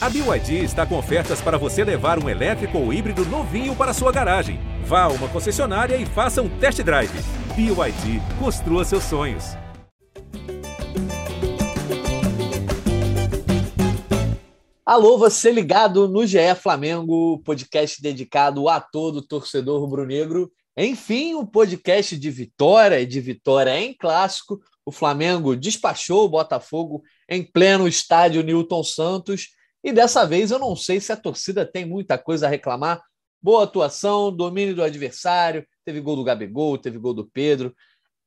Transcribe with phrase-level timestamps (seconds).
[0.00, 4.12] A BYD está com ofertas para você levar um elétrico ou híbrido novinho para sua
[4.12, 4.60] garagem.
[4.84, 7.10] Vá a uma concessionária e faça um test drive.
[7.56, 9.56] BYD, construa seus sonhos.
[14.86, 20.48] Alô, você ligado no GE Flamengo, podcast dedicado a todo torcedor rubro-negro.
[20.76, 24.60] Enfim, um podcast de vitória e de vitória em clássico.
[24.86, 29.57] O Flamengo despachou o Botafogo em pleno estádio Newton Santos.
[29.88, 33.02] E dessa vez eu não sei se a torcida tem muita coisa a reclamar.
[33.40, 37.74] Boa atuação, domínio do adversário, teve gol do Gabigol, teve gol do Pedro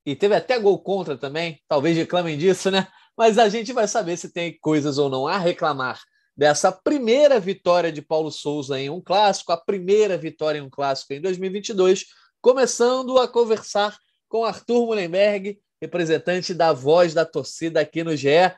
[0.03, 1.61] e teve até gol contra também.
[1.67, 2.87] Talvez reclamem disso, né?
[3.15, 6.01] Mas a gente vai saber se tem coisas ou não a reclamar
[6.35, 11.13] dessa primeira vitória de Paulo Souza em um clássico, a primeira vitória em um clássico
[11.13, 12.05] em 2022,
[12.41, 13.95] começando a conversar
[14.27, 18.51] com Arthur Mullenberg, representante da voz da torcida aqui no GE.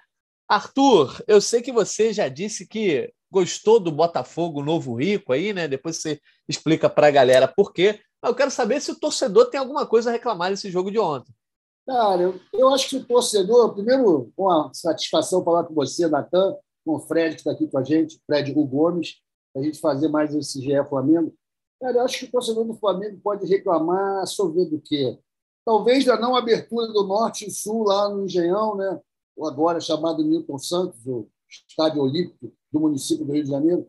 [0.47, 5.67] Arthur, eu sei que você já disse que gostou do Botafogo Novo Rico aí, né?
[5.67, 7.99] Depois você explica para a galera por quê.
[8.21, 10.99] Mas eu quero saber se o torcedor tem alguma coisa a reclamar desse jogo de
[10.99, 11.33] ontem.
[11.85, 16.55] Cara, eu, eu acho que o torcedor, primeiro, com a satisfação falar com você, Natan,
[16.85, 19.15] com o Fred, que está aqui com a gente, Fred Hugo Gomes,
[19.51, 21.33] para a gente fazer mais esse GE Flamengo.
[21.81, 25.17] Cara, eu acho que o torcedor do Flamengo pode reclamar sobre do quê?
[25.65, 28.99] Talvez da não abertura do Norte e Sul lá no Engenhão, né?
[29.35, 31.27] Ou agora chamado Newton Santos, o
[31.69, 33.87] Estádio Olímpico do município do Rio de Janeiro.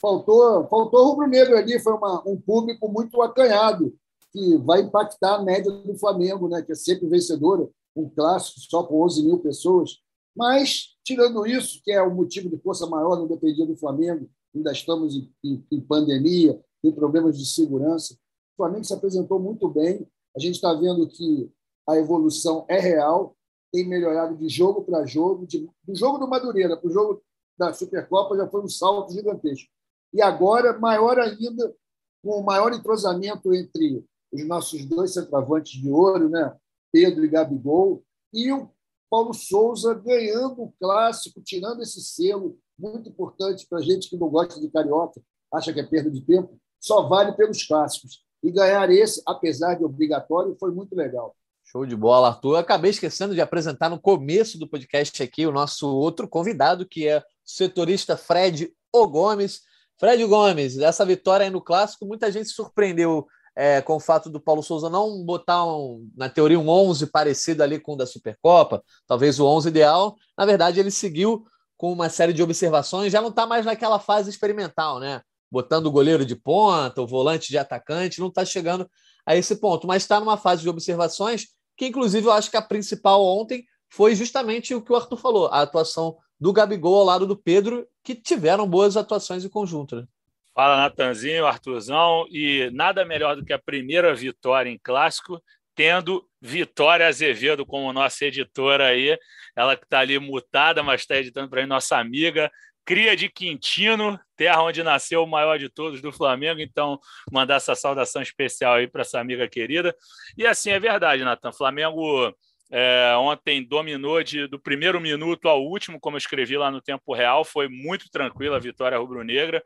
[0.00, 3.94] Faltou, faltou rubro-negro ali, foi uma, um público muito acanhado,
[4.30, 6.62] que vai impactar a média do Flamengo, né?
[6.62, 9.98] que é sempre vencedora, um clássico só com 11 mil pessoas.
[10.36, 14.70] Mas, tirando isso, que é o motivo de força maior, não dependia do Flamengo, ainda
[14.70, 18.14] estamos em, em, em pandemia, tem problemas de segurança.
[18.14, 20.06] O Flamengo se apresentou muito bem.
[20.36, 21.50] A gente está vendo que
[21.88, 23.35] a evolução é real,
[23.72, 25.46] tem melhorado de jogo para jogo.
[25.46, 27.22] De, do jogo do Madureira para o jogo
[27.58, 29.68] da Supercopa já foi um salto gigantesco.
[30.12, 31.74] E agora, maior ainda,
[32.22, 36.54] com o maior entrosamento entre os nossos dois centroavantes de ouro, né?
[36.92, 38.70] Pedro e Gabigol, e o
[39.10, 44.60] Paulo Souza ganhando o clássico, tirando esse selo muito importante para gente que não gosta
[44.60, 45.20] de carioca,
[45.52, 48.24] acha que é perda de tempo, só vale pelos clássicos.
[48.42, 51.34] E ganhar esse, apesar de obrigatório, foi muito legal.
[51.66, 52.54] Show de bola, Arthur.
[52.54, 57.08] Eu acabei esquecendo de apresentar no começo do podcast aqui o nosso outro convidado, que
[57.08, 59.62] é o setorista Fred O Gomes.
[59.98, 63.26] Fred Gomes, essa vitória aí no clássico, muita gente se surpreendeu
[63.56, 67.64] é, com o fato do Paulo Souza não botar, um, na teoria, um 11 parecido
[67.64, 70.14] ali com o da Supercopa, talvez o 11 ideal.
[70.38, 74.30] Na verdade, ele seguiu com uma série de observações, já não está mais naquela fase
[74.30, 75.20] experimental, né?
[75.50, 78.88] Botando o goleiro de ponta, o volante de atacante, não está chegando
[79.26, 82.62] a esse ponto, mas está numa fase de observações que, inclusive, eu acho que a
[82.62, 87.26] principal ontem foi justamente o que o Arthur falou, a atuação do Gabigol ao lado
[87.26, 89.96] do Pedro, que tiveram boas atuações em conjunto.
[89.96, 90.06] Né?
[90.54, 92.26] Fala, Natanzinho, Arthurzão.
[92.30, 95.42] E nada melhor do que a primeira vitória em clássico,
[95.74, 99.18] tendo Vitória Azevedo como nossa editora aí.
[99.54, 102.50] Ela que está ali mutada, mas está editando para nossa amiga,
[102.86, 106.60] cria de Quintino, terra onde nasceu o maior de todos do Flamengo.
[106.60, 107.00] Então,
[107.32, 109.94] mandar essa saudação especial aí para essa amiga querida.
[110.38, 111.50] E assim é verdade, Natan.
[111.52, 112.32] Flamengo
[112.70, 117.12] é, ontem dominou de, do primeiro minuto ao último, como eu escrevi lá no tempo
[117.12, 117.44] real.
[117.44, 119.62] Foi muito tranquila a vitória rubro-negra.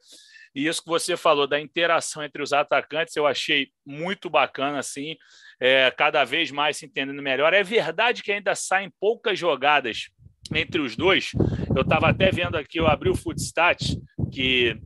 [0.54, 5.16] E isso que você falou da interação entre os atacantes, eu achei muito bacana, assim,
[5.60, 7.52] é, cada vez mais se entendendo melhor.
[7.52, 10.08] É verdade que ainda saem poucas jogadas
[10.52, 11.32] entre os dois.
[11.74, 13.98] Eu estava até vendo aqui, eu abri o Footstat,
[14.32, 14.76] que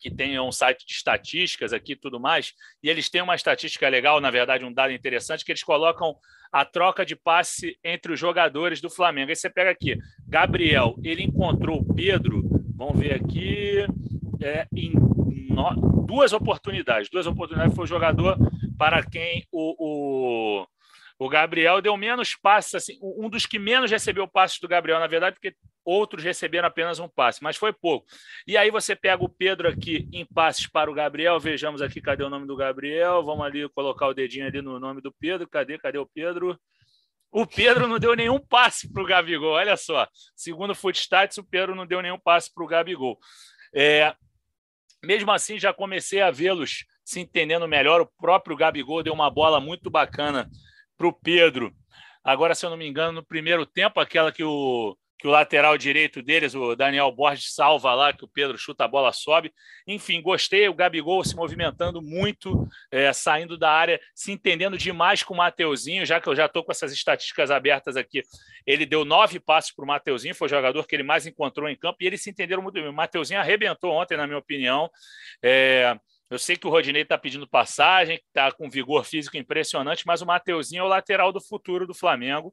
[0.00, 3.88] que tem um site de estatísticas aqui e tudo mais, e eles têm uma estatística
[3.88, 6.16] legal, na verdade, um dado interessante, que eles colocam
[6.52, 9.30] a troca de passe entre os jogadores do Flamengo.
[9.30, 12.42] Aí você pega aqui, Gabriel, ele encontrou o Pedro,
[12.76, 13.84] vamos ver aqui,
[14.40, 17.10] é, em no, duas oportunidades.
[17.10, 18.38] Duas oportunidades foi o jogador
[18.78, 20.66] para quem o, o,
[21.18, 25.06] o Gabriel deu menos passes, assim, um dos que menos recebeu passes do Gabriel, na
[25.08, 28.06] verdade, porque outros receberam apenas um passe, mas foi pouco.
[28.46, 32.22] E aí você pega o Pedro aqui em passes para o Gabriel, vejamos aqui cadê
[32.22, 35.76] o nome do Gabriel, vamos ali colocar o dedinho ali no nome do Pedro, cadê,
[35.76, 36.56] cadê o Pedro?
[37.32, 40.06] O Pedro não deu nenhum passe para o Gabigol, olha só.
[40.36, 43.18] Segundo o Footstats, o Pedro não deu nenhum passe para o Gabigol.
[43.74, 44.14] É,
[45.02, 48.00] mesmo assim, já comecei a vê-los se entendendo melhor.
[48.00, 50.48] O próprio Gabigol deu uma bola muito bacana
[50.98, 51.72] para o Pedro.
[52.24, 55.76] Agora, se eu não me engano, no primeiro tempo, aquela que o que o lateral
[55.76, 59.52] direito deles, o Daniel Borges, salva lá, que o Pedro chuta a bola, sobe.
[59.84, 60.68] Enfim, gostei.
[60.68, 66.06] O Gabigol se movimentando muito, é, saindo da área, se entendendo demais com o Mateuzinho,
[66.06, 68.22] já que eu já estou com essas estatísticas abertas aqui.
[68.64, 71.76] Ele deu nove passos para o Mateuzinho, foi o jogador que ele mais encontrou em
[71.76, 72.88] campo, e eles se entenderam muito bem.
[72.88, 74.88] O Mateuzinho arrebentou ontem, na minha opinião.
[75.42, 75.98] É,
[76.30, 80.26] eu sei que o Rodinei está pedindo passagem, está com vigor físico impressionante, mas o
[80.26, 82.52] Mateuzinho é o lateral do futuro do Flamengo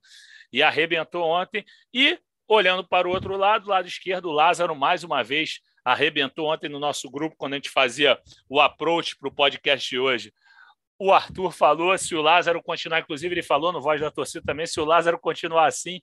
[0.51, 1.65] e arrebentou ontem.
[1.93, 2.17] E
[2.47, 6.79] olhando para o outro lado, lado esquerdo, o Lázaro mais uma vez arrebentou ontem no
[6.79, 8.19] nosso grupo quando a gente fazia
[8.49, 10.33] o approach para o podcast de hoje.
[10.97, 14.65] O Arthur falou, se o Lázaro continuar, inclusive ele falou no Voz da Torcida também,
[14.65, 16.01] se o Lázaro continuar assim,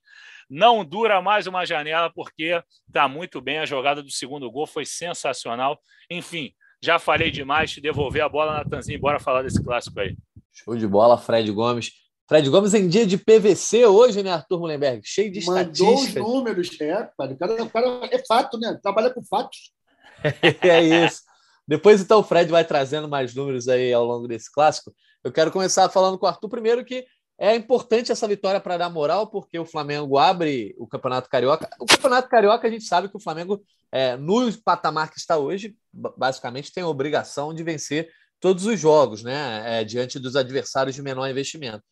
[0.50, 3.58] não dura mais uma janela, porque está muito bem.
[3.58, 5.80] A jogada do segundo gol foi sensacional.
[6.10, 10.17] Enfim, já falei demais, te devolver a bola, Natanzinho, bora falar desse clássico aí.
[10.52, 11.93] Show de bola, Fred Gomes.
[12.29, 15.00] Fred Gomes em dia de PVC hoje, né, Arthur Mullenberg?
[15.05, 16.25] Cheio de Mandou estatísticas.
[16.25, 17.32] os números, é, cara.
[17.32, 18.79] O cara, o cara é fato, né?
[18.82, 19.73] Trabalha com fatos.
[20.62, 21.23] é isso.
[21.67, 24.93] Depois, então, o Fred vai trazendo mais números aí ao longo desse clássico.
[25.23, 27.05] Eu quero começar falando com o Arthur primeiro que
[27.38, 31.69] é importante essa vitória para dar moral, porque o Flamengo abre o Campeonato Carioca.
[31.81, 35.76] O Campeonato Carioca, a gente sabe que o Flamengo, é, no patamar que está hoje,
[35.93, 38.08] basicamente tem a obrigação de vencer
[38.38, 39.81] todos os jogos, né?
[39.81, 41.82] É, diante dos adversários de menor investimento.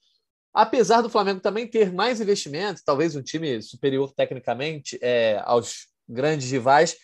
[0.52, 6.50] Apesar do Flamengo também ter mais investimento, talvez um time superior tecnicamente é, aos grandes
[6.50, 6.96] rivais,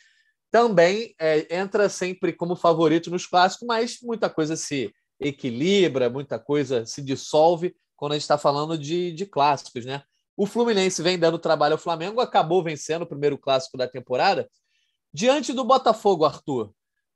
[0.50, 6.85] também é, entra sempre como favorito nos clássicos, mas muita coisa se equilibra, muita coisa
[6.85, 10.02] se dissolve quando a gente está falando de, de clássicos, né?
[10.37, 14.48] O Fluminense vem dando trabalho ao Flamengo, acabou vencendo o primeiro clássico da temporada.
[15.12, 16.72] Diante do Botafogo, Arthur,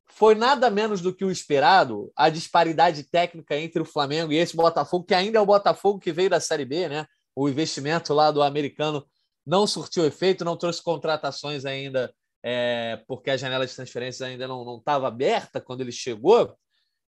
[0.07, 4.57] foi nada menos do que o esperado a disparidade técnica entre o Flamengo e esse
[4.57, 7.07] Botafogo, que ainda é o Botafogo que veio da Série B, né?
[7.35, 9.07] O investimento lá do americano
[9.47, 12.13] não surtiu efeito, não trouxe contratações ainda,
[12.43, 16.57] é, porque a janela de transferências ainda não estava aberta quando ele chegou.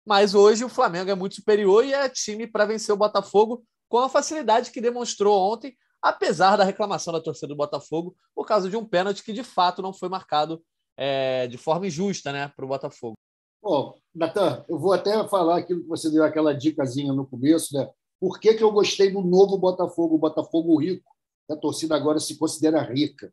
[0.08, 3.98] Mas hoje o Flamengo é muito superior e é time para vencer o Botafogo com
[3.98, 8.76] a facilidade que demonstrou ontem, apesar da reclamação da torcida do Botafogo por causa de
[8.76, 10.64] um pênalti que de fato não foi marcado
[10.96, 13.16] é, de forma injusta né, para o Botafogo.
[13.62, 17.86] Bom, Natan, eu vou até falar aquilo que você deu aquela dicasinha no começo, né?
[18.18, 21.04] Por que, que eu gostei do novo Botafogo, o Botafogo rico?
[21.50, 23.30] A torcida agora se considera rica.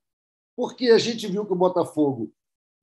[0.57, 2.33] Porque a gente viu que o Botafogo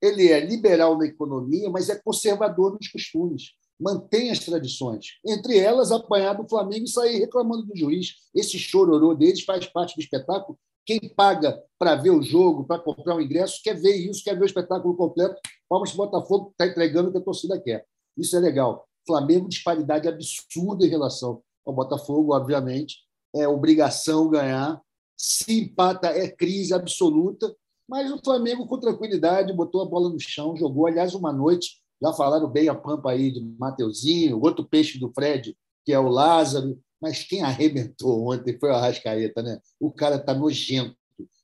[0.01, 5.19] ele é liberal na economia, mas é conservador nos costumes mantém as tradições.
[5.25, 8.15] Entre elas, apanhar do Flamengo e sair reclamando do juiz.
[8.33, 10.57] Esse chororô deles faz parte do espetáculo.
[10.85, 14.35] Quem paga para ver o jogo, para comprar o um ingresso, quer ver isso, quer
[14.35, 15.39] ver o espetáculo completo.
[15.69, 17.85] Palmas para o Botafogo está entregando o que a torcida quer.
[18.17, 18.87] Isso é legal.
[19.07, 22.97] Flamengo, disparidade absurda em relação ao Botafogo, obviamente.
[23.35, 24.81] É obrigação ganhar.
[25.17, 27.53] Se empata, é crise absoluta.
[27.87, 30.87] Mas o Flamengo, com tranquilidade, botou a bola no chão, jogou.
[30.87, 35.55] Aliás, uma noite já falaram bem a pampa aí de Mateuzinho, outro peixe do Fred,
[35.85, 36.77] que é o Lázaro.
[37.01, 39.59] Mas quem arrebentou ontem foi o Arrascaeta, né?
[39.79, 40.95] O cara está nojento,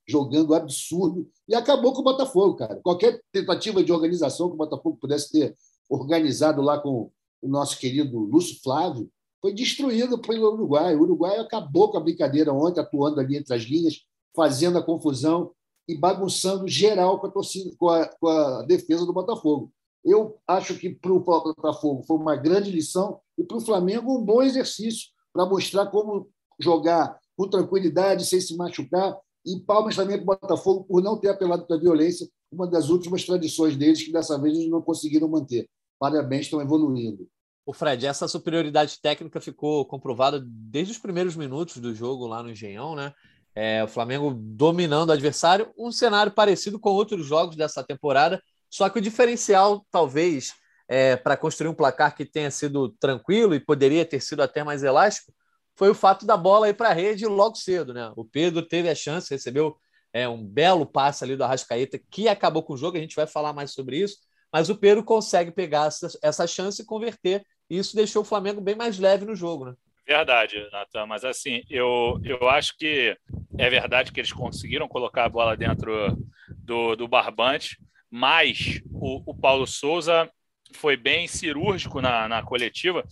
[0.06, 2.76] jogando absurdo e acabou com o Botafogo, cara.
[2.84, 5.56] Qualquer tentativa de organização que o Botafogo pudesse ter
[5.90, 7.10] organizado lá com
[7.42, 9.10] o nosso querido Lúcio Flávio
[9.42, 10.94] foi destruído pelo Uruguai.
[10.94, 14.02] O Uruguai acabou com a brincadeira ontem, atuando ali entre as linhas,
[14.36, 15.52] fazendo a confusão
[15.88, 19.72] e bagunçando geral com a, torcida, com a, com a defesa do Botafogo.
[20.04, 24.24] Eu acho que para o Botafogo foi uma grande lição e para o Flamengo um
[24.24, 26.30] bom exercício para mostrar como
[26.60, 29.18] jogar com tranquilidade, sem se machucar.
[29.46, 32.90] E palmas também para o Botafogo por não ter apelado para a violência, uma das
[32.90, 35.70] últimas tradições deles, que dessa vez eles não conseguiram manter.
[35.98, 37.28] Parabéns, estão evoluindo.
[37.66, 42.50] O Fred, essa superioridade técnica ficou comprovada desde os primeiros minutos do jogo lá no
[42.50, 43.14] Engenhão, né?
[43.54, 48.90] É, o Flamengo dominando o adversário, um cenário parecido com outros jogos dessa temporada, só
[48.90, 50.54] que o diferencial, talvez,
[50.88, 54.84] é, para construir um placar que tenha sido tranquilo e poderia ter sido até mais
[54.84, 55.34] elástico,
[55.76, 57.94] foi o fato da bola ir para a rede logo cedo.
[57.94, 58.12] Né?
[58.16, 59.78] O Pedro teve a chance, recebeu
[60.14, 63.28] é, um belo passe ali do Arrascaeta, que acabou com o jogo, a gente vai
[63.28, 64.18] falar mais sobre isso,
[64.52, 68.60] mas o Pedro consegue pegar essa, essa chance e converter, e isso deixou o Flamengo
[68.60, 69.66] bem mais leve no jogo.
[69.66, 69.74] Né?
[70.08, 73.16] Verdade, Natan, mas assim, eu, eu acho que
[73.58, 76.18] é verdade que eles conseguiram colocar a bola dentro
[76.58, 77.78] do, do barbante,
[78.10, 80.30] mas o, o Paulo Souza
[80.74, 83.04] foi bem cirúrgico na, na coletiva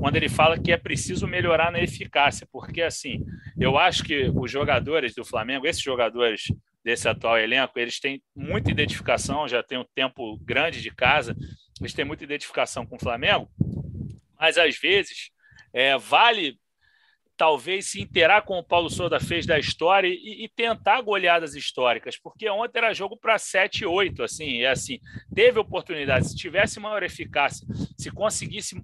[0.00, 3.24] quando ele fala que é preciso melhorar na eficácia, porque assim,
[3.58, 6.42] eu acho que os jogadores do Flamengo, esses jogadores
[6.84, 11.34] desse atual elenco, eles têm muita identificação, já tem um tempo grande de casa,
[11.80, 13.48] eles têm muita identificação com o Flamengo,
[14.38, 15.30] mas às vezes
[15.72, 16.58] é, vale
[17.36, 22.18] talvez se interar com o Paulo Souza fez da história e, e tentar goleadas históricas,
[22.18, 24.98] porque ontem era jogo para 7 8, assim, é assim,
[25.34, 27.66] teve oportunidade, se tivesse maior eficácia,
[27.98, 28.80] se conseguisse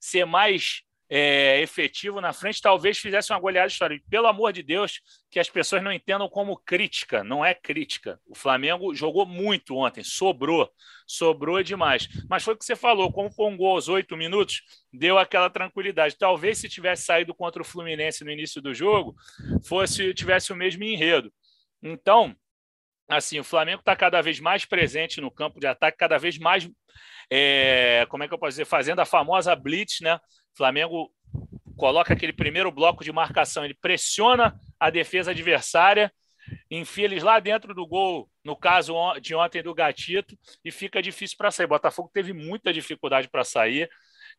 [0.00, 4.04] ser mais é, efetivo na frente, talvez fizesse uma goleada histórica.
[4.10, 5.00] Pelo amor de Deus,
[5.30, 8.20] que as pessoas não entendam como crítica, não é crítica.
[8.26, 10.70] O Flamengo jogou muito ontem, sobrou,
[11.06, 12.08] sobrou demais.
[12.28, 14.62] Mas foi o que você falou, como foi um gol aos oito minutos,
[14.92, 16.16] deu aquela tranquilidade.
[16.18, 19.16] Talvez se tivesse saído contra o Fluminense no início do jogo,
[19.64, 21.32] fosse tivesse o mesmo enredo.
[21.82, 22.36] Então,
[23.08, 26.68] assim, o Flamengo está cada vez mais presente no campo de ataque, cada vez mais,
[27.30, 30.20] é, como é que eu posso dizer, fazendo a famosa blitz, né?
[30.58, 31.10] Flamengo
[31.76, 36.12] coloca aquele primeiro bloco de marcação, ele pressiona a defesa adversária,
[36.68, 41.36] enfia eles lá dentro do gol, no caso de ontem do Gatito, e fica difícil
[41.38, 41.68] para sair.
[41.68, 43.88] Botafogo teve muita dificuldade para sair.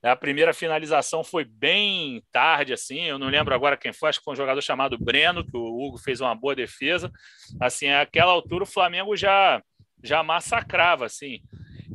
[0.04, 3.04] A primeira finalização foi bem tarde, assim.
[3.06, 5.82] Eu não lembro agora quem foi, acho que foi um jogador chamado Breno, que o
[5.82, 7.12] Hugo fez uma boa defesa.
[7.60, 9.62] Assim, àquela altura o Flamengo já
[10.04, 11.42] já massacrava, assim.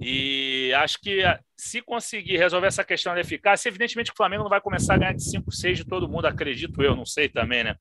[0.00, 4.42] E acho que eh, se conseguir resolver essa questão da eficácia, evidentemente que o Flamengo
[4.42, 7.28] não vai começar a ganhar de 5, 6 de todo mundo, acredito eu, não sei
[7.28, 7.76] também, né?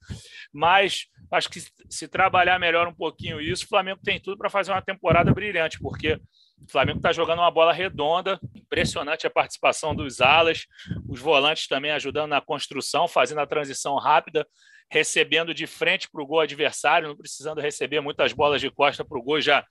[0.53, 4.71] Mas acho que se trabalhar melhor um pouquinho isso, o Flamengo tem tudo para fazer
[4.71, 6.13] uma temporada brilhante, porque
[6.61, 10.65] o Flamengo está jogando uma bola redonda, impressionante a participação dos alas,
[11.09, 14.47] os volantes também ajudando na construção, fazendo a transição rápida,
[14.89, 19.17] recebendo de frente para o gol adversário, não precisando receber muitas bolas de costa para
[19.17, 19.65] o gol, já,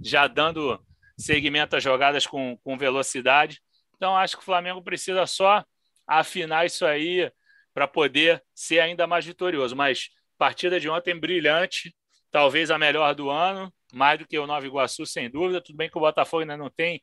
[0.00, 0.80] já dando
[1.18, 3.60] segmenta jogadas com, com velocidade.
[3.96, 5.64] Então, acho que o Flamengo precisa só
[6.06, 7.30] afinar isso aí
[7.74, 9.74] para poder ser ainda mais vitorioso.
[9.74, 10.08] Mas
[10.38, 11.94] partida de ontem brilhante,
[12.30, 15.60] talvez a melhor do ano, mais do que o Nova Iguaçu, sem dúvida.
[15.60, 17.02] Tudo bem que o Botafogo ainda não tem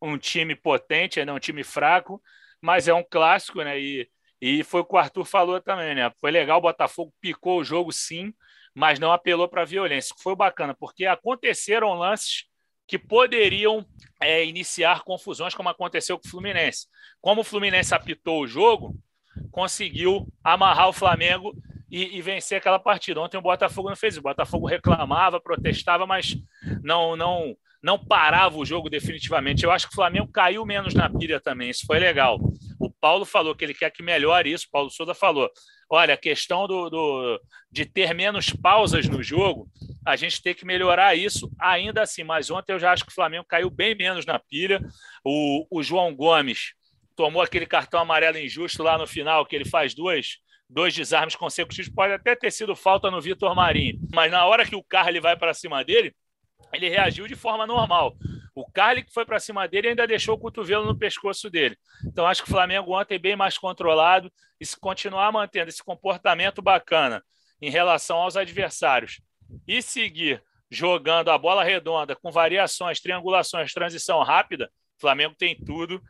[0.00, 2.20] um time potente, ainda é um time fraco,
[2.60, 3.80] mas é um clássico, né?
[3.80, 6.10] E, e foi o que o Arthur falou também, né?
[6.20, 8.34] Foi legal, o Botafogo picou o jogo sim,
[8.74, 10.14] mas não apelou para a violência.
[10.18, 12.51] Foi bacana, porque aconteceram lances
[12.86, 13.86] que poderiam
[14.20, 16.86] é, iniciar confusões, como aconteceu com o Fluminense.
[17.20, 18.96] Como o Fluminense apitou o jogo,
[19.50, 21.54] conseguiu amarrar o Flamengo
[21.90, 23.20] e, e, vencer aquela partida.
[23.20, 24.16] Ontem o Botafogo não fez.
[24.16, 26.36] O Botafogo reclamava, protestava, mas
[26.82, 29.64] não, não, não parava o jogo definitivamente.
[29.64, 31.68] Eu acho que o Flamengo caiu menos na pilha também.
[31.68, 32.38] Isso foi legal.
[32.82, 34.68] O Paulo falou que ele quer que melhore isso.
[34.68, 35.48] Paulo Souza falou:
[35.88, 39.68] olha, a questão do, do, de ter menos pausas no jogo,
[40.04, 42.24] a gente tem que melhorar isso ainda assim.
[42.24, 44.80] Mas ontem eu já acho que o Flamengo caiu bem menos na pilha.
[45.24, 46.72] O, o João Gomes
[47.14, 51.88] tomou aquele cartão amarelo injusto lá no final, que ele faz duas, dois desarmes consecutivos.
[51.88, 55.20] Pode até ter sido falta no Vitor Marinho, mas na hora que o carro ele
[55.20, 56.12] vai para cima dele,
[56.72, 58.16] ele reagiu de forma normal.
[58.54, 61.76] O Carly que foi para cima dele ainda deixou o cotovelo no pescoço dele.
[62.04, 64.30] Então acho que o Flamengo ontem é bem mais controlado
[64.60, 67.22] e se continuar mantendo esse comportamento bacana
[67.60, 69.20] em relação aos adversários
[69.66, 76.00] e seguir jogando a bola redonda com variações, triangulações, transição rápida, o Flamengo tem tudo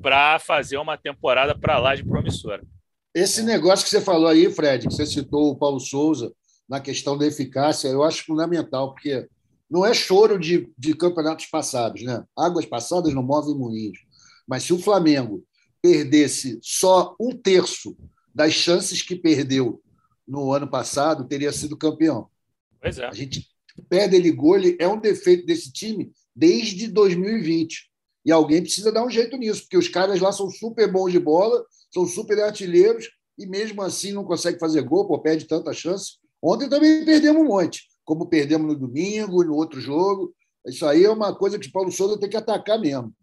[0.00, 2.62] para fazer uma temporada para lá de promissora.
[3.14, 6.32] Esse negócio que você falou aí, Fred, que você citou o Paulo Souza
[6.68, 9.28] na questão da eficácia, eu acho fundamental, porque
[9.70, 12.24] não é choro de, de campeonatos passados, né?
[12.36, 13.98] Águas passadas não movem moinhos.
[14.46, 15.44] Mas se o Flamengo
[15.80, 17.96] perdesse só um terço
[18.34, 19.80] das chances que perdeu
[20.26, 22.28] no ano passado, teria sido campeão.
[22.80, 23.06] Pois é.
[23.06, 23.48] A gente
[23.88, 27.88] perde ele gol, é um defeito desse time desde 2020.
[28.24, 31.18] E alguém precisa dar um jeito nisso, porque os caras lá são super bons de
[31.18, 33.08] bola, são super artilheiros,
[33.38, 36.18] e mesmo assim não consegue fazer gol, pô, perde tanta chance.
[36.42, 40.34] Ontem também perdemos um monte como perdemos no domingo, no outro jogo.
[40.66, 43.14] Isso aí é uma coisa que o Paulo Souza tem que atacar mesmo.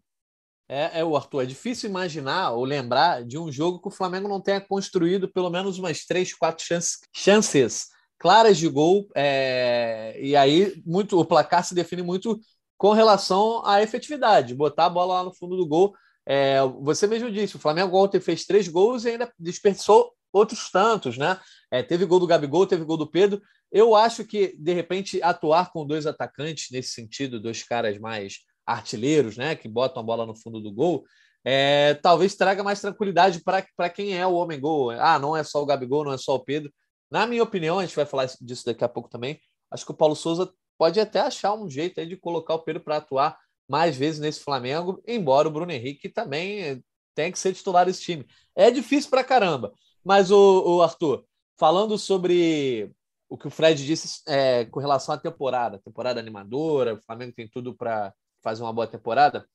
[0.66, 4.26] É, é, o Arthur, é difícil imaginar ou lembrar de um jogo que o Flamengo
[4.26, 9.06] não tenha construído pelo menos umas três, quatro chances, chances claras de gol.
[9.14, 12.40] É, e aí muito o placar se define muito
[12.78, 15.92] com relação à efetividade, botar a bola lá no fundo do gol.
[16.24, 21.16] É, você mesmo disse, o Flamengo ontem fez três gols e ainda desperdiçou outros tantos,
[21.16, 21.38] né?
[21.70, 23.40] É, teve gol do Gabigol, teve gol do Pedro.
[23.70, 29.36] Eu acho que, de repente, atuar com dois atacantes nesse sentido, dois caras mais artilheiros,
[29.36, 31.04] né, que botam a bola no fundo do gol,
[31.44, 34.90] é, talvez traga mais tranquilidade para quem é o homem-gol.
[34.90, 36.72] Ah, não é só o Gabigol, não é só o Pedro.
[37.10, 39.40] Na minha opinião, a gente vai falar disso daqui a pouco também.
[39.70, 42.82] Acho que o Paulo Souza pode até achar um jeito aí de colocar o Pedro
[42.82, 46.82] para atuar mais vezes nesse Flamengo, embora o Bruno Henrique também
[47.14, 48.26] tenha que ser titular desse time.
[48.54, 49.72] É difícil para caramba.
[50.04, 51.24] Mas, o, o Arthur,
[51.56, 52.92] falando sobre
[53.28, 57.48] o que o Fred disse é, com relação à temporada, temporada animadora, o Flamengo tem
[57.48, 58.12] tudo para
[58.42, 59.46] fazer uma boa temporada.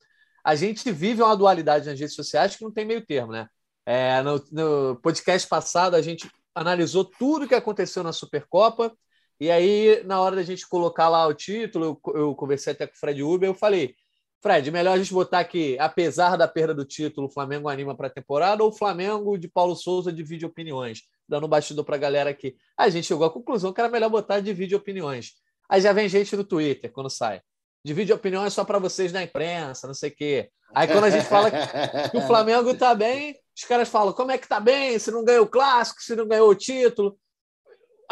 [0.44, 3.48] A gente vive uma dualidade nas redes sociais que não tem meio termo, né?
[3.86, 8.96] É, no, no, podcast passado, a gente analisou tudo que aconteceu na Supercopa.
[9.40, 12.94] E aí, na hora da gente colocar lá o título, eu, eu conversei até com
[12.94, 13.94] o Fred Uber, eu falei,
[14.44, 18.08] Fred, melhor a gente botar que, apesar da perda do título, o Flamengo anima para
[18.08, 21.04] a temporada ou o Flamengo de Paulo Souza divide opiniões?
[21.26, 22.54] Dando um bastidor para a galera aqui.
[22.76, 25.32] A gente chegou à conclusão que era melhor botar divide opiniões.
[25.66, 27.40] Aí já vem gente no Twitter quando sai.
[27.82, 30.50] Divide opiniões só para vocês na imprensa, não sei o quê.
[30.74, 31.50] Aí quando a gente fala
[32.10, 34.98] que o Flamengo está bem, os caras falam: como é que está bem?
[34.98, 37.18] Se não ganhou o clássico, se não ganhou o título.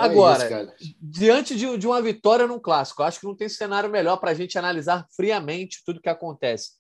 [0.05, 3.91] Agora, é isso, diante de, de, uma vitória num clássico, acho que não tem cenário
[3.91, 6.73] melhor para a gente analisar friamente tudo que acontece.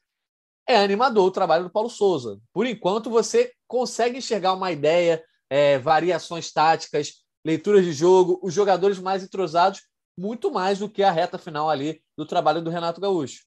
[0.68, 2.38] É animador o trabalho do Paulo Souza.
[2.52, 8.98] Por enquanto, você consegue enxergar uma ideia, é, variações táticas, leituras de jogo, os jogadores
[8.98, 9.82] mais entrosados,
[10.16, 13.42] muito mais do que a reta final ali do trabalho do Renato Gaúcho.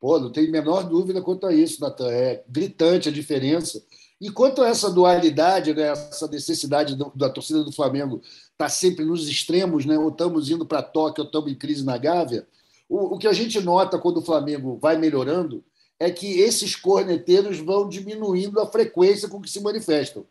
[0.00, 2.10] Pô, não tem menor dúvida quanto a isso, Natan.
[2.10, 3.82] É gritante a diferença.
[4.20, 8.68] E quanto a essa dualidade, né, essa necessidade do, da torcida do Flamengo estar tá
[8.68, 12.46] sempre nos extremos, né, ou estamos indo para Tóquio, ou estamos em crise na Gávea,
[12.86, 15.64] o, o, que a gente nota quando o Flamengo vai melhorando
[15.98, 20.26] é que esses corneteiros vão diminuindo a frequência com que se manifestam.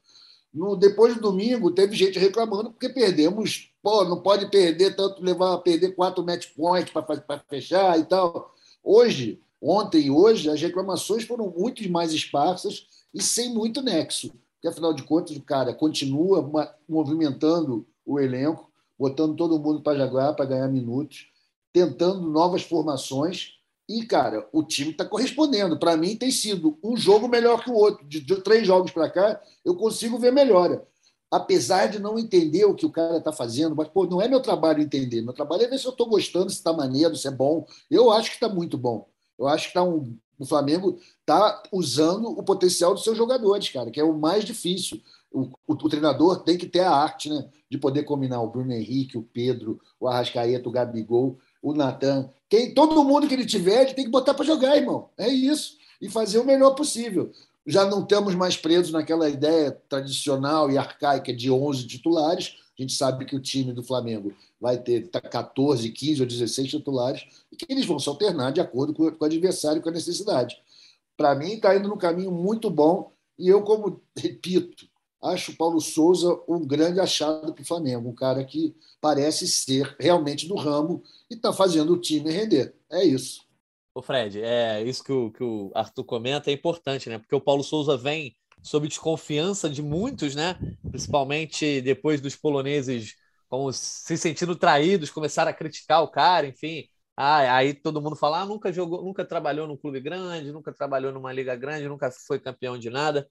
[0.53, 3.71] No, depois do domingo, teve gente reclamando porque perdemos.
[3.81, 8.53] Pô, não pode perder tanto, levar a perder quatro match points para fechar e tal.
[8.83, 14.31] Hoje, ontem e hoje, as reclamações foram muito mais esparsas e sem muito nexo.
[14.55, 20.33] Porque, afinal de contas, o cara continua movimentando o elenco, botando todo mundo para jogar,
[20.33, 21.27] para ganhar minutos,
[21.71, 23.53] tentando novas formações.
[23.87, 25.79] E, cara, o time está correspondendo.
[25.79, 28.05] Para mim, tem sido um jogo melhor que o outro.
[28.05, 30.85] De, três jogos para cá, eu consigo ver melhora.
[31.31, 34.41] Apesar de não entender o que o cara está fazendo, mas pô, não é meu
[34.41, 35.21] trabalho entender.
[35.21, 37.65] Meu trabalho é ver se eu estou gostando, se está maneiro, se é bom.
[37.89, 39.07] Eu acho que está muito bom.
[39.37, 43.91] Eu acho que está um, o Flamengo está usando o potencial dos seus jogadores, cara,
[43.91, 45.01] que é o mais difícil.
[45.31, 48.71] O, o, o, treinador tem que ter a arte né, de poder combinar o Bruno
[48.71, 52.29] Henrique, o Pedro, o Arrascaeta, o Gabigol, o Natan.
[52.49, 55.09] Quem, todo mundo que ele tiver, ele tem que botar para jogar, irmão.
[55.17, 55.77] É isso.
[56.01, 57.31] E fazer o melhor possível.
[57.67, 62.55] Já não estamos mais presos naquela ideia tradicional e arcaica de 11 titulares.
[62.79, 67.27] A gente sabe que o time do Flamengo vai ter 14, 15 ou 16 titulares
[67.51, 70.57] e que eles vão se alternar de acordo com o adversário com a necessidade.
[71.17, 74.87] Para mim, está indo num caminho muito bom e eu, como repito,
[75.21, 79.95] acho o Paulo Souza um grande achado para o Flamengo, um cara que parece ser
[79.99, 82.73] realmente do ramo e está fazendo o time render.
[82.89, 83.41] É isso.
[83.93, 87.17] Ô Fred, é isso que o, que o Arthur comenta é importante, né?
[87.17, 90.57] Porque o Paulo Souza vem sob desconfiança de muitos, né?
[90.89, 93.15] Principalmente depois dos poloneses
[93.49, 96.87] como se sentindo traídos, começaram a criticar o cara, enfim.
[97.17, 101.11] Ah, aí todo mundo fala, ah, nunca jogou, nunca trabalhou num clube grande, nunca trabalhou
[101.11, 103.27] numa liga grande, nunca foi campeão de nada.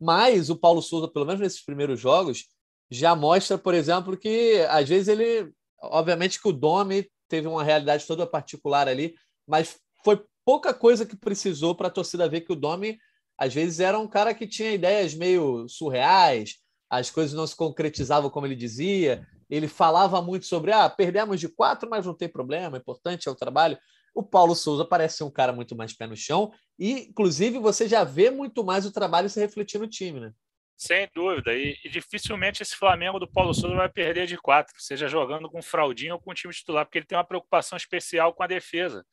[0.00, 2.44] Mas o Paulo Souza, pelo menos nesses primeiros jogos,
[2.90, 8.06] já mostra, por exemplo, que às vezes ele, obviamente que o Domi teve uma realidade
[8.06, 9.14] toda particular ali,
[9.46, 12.96] mas foi pouca coisa que precisou para a torcida ver que o Domi
[13.38, 16.56] às vezes era um cara que tinha ideias meio surreais,
[16.88, 21.48] as coisas não se concretizavam como ele dizia, ele falava muito sobre ah, perdemos de
[21.48, 23.78] quatro, mas não tem problema, é importante é o trabalho.
[24.14, 27.86] O Paulo Souza parece ser um cara muito mais pé no chão, e inclusive você
[27.86, 30.32] já vê muito mais o trabalho se refletir no time, né?
[30.76, 31.54] Sem dúvida.
[31.54, 35.62] E, e, dificilmente esse Flamengo do Paulo Souza vai perder de quatro, seja jogando com
[35.62, 39.04] fraldinho ou com o time titular, porque ele tem uma preocupação especial com a defesa.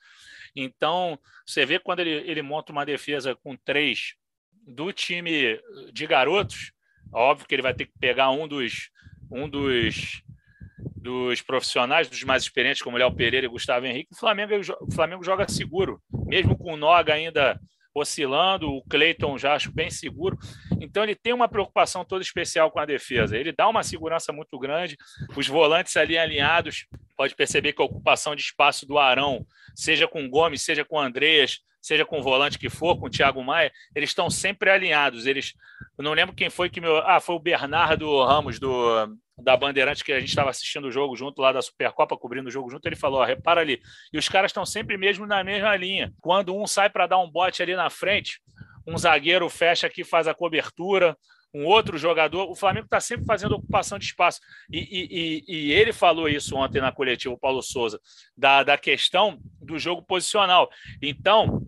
[0.55, 4.15] Então, você vê quando ele, ele monta uma defesa com três
[4.67, 5.59] do time
[5.91, 6.73] de garotos,
[7.13, 8.91] óbvio que ele vai ter que pegar um dos
[9.31, 10.21] um dos,
[10.95, 15.23] dos profissionais, dos mais experientes, como Léo Pereira e Gustavo Henrique, o Flamengo, o Flamengo
[15.23, 17.59] joga seguro, mesmo com o Noga ainda
[17.93, 20.37] oscilando, o Cleiton já acho bem seguro.
[20.79, 23.37] Então ele tem uma preocupação toda especial com a defesa.
[23.37, 24.97] Ele dá uma segurança muito grande.
[25.35, 30.29] Os volantes ali alinhados, pode perceber que a ocupação de espaço do Arão, seja com
[30.29, 34.09] Gomes, seja com Andreas, seja com o volante que for, com o Thiago Maia, eles
[34.09, 35.25] estão sempre alinhados.
[35.25, 35.53] Eles,
[35.97, 40.03] eu não lembro quem foi que meu, ah, foi o Bernardo Ramos do da Bandeirante
[40.03, 42.85] que a gente estava assistindo o jogo junto lá da Supercopa, cobrindo o jogo junto,
[42.85, 43.81] ele falou: ó, repara ali.
[44.11, 46.13] E os caras estão sempre mesmo na mesma linha.
[46.21, 48.39] Quando um sai para dar um bote ali na frente,
[48.87, 51.17] um zagueiro fecha aqui, faz a cobertura,
[51.53, 52.49] um outro jogador.
[52.49, 54.39] O Flamengo está sempre fazendo ocupação de espaço.
[54.71, 57.99] E, e, e, ele falou isso ontem na coletiva, o Paulo Souza,
[58.35, 60.69] da, da questão do jogo posicional.
[61.01, 61.61] Então,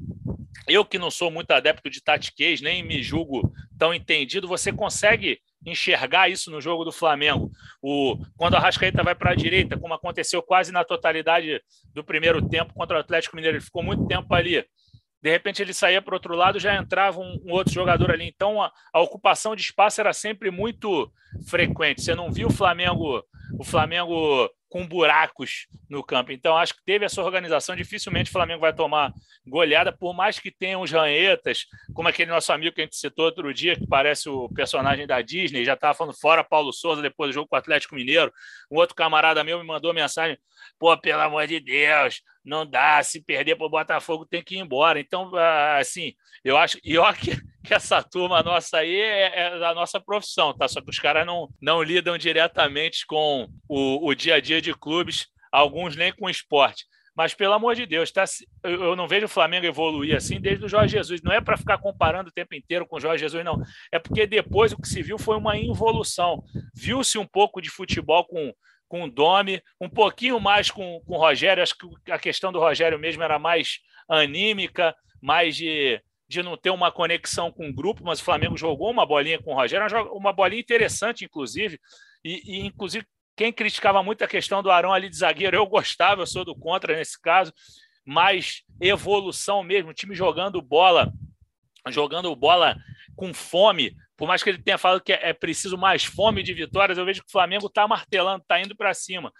[0.67, 5.39] eu que não sou muito adepto de tatiquez, nem me julgo tão entendido, você consegue
[5.65, 7.51] enxergar isso no jogo do Flamengo.
[7.81, 11.61] O, quando a Rascaeta vai para a direita, como aconteceu quase na totalidade
[11.93, 14.63] do primeiro tempo contra o Atlético Mineiro, ele ficou muito tempo ali.
[15.21, 18.25] de repente ele saía para o outro lado, já entrava um, um outro jogador ali.
[18.25, 21.11] Então a, a, ocupação de espaço era sempre muito
[21.47, 22.01] frequente.
[22.01, 23.23] Você não viu o Flamengo,
[23.59, 26.31] o Flamengo com buracos no campo.
[26.31, 27.75] Então, acho que teve essa organização.
[27.75, 29.13] Dificilmente o Flamengo vai tomar
[29.45, 33.25] goleada, por mais que tenha uns ranhetas, como aquele nosso amigo que a gente citou
[33.25, 37.29] outro dia, que parece o personagem da Disney, já estava falando fora Paulo Souza depois
[37.29, 38.31] do jogo com o Atlético Mineiro.
[38.71, 40.37] Um outro camarada meu me mandou mensagem:
[40.79, 44.59] pô, pelo amor de Deus, não dá, se perder para o Botafogo tem que ir
[44.59, 44.99] embora.
[44.99, 47.31] Então, ah, assim, eu acho, e olha que,
[47.65, 50.67] que essa turma nossa aí é, é da nossa profissão, tá?
[50.67, 54.73] Só que os caras não, não lidam diretamente com o, o dia a dia de
[54.73, 56.85] clubes, alguns nem com esporte.
[57.15, 58.25] Mas, pelo amor de Deus, tá,
[58.61, 61.21] eu não vejo o Flamengo evoluir assim desde o Jorge Jesus.
[61.21, 63.61] Não é para ficar comparando o tempo inteiro com o Jorge Jesus, não.
[63.89, 66.43] É porque depois o que se viu foi uma involução.
[66.75, 68.53] Viu-se um pouco de futebol com,
[68.89, 71.63] com o Domi, um pouquinho mais com, com o Rogério.
[71.63, 76.69] Acho que a questão do Rogério mesmo era mais anímica, mais de, de não ter
[76.69, 80.33] uma conexão com o grupo, mas o Flamengo jogou uma bolinha com o Rogério, uma
[80.33, 81.79] bolinha interessante, inclusive.
[82.23, 86.21] E, e, inclusive, quem criticava muito a questão do Arão ali de zagueiro, eu gostava,
[86.21, 87.53] eu sou do contra nesse caso,
[88.05, 91.11] mais evolução mesmo, o time jogando bola,
[91.89, 92.75] jogando bola
[93.15, 96.97] com fome, por mais que ele tenha falado que é preciso mais fome de vitórias,
[96.97, 99.31] eu vejo que o Flamengo está martelando, está indo para cima.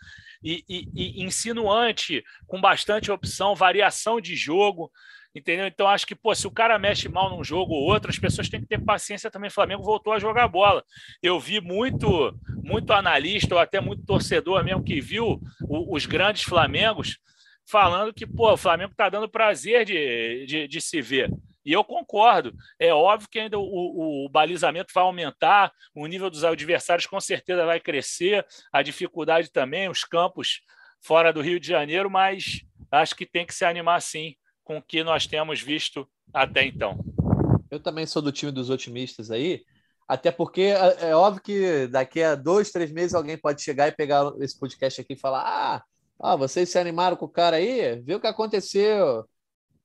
[0.44, 4.92] E, e, e, insinuante, com bastante opção, variação de jogo.
[5.36, 5.68] Entendeu?
[5.68, 8.48] Então, acho que, pô, se o cara mexe mal num jogo ou outro, as pessoas
[8.48, 9.50] têm que ter paciência também.
[9.50, 10.82] O Flamengo voltou a jogar bola.
[11.22, 17.18] Eu vi muito, muito analista, ou até muito torcedor mesmo, que viu os grandes Flamengos
[17.70, 21.30] falando que, pô, o Flamengo está dando prazer de, de, de, se ver.
[21.66, 22.54] E eu concordo.
[22.80, 27.20] É óbvio que ainda o, o, o balizamento vai aumentar, o nível dos adversários com
[27.20, 30.62] certeza vai crescer, a dificuldade também, os campos
[31.02, 34.82] fora do Rio de Janeiro, mas acho que tem que se animar sim com o
[34.82, 36.98] que nós temos visto até então.
[37.72, 39.64] Eu também sou do time dos otimistas aí,
[40.08, 43.92] até porque é, é óbvio que daqui a dois, três meses alguém pode chegar e
[43.94, 45.84] pegar esse podcast aqui e falar: ah,
[46.20, 48.02] ah vocês se animaram com o cara aí?
[48.02, 49.26] Viu o que aconteceu?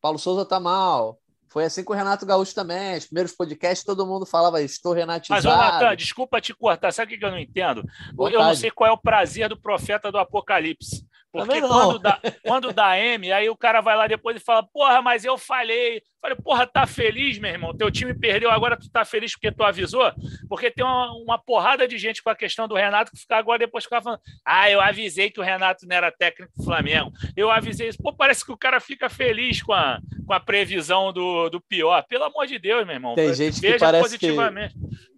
[0.01, 1.19] Paulo Souza tá mal.
[1.49, 2.97] Foi assim com o Renato Gaúcho também.
[2.97, 5.49] Os primeiros podcasts todo mundo falava, estou renatizado.
[5.49, 6.93] Mas, Natan, desculpa te cortar.
[6.93, 7.83] Sabe o que eu não entendo?
[8.15, 8.37] Vontade.
[8.37, 11.05] Eu não sei qual é o prazer do profeta do Apocalipse.
[11.33, 15.01] Porque quando dá, quando dá M, aí o cara vai lá depois e fala: Porra,
[15.01, 16.03] mas eu falei.
[16.21, 17.75] Falei, porra, tá feliz, meu irmão?
[17.75, 20.13] Teu time perdeu, agora tu tá feliz porque tu avisou?
[20.49, 23.59] Porque tem uma, uma porrada de gente com a questão do Renato que fica agora
[23.59, 27.11] depois ficar falando: Ah, eu avisei que o Renato não era técnico do Flamengo.
[27.35, 28.03] Eu avisei isso.
[28.03, 32.05] Pô, parece que o cara fica feliz com a, com a previsão do, do pior.
[32.07, 33.15] Pelo amor de Deus, meu irmão.
[33.15, 34.37] Tem gente que parece que,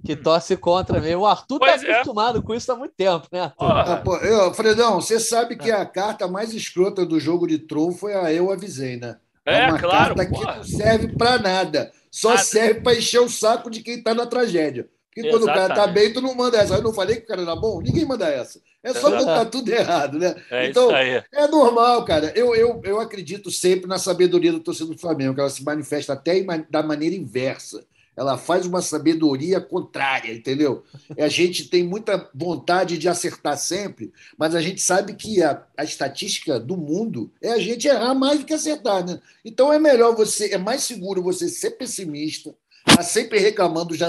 [0.04, 1.22] que torce contra mesmo.
[1.22, 1.92] O Arthur tá pois tá é.
[1.94, 3.70] acostumado com isso há muito tempo, né, Arthur?
[3.72, 7.90] Ah, pô, eu, Fredão, você sabe que a carta mais escrota do jogo de troll
[7.90, 9.16] foi a eu avisei, né?
[9.44, 11.92] É, é uma claro, carta que não serve para nada.
[12.10, 12.42] Só nada.
[12.42, 14.88] serve para encher o saco de quem está na tragédia.
[15.14, 15.64] Porque quando Exatamente.
[15.64, 16.74] o cara tá bem, tu não manda essa.
[16.74, 17.80] Eu não falei que o cara era bom?
[17.82, 18.60] Ninguém manda essa.
[18.82, 20.34] É só quando tá tudo errado, né?
[20.50, 22.32] É então, é normal, cara.
[22.34, 26.14] Eu, eu, eu acredito sempre na sabedoria do torcedor do Flamengo, que ela se manifesta
[26.14, 27.84] até da maneira inversa
[28.16, 30.84] ela faz uma sabedoria contrária, entendeu?
[31.18, 35.84] A gente tem muita vontade de acertar sempre, mas a gente sabe que a, a
[35.84, 39.20] estatística do mundo é a gente errar mais do que acertar, né?
[39.44, 44.08] Então é melhor você, é mais seguro você ser pessimista, tá sempre reclamando já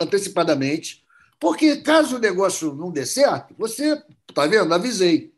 [0.00, 1.04] antecipadamente,
[1.38, 4.02] porque caso o negócio não dê certo, você,
[4.34, 4.72] tá vendo?
[4.72, 5.32] Avisei.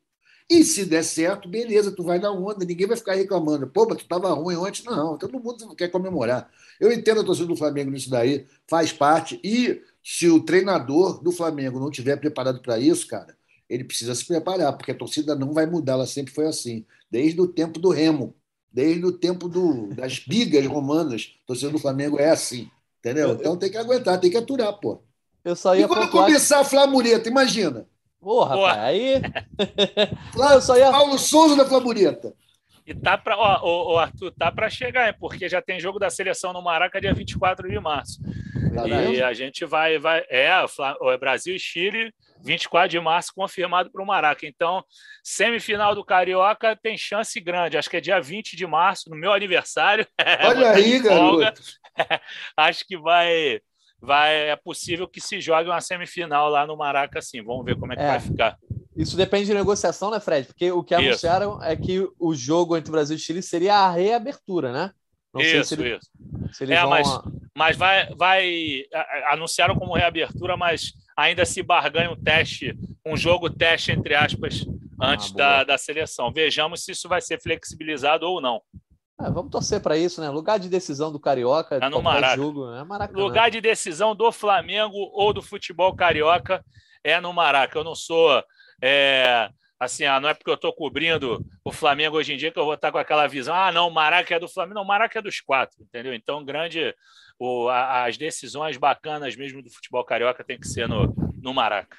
[0.50, 3.68] E se der certo, beleza, tu vai na onda, ninguém vai ficar reclamando.
[3.68, 4.82] Pô, mas tu estava ruim ontem.
[4.84, 6.50] Não, todo mundo quer comemorar.
[6.80, 9.38] Eu entendo a torcida do Flamengo nisso daí, faz parte.
[9.44, 13.36] E se o treinador do Flamengo não tiver preparado para isso, cara,
[13.68, 16.84] ele precisa se preparar, porque a torcida não vai mudar, ela sempre foi assim.
[17.08, 18.34] Desde o tempo do Remo,
[18.72, 22.68] desde o tempo do, das bigas romanas, a torcida do Flamengo é assim.
[22.98, 23.34] Entendeu?
[23.34, 25.00] Então tem que aguentar, tem que aturar, pô.
[25.44, 27.86] Eu ia e quando começar a Flamureta, imagina.
[28.20, 29.22] Porra, rapaz, aí.
[30.32, 30.90] Flávio, só ia...
[30.90, 32.34] Paulo Souza da Flamurieta.
[32.86, 35.14] E tá para, ó, o Arthur, tá para chegar, hein?
[35.18, 38.20] porque já tem jogo da seleção no Maraca dia 24 de março.
[38.74, 40.50] Tá e a gente vai, vai, é,
[41.00, 44.46] o Brasil e Chile, 24 de março confirmado para o Maraca.
[44.46, 44.84] Então,
[45.22, 47.78] semifinal do Carioca tem chance grande.
[47.78, 50.06] Acho que é dia 20 de março, no meu aniversário.
[50.44, 51.62] Olha aí, garoto.
[52.56, 53.60] Acho que vai
[54.00, 57.42] vai é possível que se jogue uma semifinal lá no Maraca, sim.
[57.42, 58.06] Vamos ver como é que é.
[58.06, 58.58] vai ficar.
[58.96, 60.46] Isso depende de negociação, né, Fred?
[60.46, 61.08] Porque o que isso.
[61.08, 64.90] anunciaram é que o jogo entre Brasil e Chile seria a reabertura, né?
[65.32, 66.10] Não isso, se ele, isso.
[66.52, 67.22] Se é, mas, a...
[67.56, 68.82] mas vai, vai.
[69.28, 74.66] Anunciaram como reabertura, mas ainda se barganha um teste, um jogo teste, entre aspas,
[75.00, 76.32] ah, antes ah, da, da seleção.
[76.32, 78.60] Vejamos se isso vai ser flexibilizado ou não.
[79.20, 80.30] É, vamos torcer para isso, né?
[80.30, 82.36] Lugar de decisão do Carioca, tá no Maraca.
[82.36, 83.22] jogo, é Maracanã.
[83.22, 86.64] Lugar de decisão do Flamengo ou do futebol carioca
[87.04, 87.78] é no Maraca.
[87.78, 88.42] Eu não sou
[88.82, 92.58] é, assim, ah, não é porque eu estou cobrindo o Flamengo hoje em dia que
[92.58, 94.86] eu vou estar com aquela visão, ah, não, o Maraca é do Flamengo, não, o
[94.86, 96.12] Maraca é dos quatro, entendeu?
[96.14, 96.94] Então, grande,
[97.38, 101.96] o, a, as decisões bacanas mesmo do futebol carioca tem que ser no, no Maraca.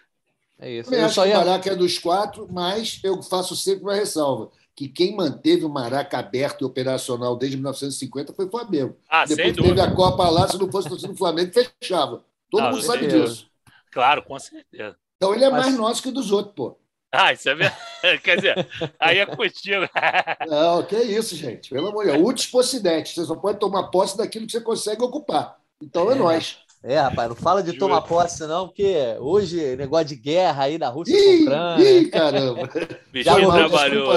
[0.59, 0.93] É isso.
[0.93, 1.31] Eu, eu acho ia...
[1.31, 5.63] que o Maraca é dos quatro, mas eu faço sempre uma ressalva que quem manteve
[5.63, 8.97] o Maraca aberto e operacional desde 1950 foi o Flamengo.
[9.07, 12.23] Ah, Depois teve a Copa lá, se não fosse torcida do Flamengo, fechava.
[12.49, 13.45] Todo não, mundo sabe disso.
[13.91, 14.95] Claro, com certeza.
[15.17, 15.65] Então ele é Mas...
[15.65, 16.77] mais nosso que dos outros, pô.
[17.11, 17.77] Ah, isso é verdade.
[18.23, 18.67] Quer dizer,
[18.99, 19.87] aí é contigo.
[20.49, 21.69] Não, que isso, gente.
[21.69, 22.27] Pelo amor de Deus.
[22.27, 23.13] Utis possidente.
[23.13, 25.57] Você só pode tomar posse daquilo que você consegue ocupar.
[25.83, 26.57] Então é, é nós.
[26.83, 30.89] É, rapaz, não fala de tomar posse, não, porque hoje negócio de guerra aí da
[30.89, 31.91] Rússia ih, com Ucrânia.
[31.91, 32.69] Ih, caramba!
[33.13, 34.13] Já trabalhou.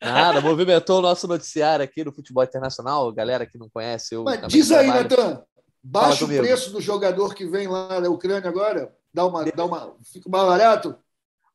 [0.00, 4.14] Nada, movimentou o nosso noticiário aqui no futebol internacional, galera que não conhece.
[4.14, 5.42] Eu Mas diz aí, Natan,
[5.82, 8.92] baixa o preço do jogador que vem lá da Ucrânia agora?
[9.12, 10.96] Dá uma, dá uma, fica mais barato?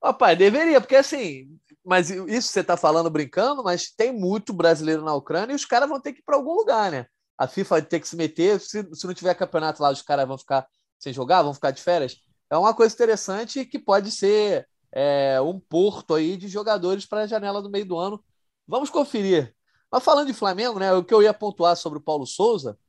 [0.04, 1.48] Rapaz, deveria, porque assim,
[1.86, 5.88] mas isso você está falando brincando, mas tem muito brasileiro na Ucrânia e os caras
[5.88, 7.06] vão ter que ir para algum lugar, né?
[7.38, 10.28] A FIFA vai ter que se meter, se, se não tiver campeonato lá, os caras
[10.28, 10.68] vão ficar
[11.00, 12.18] sem jogar, vão ficar de férias.
[12.50, 17.28] É uma coisa interessante que pode ser é, um porto aí de jogadores para a
[17.28, 18.24] janela do meio do ano
[18.72, 19.54] Vamos conferir.
[19.92, 22.80] Mas falando de Flamengo, né, o que eu ia pontuar sobre o Paulo Souza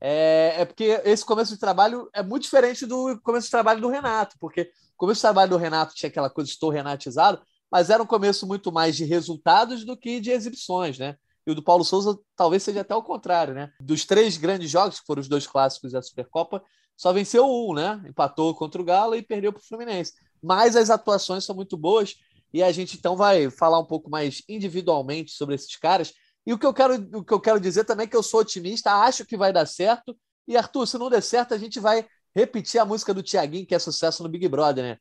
[0.00, 3.88] é, é, porque esse começo de trabalho é muito diferente do começo de trabalho do
[3.90, 8.02] Renato, porque o começo de trabalho do Renato tinha aquela coisa, estou renatizado, mas era
[8.02, 11.16] um começo muito mais de resultados do que de exibições, né?
[11.46, 13.70] E o do Paulo Souza talvez seja até o contrário, né?
[13.78, 16.62] Dos três grandes jogos, que foram os dois clássicos da Supercopa,
[16.96, 18.02] só venceu um, né?
[18.08, 20.14] Empatou contra o Galo e perdeu para o Fluminense.
[20.42, 22.16] Mas as atuações são muito boas
[22.56, 26.14] e a gente então vai falar um pouco mais individualmente sobre esses caras.
[26.46, 28.40] E o que eu quero, o que eu quero dizer também é que eu sou
[28.40, 30.16] otimista, acho que vai dar certo.
[30.48, 33.74] E Arthur, se não der certo, a gente vai repetir a música do Tiaguinho, que
[33.74, 34.98] é sucesso no Big Brother, né?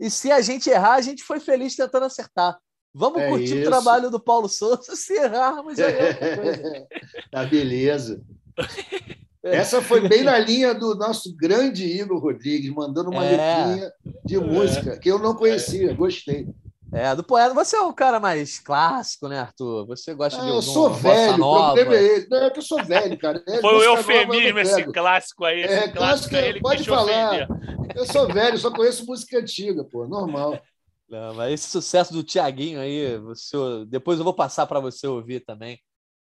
[0.00, 2.58] E se a gente errar, a gente foi feliz tentando acertar.
[2.92, 3.68] Vamos é curtir isso.
[3.68, 4.82] o trabalho do Paulo Souza.
[4.96, 6.86] Se errarmos, aí é outra coisa.
[7.30, 8.20] tá beleza.
[9.44, 13.30] Essa foi bem na linha do nosso grande Igor Rodrigues, mandando uma é.
[13.30, 13.92] letrinha
[14.24, 16.48] de música que eu não conhecia, gostei.
[16.96, 19.86] É, do poeta, você é um cara mais clássico, né, Arthur?
[19.86, 22.30] Você gosta de ah, Eu sou velho, o problema é esse.
[22.30, 23.44] Não, é que eu sou velho, cara.
[23.46, 25.60] É, Foi o eufemismo esse clássico aí.
[25.60, 27.46] Esse é, clássico, é ele pode falar.
[27.94, 30.58] Eu sou velho, só conheço música antiga, pô, normal.
[31.06, 33.56] Não, mas esse sucesso do Tiaguinho aí, você,
[33.86, 35.78] depois eu vou passar para você ouvir também.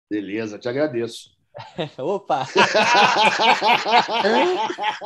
[0.10, 1.32] Beleza, te agradeço.
[1.98, 2.48] Opa!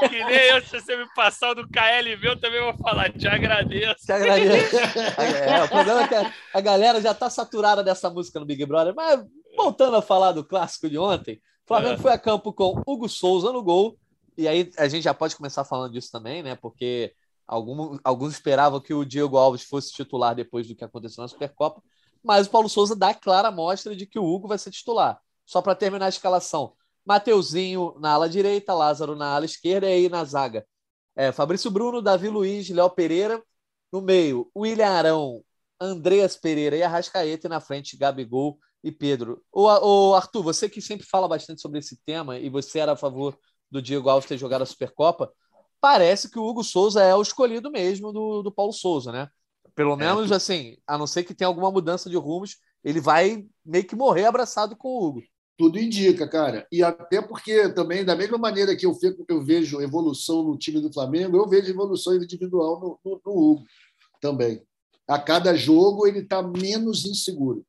[0.09, 3.27] que nem eu, se você me passar o do KLV, eu também vou falar, te
[3.27, 4.05] agradeço.
[4.05, 4.77] Te agradeço.
[4.77, 8.65] É, o problema é que a, a galera já está saturada dessa música no Big
[8.65, 11.97] Brother, mas voltando a falar do clássico de ontem, o Flamengo é.
[11.97, 13.97] foi a campo com Hugo Souza no gol,
[14.37, 16.55] e aí a gente já pode começar falando disso também, né?
[16.55, 17.13] Porque
[17.47, 21.81] algum, alguns esperavam que o Diego Alves fosse titular depois do que aconteceu na Supercopa,
[22.23, 25.19] mas o Paulo Souza dá clara mostra de que o Hugo vai ser titular.
[25.45, 26.73] Só para terminar a escalação.
[27.05, 30.65] Mateuzinho na ala direita, Lázaro na ala esquerda e aí na zaga.
[31.15, 33.41] É, Fabrício Bruno, Davi Luiz, Léo Pereira.
[33.91, 35.43] No meio, William Arão,
[35.79, 37.47] Andreas Pereira e Arrascaeta.
[37.47, 39.43] E na frente, Gabigol e Pedro.
[39.51, 42.97] O, o Arthur, você que sempre fala bastante sobre esse tema e você era a
[42.97, 43.37] favor
[43.69, 45.31] do Diego Alves ter jogado a Supercopa,
[45.79, 49.29] parece que o Hugo Souza é o escolhido mesmo do, do Paulo Souza, né?
[49.73, 49.97] Pelo é.
[49.97, 50.35] menos é.
[50.35, 54.25] assim, a não ser que tenha alguma mudança de rumos, ele vai meio que morrer
[54.25, 55.23] abraçado com o Hugo.
[55.57, 56.67] Tudo indica, cara.
[56.71, 60.81] E até porque também, da mesma maneira que eu, fico, eu vejo evolução no time
[60.81, 63.65] do Flamengo, eu vejo evolução individual no, no, no Hugo
[64.21, 64.61] também.
[65.07, 67.65] A cada jogo ele está menos inseguro.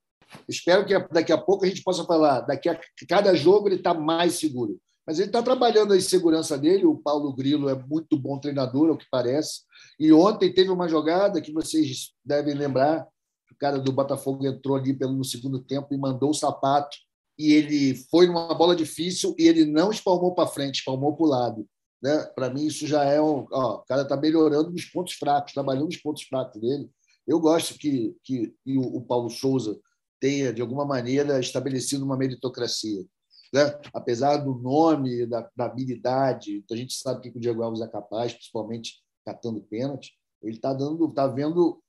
[0.48, 2.40] Espero que daqui a pouco a gente possa falar.
[2.40, 4.80] Daqui a cada jogo ele está mais seguro.
[5.06, 6.84] Mas ele está trabalhando a insegurança dele.
[6.84, 9.60] O Paulo Grilo é muito bom treinador, ao que parece.
[10.00, 13.06] E ontem teve uma jogada que vocês devem lembrar.
[13.52, 16.96] O cara do Botafogo entrou ali pelo segundo tempo e mandou o sapato
[17.38, 21.28] e ele foi numa bola difícil e ele não espalmou para frente, espalmou para o
[21.28, 21.68] lado.
[22.02, 22.24] Né?
[22.34, 23.46] Para mim, isso já é um.
[23.50, 26.90] Ó, o cara está melhorando nos pontos fracos, trabalhando nos pontos fracos dele.
[27.26, 29.78] Eu gosto que, que, que o, Paulo Souza
[30.20, 33.04] tenha, de alguma maneira, estabelecido uma meritocracia.
[33.52, 33.78] Né?
[33.92, 38.32] Apesar do nome, da, da habilidade, a gente sabe que o Diego Alves é capaz,
[38.32, 41.82] principalmente catando pênalti, ele está dando, tá vendo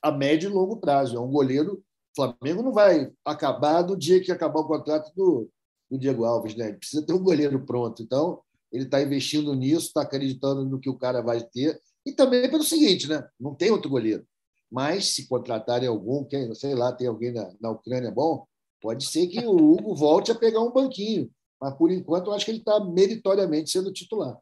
[0.00, 1.16] a médio e longo prazo.
[1.16, 1.82] É um goleiro
[2.16, 5.48] Flamengo não vai acabar no dia que acabar o contrato do,
[5.90, 6.68] do Diego Alves, né?
[6.68, 8.02] Ele precisa ter um goleiro pronto.
[8.02, 8.40] Então,
[8.72, 11.80] ele está investindo nisso, está acreditando no que o cara vai ter.
[12.04, 13.24] E também pelo seguinte, né?
[13.38, 14.26] Não tem outro goleiro.
[14.70, 18.46] Mas se contratarem algum, quem, sei lá, tem alguém na, na Ucrânia bom,
[18.80, 22.44] Pode ser que o Hugo volte a pegar um banquinho, mas por enquanto eu acho
[22.44, 24.38] que ele está meritoriamente sendo titular.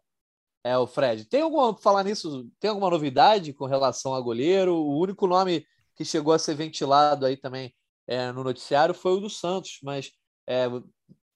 [0.62, 1.24] É, o Fred.
[1.26, 2.46] Tem alguma falar nisso?
[2.58, 4.74] Tem alguma novidade com relação a goleiro?
[4.74, 5.64] O único nome
[5.96, 7.74] que chegou a ser ventilado aí também
[8.07, 10.12] é, no noticiário foi o do Santos, mas
[10.46, 10.66] é,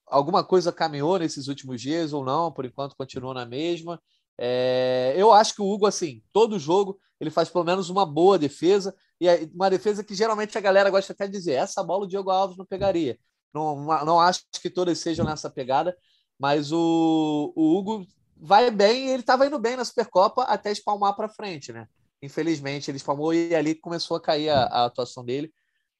[0.07, 2.53] alguma coisa caminhou nesses últimos dias ou não?
[2.53, 4.01] Por enquanto continuou na mesma.
[4.37, 8.39] É, eu acho que o Hugo, assim, todo jogo ele faz pelo menos uma boa
[8.39, 12.09] defesa e uma defesa que geralmente a galera gosta até de dizer: essa bola o
[12.09, 13.19] Diego Alves não pegaria.
[13.53, 15.97] Não, não acho que todas sejam nessa pegada,
[16.39, 21.29] mas o, o Hugo vai bem, ele estava indo bem na Supercopa até espalmar para
[21.29, 21.89] frente, né?
[22.23, 25.53] Infelizmente, ele espalmou e ali começou a cair a, a, atuação dele.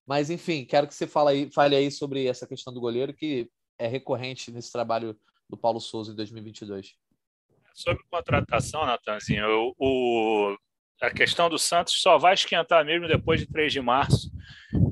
[0.07, 3.49] Mas, enfim, quero que você fale aí, fale aí sobre essa questão do goleiro, que
[3.79, 5.17] é recorrente nesse trabalho
[5.49, 6.95] do Paulo Souza em 2022.
[7.75, 10.57] Sobre contratação, Natanzinho, o,
[11.01, 14.31] a questão do Santos só vai esquentar mesmo depois de 3 de março,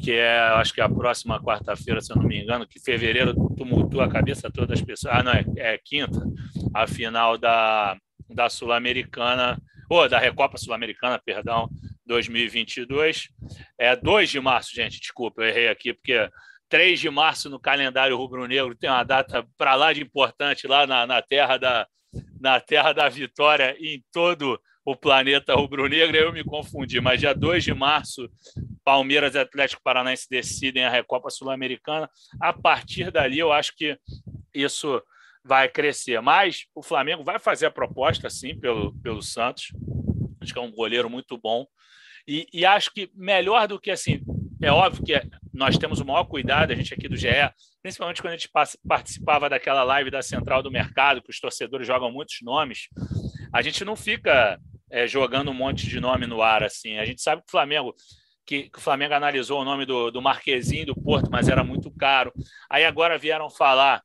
[0.01, 3.35] que é, acho que é a próxima quarta-feira, se eu não me engano, que fevereiro
[3.57, 5.15] tumultua a cabeça todas as pessoas.
[5.17, 6.21] Ah, não, é, é quinta,
[6.73, 7.97] a final da,
[8.29, 11.69] da Sul-Americana, ou da Recopa Sul-Americana, perdão,
[12.07, 13.29] 2022.
[13.79, 16.29] É 2 de março, gente, desculpa, eu errei aqui, porque
[16.69, 21.07] 3 de março no calendário rubro-negro tem uma data para lá de importante, lá na,
[21.07, 21.87] na, terra da,
[22.41, 27.65] na terra da vitória em todo o planeta rubro-negro, eu me confundi, mas dia 2
[27.65, 28.31] de março,
[28.85, 32.09] Palmeiras e Atlético Paranaense decidem a Recopa Sul-Americana.
[32.41, 33.99] A partir dali, eu acho que
[34.55, 35.03] isso
[35.47, 36.21] vai crescer.
[36.21, 39.69] Mas o Flamengo vai fazer a proposta, sim, pelo, pelo Santos.
[40.41, 41.67] Acho que é um goleiro muito bom.
[42.27, 44.21] E, e acho que melhor do que assim,
[44.61, 47.29] é óbvio que nós temos o maior cuidado, a gente aqui do GE,
[47.83, 48.51] principalmente quando a gente
[48.87, 52.89] participava daquela live da Central do Mercado, que os torcedores jogam muitos nomes,
[53.53, 56.99] a gente não fica é, jogando um monte de nome no ar assim.
[56.99, 57.95] A gente sabe que o Flamengo
[58.45, 61.91] que, que, o Flamengo analisou o nome do, do Marquezinho do Porto, mas era muito
[61.91, 62.33] caro.
[62.71, 64.03] Aí agora vieram falar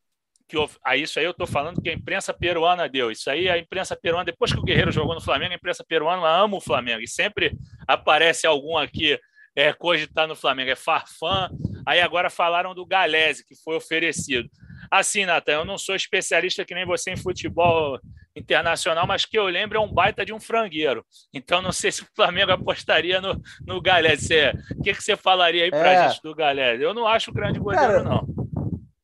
[0.51, 3.09] que a isso aí eu estou falando que a imprensa peruana deu.
[3.09, 6.27] Isso aí a imprensa peruana, depois que o Guerreiro jogou no Flamengo, a imprensa peruana
[6.27, 7.01] ama o Flamengo.
[7.01, 9.17] E sempre aparece algum aqui
[9.55, 10.69] é, cogitar no Flamengo.
[10.69, 11.49] É Farfã.
[11.85, 14.49] Aí agora falaram do Galese, que foi oferecido.
[14.89, 17.97] Assim, Natan, eu não sou especialista que nem você em futebol
[18.35, 21.05] internacional, mas que eu lembro é um baita de um frangueiro.
[21.33, 24.49] Então não sei se o Flamengo apostaria no, no Galese.
[24.77, 26.09] O que, que você falaria aí para é.
[26.09, 26.83] gente do Galese?
[26.83, 28.40] Eu não acho grande goleiro, não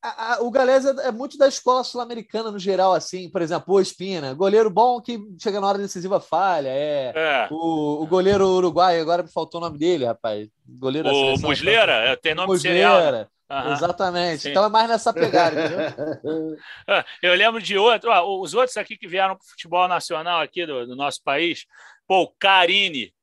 [0.01, 3.73] a, a, o Galés é, é, muito da escola sul-americana no geral, assim, por exemplo,
[3.73, 7.47] o Espina, goleiro bom que chega na hora decisiva falha, é, é.
[7.51, 12.15] O, o, goleiro uruguaio, agora me faltou o nome dele, rapaz, goleiro o Musleira, é,
[12.15, 13.29] tem nome Musleira.
[13.49, 13.71] Uhum.
[13.71, 14.41] Exatamente.
[14.41, 14.49] Sim.
[14.49, 16.65] Então é mais nessa pegada, entendeu?
[17.21, 20.65] Eu lembro de outro, ó, os outros aqui que vieram para o futebol nacional aqui
[20.65, 21.65] do, do nosso país,
[22.05, 23.13] pô, o Carini,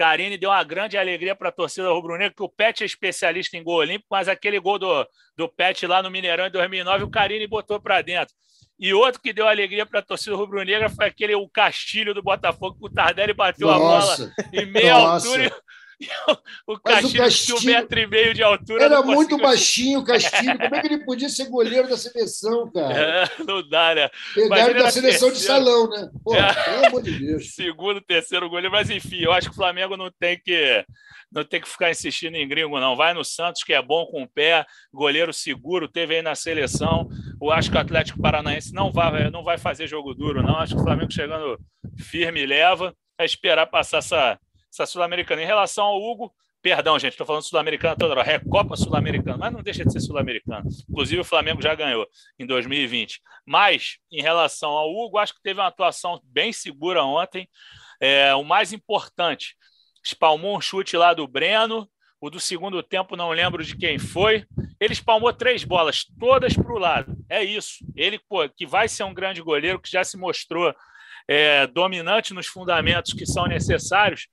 [0.00, 3.62] Carine deu uma grande alegria para a torcida rubro-negra, que o Pet é especialista em
[3.62, 7.46] gol olímpico, mas aquele gol do, do Pet lá no Mineirão em 2009, o Carine
[7.46, 8.34] botou para dentro.
[8.78, 12.78] E outro que deu alegria para a torcida rubro-negra foi aquele o Castilho do Botafogo,
[12.78, 14.14] que o Tardelli bateu Nossa.
[14.14, 15.28] a bola em meia Nossa.
[15.28, 15.54] altura
[16.66, 18.84] o Castilho, tinha um metro e meio de altura.
[18.84, 20.58] Era muito baixinho o Castilho.
[20.58, 22.90] Como é que ele podia ser goleiro da seleção, cara?
[23.10, 24.10] É, não dá, né?
[24.34, 25.34] Pegaram da seleção terceiro.
[25.34, 26.08] de salão, né?
[26.22, 26.52] Pô, é.
[26.52, 27.52] pelo amor de Deus.
[27.54, 28.70] Segundo, terceiro goleiro.
[28.70, 30.84] Mas, enfim, eu acho que o Flamengo não tem que
[31.32, 32.96] não tem que ficar insistindo em gringo, não.
[32.96, 37.08] Vai no Santos, que é bom com o pé, goleiro seguro, teve aí na seleção.
[37.40, 40.58] Eu acho que o Atlético Paranaense não vai, não vai fazer jogo duro, não.
[40.58, 41.58] Acho que o Flamengo chegando
[41.98, 42.94] firme leva.
[43.18, 44.38] É esperar passar essa,
[44.72, 45.42] essa Sul-Americana.
[45.42, 49.62] Em relação ao Hugo, perdão, gente, estou falando Sul-Americana toda hora, Recopa Sul-Americana, mas não
[49.62, 50.62] deixa de ser Sul-Americana.
[50.88, 52.06] Inclusive, o Flamengo já ganhou
[52.38, 53.20] em 2020.
[53.46, 57.48] Mas, em relação ao Hugo, acho que teve uma atuação bem segura ontem.
[58.00, 59.56] É, o mais importante,
[60.04, 61.88] espalmou um chute lá do Breno.
[62.22, 64.44] O do segundo tempo, não lembro de quem foi.
[64.78, 67.16] Ele espalmou três bolas, todas para o lado.
[67.30, 67.78] É isso.
[67.96, 70.74] Ele, pô, que vai ser um grande goleiro, que já se mostrou
[71.26, 74.28] é, dominante nos fundamentos que são necessários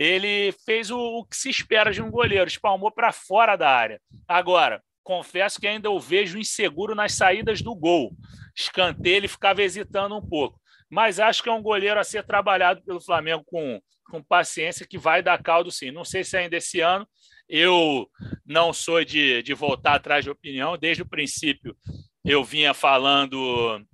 [0.00, 4.00] ele fez o, o que se espera de um goleiro, espalmou para fora da área.
[4.26, 8.10] Agora, confesso que ainda o vejo inseguro nas saídas do gol.
[8.56, 10.58] Escanteio, ele ficava hesitando um pouco.
[10.88, 13.78] Mas acho que é um goleiro a ser trabalhado pelo Flamengo com,
[14.10, 15.90] com paciência, que vai dar caldo sim.
[15.90, 17.06] Não sei se ainda esse ano.
[17.46, 18.08] Eu
[18.46, 20.78] não sou de, de voltar atrás de opinião.
[20.78, 21.76] Desde o princípio,
[22.24, 23.84] eu vinha falando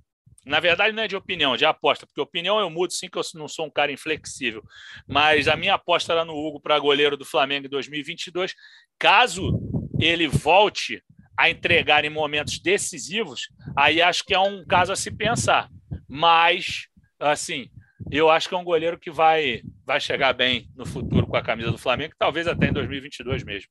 [0.46, 3.18] na verdade, não é de opinião, é de aposta, porque opinião eu mudo sim, que
[3.18, 4.62] eu não sou um cara inflexível.
[5.06, 8.54] Mas a minha aposta era no Hugo para goleiro do Flamengo em 2022.
[8.96, 9.58] Caso
[9.98, 11.02] ele volte
[11.36, 15.68] a entregar em momentos decisivos, aí acho que é um caso a se pensar.
[16.08, 16.86] Mas,
[17.18, 17.68] assim,
[18.10, 21.42] eu acho que é um goleiro que vai, vai chegar bem no futuro com a
[21.42, 23.70] camisa do Flamengo, talvez até em 2022 mesmo.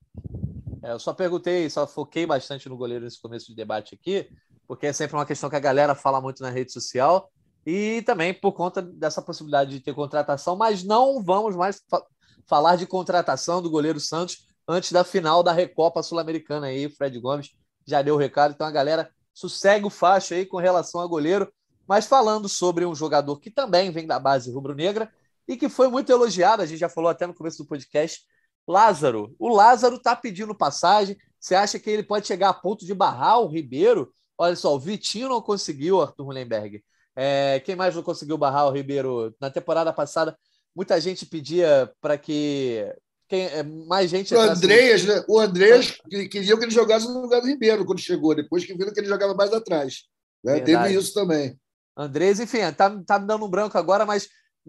[0.83, 4.27] É, eu só perguntei, só foquei bastante no goleiro nesse começo de debate aqui,
[4.67, 7.31] porque é sempre uma questão que a galera fala muito na rede social
[7.65, 12.03] e também por conta dessa possibilidade de ter contratação, mas não vamos mais fa
[12.47, 17.49] falar de contratação do goleiro Santos antes da final da Recopa Sul-Americana aí, Fred Gomes
[17.87, 21.51] já deu o recado, então a galera sossegue o facho aí com relação a goleiro,
[21.87, 25.11] mas falando sobre um jogador que também vem da base rubro-negra
[25.47, 28.23] e que foi muito elogiado, a gente já falou até no começo do podcast,
[28.67, 29.35] Lázaro.
[29.37, 33.39] O Lázaro tá pedindo passagem, você acha que ele pode chegar a ponto de barrar
[33.39, 34.11] o Ribeiro?
[34.37, 36.83] Olha só, o Vitinho não conseguiu, Arthur Mullenberg.
[37.15, 39.33] É, quem mais não conseguiu barrar o Ribeiro?
[39.39, 40.37] Na temporada passada,
[40.75, 42.85] muita gente pedia para que
[43.27, 44.35] quem, é, mais gente.
[44.35, 45.23] O Andreas, né?
[45.27, 48.93] O Andreas queria que ele jogasse no lugar do Ribeiro quando chegou, depois que viram
[48.93, 50.03] que ele jogava mais atrás.
[50.43, 50.59] Né?
[50.59, 51.57] Teve isso também.
[51.97, 54.27] Andrés, enfim, tá, tá me dando um branco agora, mas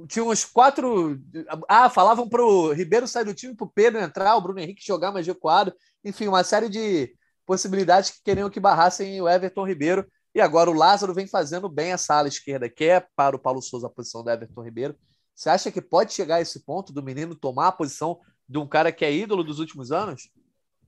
[0.09, 1.21] tinha uns quatro.
[1.69, 4.87] Ah, falavam para o Ribeiro sair do time, para o Pedro entrar, o Bruno Henrique
[4.87, 5.75] jogar mais recuado.
[6.05, 7.13] Enfim, uma série de
[7.47, 10.07] possibilidades que queriam que barrassem o Everton Ribeiro.
[10.35, 13.63] E agora o Lázaro vem fazendo bem essa ala esquerda, que é para o Paulo
[13.63, 14.95] Souza a posição do Everton Ribeiro.
[15.35, 18.19] Você acha que pode chegar a esse ponto do menino tomar a posição
[18.49, 20.31] de um cara que é ídolo dos últimos anos?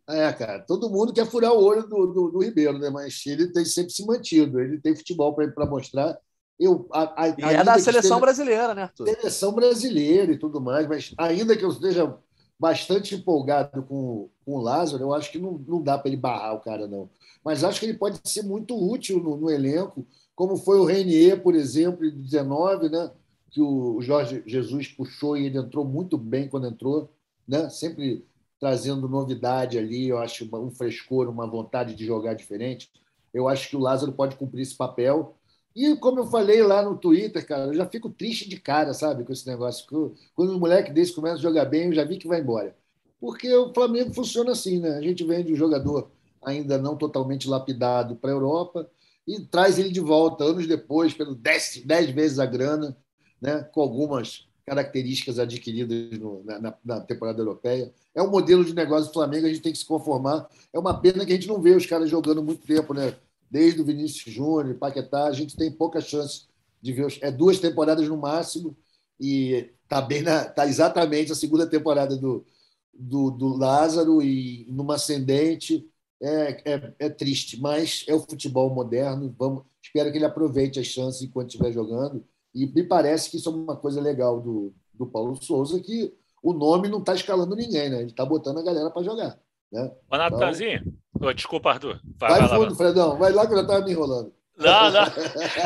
[0.09, 2.89] É, cara, todo mundo quer furar o olho do, do, do Ribeiro, né?
[2.89, 4.59] Mas ele tem sempre se mantido.
[4.59, 6.19] Ele tem futebol para mostrar.
[6.59, 9.07] Eu, a, a, e é da seleção esteja, brasileira, né, Arthur?
[9.07, 12.19] Seleção brasileira e tudo mais, mas ainda que eu esteja
[12.59, 16.55] bastante empolgado com, com o Lázaro, eu acho que não, não dá para ele barrar
[16.55, 17.09] o cara, não
[17.45, 21.43] mas acho que ele pode ser muito útil no, no elenco, como foi o Renier,
[21.43, 23.11] por exemplo, em 19, né?
[23.51, 27.11] que o Jorge Jesus puxou e ele entrou muito bem quando entrou,
[27.47, 27.71] né?
[27.71, 28.23] sempre
[28.61, 32.91] trazendo novidade ali, eu acho um frescor, uma vontade de jogar diferente.
[33.33, 35.35] Eu acho que o Lázaro pode cumprir esse papel.
[35.79, 39.22] E como eu falei lá no Twitter, cara, eu já fico triste de cara, sabe,
[39.22, 39.87] com esse negócio.
[40.35, 42.76] Quando um moleque desse começa a jogar bem, eu já vi que vai embora.
[43.20, 44.97] Porque o Flamengo funciona assim, né?
[44.97, 46.11] A gente vende o jogador
[46.43, 48.91] ainda não totalmente lapidado para a Europa,
[49.24, 52.97] e traz ele de volta anos depois, pelo 10 vezes a grana,
[53.41, 57.93] né, com algumas características adquiridas no, na, na, temporada europeia.
[58.14, 60.49] É um modelo de negócio do Flamengo, a gente tem que se conformar.
[60.72, 63.14] É uma pena que a gente não vê os caras jogando muito tempo, né?
[63.51, 66.47] Desde o Vinícius Júnior, Paquetá, a gente tem pouca chance
[66.81, 67.19] de ver.
[67.21, 68.77] É duas temporadas no máximo,
[69.21, 72.45] e está bem na, tá exatamente a segunda temporada do,
[72.93, 75.89] do, do Lázaro e numa ascendente
[76.21, 79.35] é, é, é, triste, mas é o futebol moderno.
[79.39, 82.25] Vamos, espero que ele aproveite as chances enquanto estiver jogando.
[82.55, 86.53] E me parece que isso é uma coisa legal do, do Paulo Souza, que o
[86.53, 88.01] nome não está escalando ninguém, né?
[88.01, 89.39] Ele está botando a galera para jogar.
[89.71, 89.91] Né?
[90.11, 90.83] Ô, Natanzinho,
[91.14, 92.01] então, desculpa, Arthur.
[92.16, 93.19] Vai, vai, vai fundo, lá, Fredão.
[93.19, 94.33] Vai lá que eu já estava me enrolando.
[94.59, 95.03] Não, não.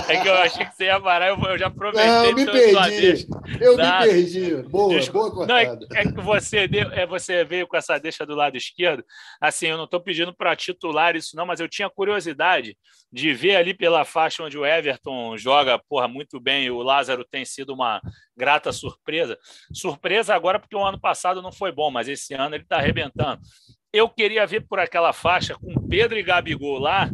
[0.09, 2.11] É que eu achei que você ia parar, eu já aproveitei.
[2.11, 3.26] Não, eu me perdi.
[3.59, 4.62] Eu me perdi.
[4.68, 5.36] Boa, Desculpa.
[5.36, 5.86] boa cortada.
[5.90, 9.03] Não, é, é, que você, deu, é, você veio com essa deixa do lado esquerdo.
[9.40, 12.76] Assim, eu não estou pedindo para titular isso, não, mas eu tinha curiosidade
[13.11, 16.70] de ver ali pela faixa onde o Everton joga, porra, muito bem.
[16.70, 17.98] O Lázaro tem sido uma
[18.36, 19.38] grata surpresa.
[19.72, 23.40] Surpresa agora, porque o ano passado não foi bom, mas esse ano ele está arrebentando.
[23.93, 27.11] Eu queria ver por aquela faixa com Pedro e Gabigol lá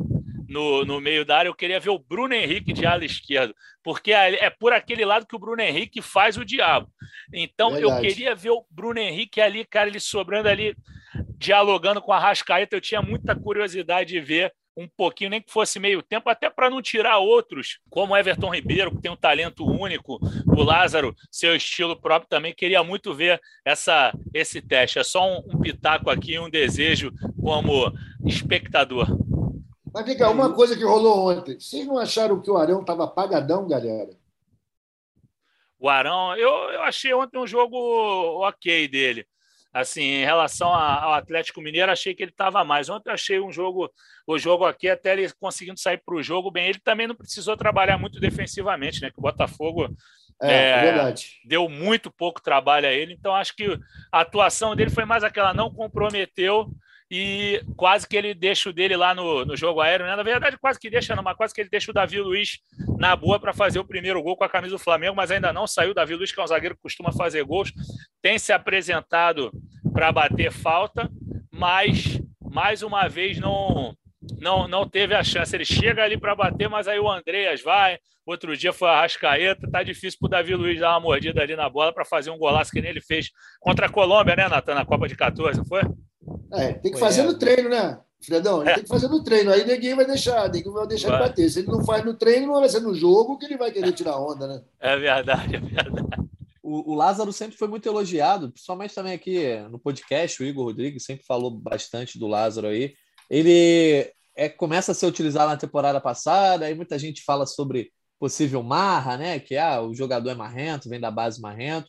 [0.48, 4.12] no, no meio da área, eu queria ver o Bruno Henrique de ala esquerdo, porque
[4.12, 6.90] é por aquele lado que o Bruno Henrique faz o diabo.
[7.32, 7.92] Então, Verdade.
[7.92, 10.74] eu queria ver o Bruno Henrique ali, cara, ele sobrando ali,
[11.36, 12.74] dialogando com a Rascaeta.
[12.74, 16.70] Eu tinha muita curiosidade de ver um pouquinho, nem que fosse meio tempo, até para
[16.70, 22.00] não tirar outros, como Everton Ribeiro, que tem um talento único, o Lázaro, seu estilo
[22.00, 22.54] próprio também.
[22.54, 25.00] Queria muito ver essa, esse teste.
[25.00, 27.12] É só um, um pitaco aqui, um desejo
[27.42, 27.92] como
[28.24, 29.08] espectador.
[29.92, 31.58] Mas vem cá, uma coisa que rolou ontem.
[31.58, 34.10] Vocês não acharam que o Arão estava apagadão, galera?
[35.76, 37.76] O Arão, eu, eu achei ontem um jogo
[38.46, 39.26] ok dele.
[39.80, 42.88] Assim, em relação ao Atlético Mineiro, achei que ele estava mais.
[42.88, 43.88] Ontem achei um jogo,
[44.26, 46.68] o jogo aqui, até ele conseguindo sair para o jogo bem.
[46.68, 49.10] Ele também não precisou trabalhar muito defensivamente, né?
[49.10, 49.88] Que o Botafogo
[50.42, 51.14] é, é,
[51.44, 53.12] deu muito pouco trabalho a ele.
[53.12, 53.78] Então, acho que
[54.10, 56.68] a atuação dele foi mais aquela, não comprometeu
[57.10, 60.14] e quase que ele deixa o dele lá no, no jogo aéreo, né?
[60.14, 62.58] Na verdade, quase que deixa, não, mas quase que ele deixa o Davi Luiz
[62.98, 65.66] na boa para fazer o primeiro gol com a camisa do Flamengo, mas ainda não
[65.66, 65.92] saiu.
[65.92, 67.72] O Davi Luiz, que é um zagueiro que costuma fazer gols,
[68.20, 69.50] tem se apresentado
[69.92, 71.10] para bater falta,
[71.50, 73.96] mas mais uma vez não
[74.40, 75.54] não, não teve a chance.
[75.54, 77.98] Ele chega ali para bater, mas aí o Andreas vai.
[78.26, 79.70] Outro dia foi a Rascaeta.
[79.70, 82.38] Tá difícil para o Davi Luiz dar uma mordida ali na bola para fazer um
[82.38, 84.74] golaço que nem ele fez contra a Colômbia, né, Natan?
[84.74, 85.82] Na Copa de 14, não foi?
[86.52, 87.98] É, tem que fazer no treino, né?
[88.20, 88.74] Fredão, ele é.
[88.74, 89.52] tem que fazer no treino.
[89.52, 91.18] Aí ninguém vai deixar, ninguém vai deixar vai.
[91.18, 91.50] ele bater.
[91.50, 93.92] Se ele não faz no treino, não vai ser no jogo que ele vai querer
[93.92, 94.62] tirar onda, né?
[94.80, 95.90] É verdade, é verdade.
[96.62, 101.04] o, o, Lázaro sempre foi muito elogiado, principalmente também aqui no podcast, o Igor Rodrigues
[101.04, 102.94] sempre falou bastante do Lázaro aí.
[103.30, 108.62] Ele é, começa a ser utilizado na temporada passada, aí muita gente fala sobre possível
[108.62, 109.38] marra, né?
[109.38, 111.88] Que ah, o jogador é marrento, vem da base marrento.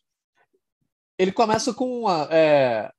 [1.17, 2.91] Ele começa com é,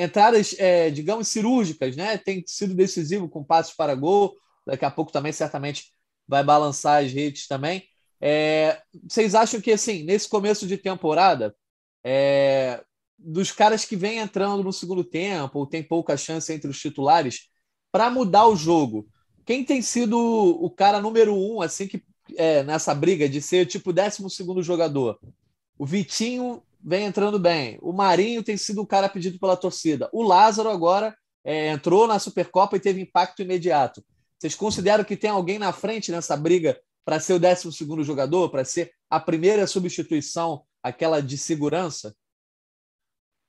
[0.00, 2.18] entradas, é, digamos, cirúrgicas, né?
[2.18, 4.34] Tem sido decisivo com passos para gol.
[4.66, 5.92] Daqui a pouco também certamente
[6.26, 7.84] vai balançar as redes também.
[8.20, 11.54] É, vocês acham que, assim, nesse começo de temporada,
[12.04, 12.82] é,
[13.18, 17.48] dos caras que vêm entrando no segundo tempo, ou tem pouca chance entre os titulares,
[17.90, 19.08] para mudar o jogo,
[19.44, 22.02] quem tem sido o cara número um, assim, que
[22.36, 25.18] é, nessa briga de ser tipo décimo segundo jogador?
[25.78, 27.78] O Vitinho vem entrando bem.
[27.82, 30.08] O Marinho tem sido o cara pedido pela torcida.
[30.12, 34.04] O Lázaro agora é, entrou na Supercopa e teve impacto imediato.
[34.38, 38.64] Vocês consideram que tem alguém na frente nessa briga para ser o 12 jogador, para
[38.64, 42.14] ser a primeira substituição, aquela de segurança?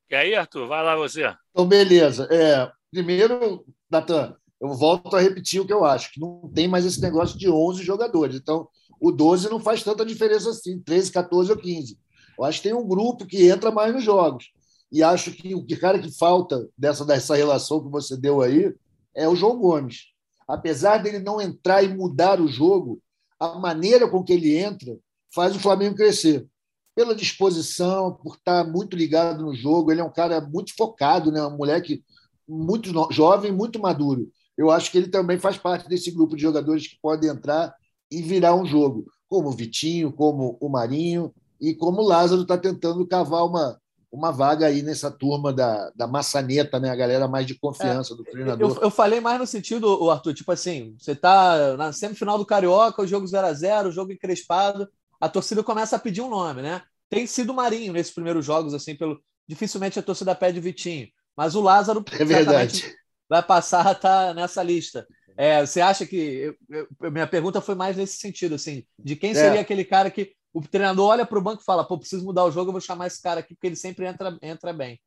[0.09, 1.33] E aí, Arthur, vai lá você.
[1.51, 2.27] Então, beleza.
[2.29, 6.85] É, primeiro, Natan, eu volto a repetir o que eu acho, que não tem mais
[6.85, 8.35] esse negócio de 11 jogadores.
[8.35, 8.67] Então,
[8.99, 11.97] o 12 não faz tanta diferença assim, 13, 14 ou 15.
[12.41, 14.51] Eu acho que tem um grupo que entra mais nos jogos.
[14.91, 18.73] E acho que o cara que falta dessa, dessa relação que você deu aí
[19.15, 20.07] é o João Gomes.
[20.47, 22.99] Apesar dele não entrar e mudar o jogo,
[23.39, 24.97] a maneira com que ele entra
[25.31, 26.47] faz o Flamengo crescer.
[26.95, 31.45] Pela disposição, por estar muito ligado no jogo, ele é um cara muito focado, né?
[31.45, 32.03] um moleque
[32.49, 34.27] muito jovem, muito maduro.
[34.57, 37.71] Eu acho que ele também faz parte desse grupo de jogadores que podem entrar
[38.09, 41.31] e virar um jogo, como o Vitinho, como o Marinho
[41.61, 43.79] e como o Lázaro está tentando cavar uma,
[44.11, 46.89] uma vaga aí nessa turma da, da maçaneta, né?
[46.89, 48.71] A galera mais de confiança é, do treinador.
[48.71, 53.03] Eu, eu, falei mais no sentido, Arthur, tipo assim, você tá na semifinal do Carioca,
[53.03, 54.89] o jogo 0 a 0 o jogo encrespado,
[55.19, 56.81] a torcida começa a pedir um nome, né?
[57.09, 59.21] Tem sido Marinho nesses primeiros jogos, assim, pelo.
[59.47, 62.95] Dificilmente a torcida pede Vitinho, mas o Lázaro é verdade.
[63.29, 65.05] vai passar a estar tá nessa lista.
[65.37, 66.55] É, você acha que.
[66.69, 69.61] Eu, minha pergunta foi mais nesse sentido, assim, de quem seria é.
[69.61, 72.51] aquele cara que o treinador olha para o banco e fala: pô, preciso mudar o
[72.51, 74.99] jogo, eu vou chamar esse cara aqui, porque ele sempre entra, entra bem.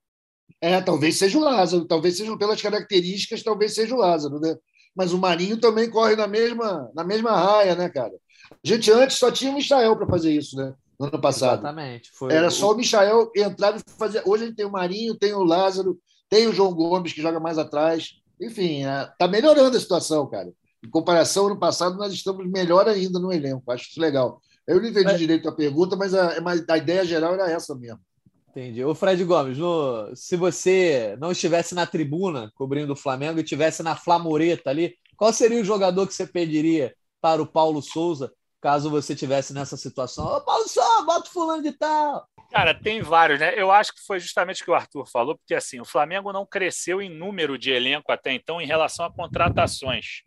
[0.60, 4.56] É, talvez seja o Lázaro, talvez seja pelas características, talvez seja o Lázaro, né?
[4.94, 8.12] Mas o Marinho também corre na mesma, na mesma raia, né, cara?
[8.52, 10.74] A gente antes só tinha o Michael para fazer isso, né?
[10.98, 11.60] No ano passado.
[11.60, 12.10] Exatamente.
[12.12, 14.22] Foi Era só o Michael entrar e fazer.
[14.24, 17.40] Hoje a gente tem o Marinho, tem o Lázaro, tem o João Gomes, que joga
[17.40, 18.10] mais atrás.
[18.40, 20.52] Enfim, está melhorando a situação, cara.
[20.84, 23.72] Em comparação ao ano passado, nós estamos melhor ainda no elenco.
[23.72, 24.40] Acho isso legal.
[24.66, 28.00] Eu não entendi direito a pergunta, mas a, mas a ideia geral era essa mesmo.
[28.50, 28.84] Entendi.
[28.84, 33.82] O Fred Gomes, no, se você não estivesse na tribuna cobrindo o Flamengo e estivesse
[33.82, 38.88] na Flamoreta ali, qual seria o jogador que você pediria para o Paulo Souza, caso
[38.88, 40.24] você estivesse nessa situação?
[40.24, 42.26] Ô, Paulo Souza, bota o fulano de tal.
[42.50, 43.52] Cara, tem vários, né?
[43.60, 46.46] Eu acho que foi justamente o que o Arthur falou, porque assim, o Flamengo não
[46.46, 50.22] cresceu em número de elenco até então em relação a contratações.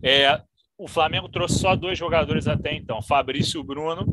[0.00, 0.40] É,
[0.76, 4.06] o Flamengo trouxe só dois jogadores até então, Fabrício Bruno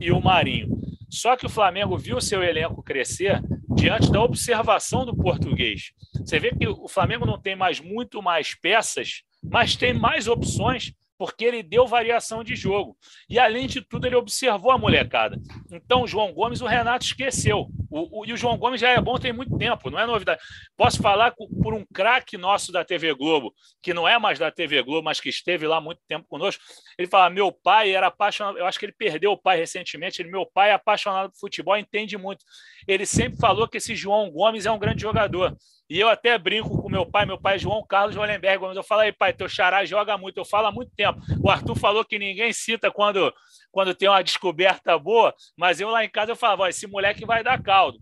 [0.00, 0.68] e o Marinho.
[1.08, 3.40] Só que o Flamengo viu seu elenco crescer
[3.74, 5.92] diante da observação do português.
[6.14, 10.92] Você vê que o Flamengo não tem mais muito mais peças, mas tem mais opções
[11.20, 12.96] porque ele deu variação de jogo.
[13.28, 15.38] E, além de tudo, ele observou a molecada.
[15.70, 17.68] Então, o João Gomes, o Renato esqueceu.
[17.90, 20.40] O, o, e o João Gomes já é bom tem muito tempo, não é novidade.
[20.78, 23.52] Posso falar por um craque nosso da TV Globo,
[23.82, 26.62] que não é mais da TV Globo, mas que esteve lá muito tempo conosco.
[26.96, 30.22] Ele fala: meu pai era apaixonado, eu acho que ele perdeu o pai recentemente.
[30.22, 32.42] Ele, meu pai é apaixonado por futebol, entende muito.
[32.86, 35.56] Ele sempre falou que esse João Gomes é um grande jogador.
[35.88, 39.00] E eu até brinco com meu pai, meu pai é João Carlos Wallenberg, eu falo
[39.00, 41.20] aí, pai, teu xará joga muito, eu falo há muito tempo.
[41.42, 43.34] O Arthur falou que ninguém cita quando,
[43.72, 47.42] quando tem uma descoberta boa, mas eu lá em casa eu falava, esse moleque vai
[47.42, 47.98] dar caldo.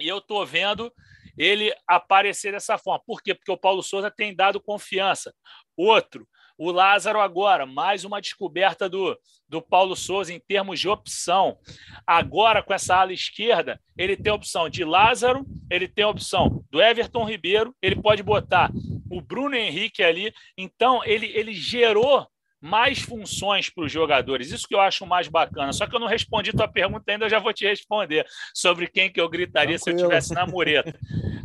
[0.00, 0.92] E eu tô vendo
[1.38, 3.02] ele aparecer dessa forma.
[3.06, 3.34] Por quê?
[3.34, 5.32] Porque o Paulo Souza tem dado confiança.
[5.76, 6.26] Outro,
[6.56, 11.58] o Lázaro agora, mais uma descoberta do, do Paulo Souza em termos de opção.
[12.06, 16.64] Agora, com essa ala esquerda, ele tem a opção de Lázaro, ele tem a opção
[16.70, 18.70] do Everton Ribeiro, ele pode botar
[19.10, 20.32] o Bruno Henrique ali.
[20.56, 22.26] Então, ele, ele gerou
[22.60, 24.50] mais funções para os jogadores.
[24.50, 25.72] Isso que eu acho mais bacana.
[25.72, 28.24] Só que eu não respondi tua pergunta ainda, eu já vou te responder
[28.54, 29.98] sobre quem que eu gritaria Tranquilo.
[29.98, 30.98] se eu tivesse na mureta.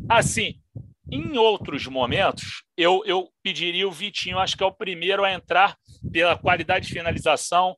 [0.08, 0.56] Assim,
[1.12, 5.78] em outros momentos, eu, eu pediria o Vitinho, acho que é o primeiro a entrar
[6.12, 7.76] pela qualidade de finalização,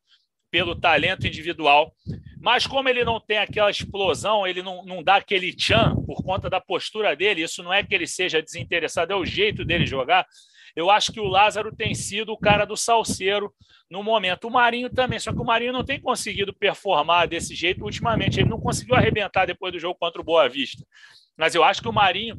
[0.51, 1.93] pelo talento individual.
[2.41, 6.49] Mas como ele não tem aquela explosão, ele não, não dá aquele tchan por conta
[6.49, 10.25] da postura dele, isso não é que ele seja desinteressado, é o jeito dele jogar.
[10.75, 13.53] Eu acho que o Lázaro tem sido o cara do salseiro
[13.89, 14.47] no momento.
[14.47, 18.39] O Marinho também, só que o Marinho não tem conseguido performar desse jeito ultimamente.
[18.39, 20.85] Ele não conseguiu arrebentar depois do jogo contra o Boa Vista.
[21.37, 22.35] Mas eu acho que o Marinho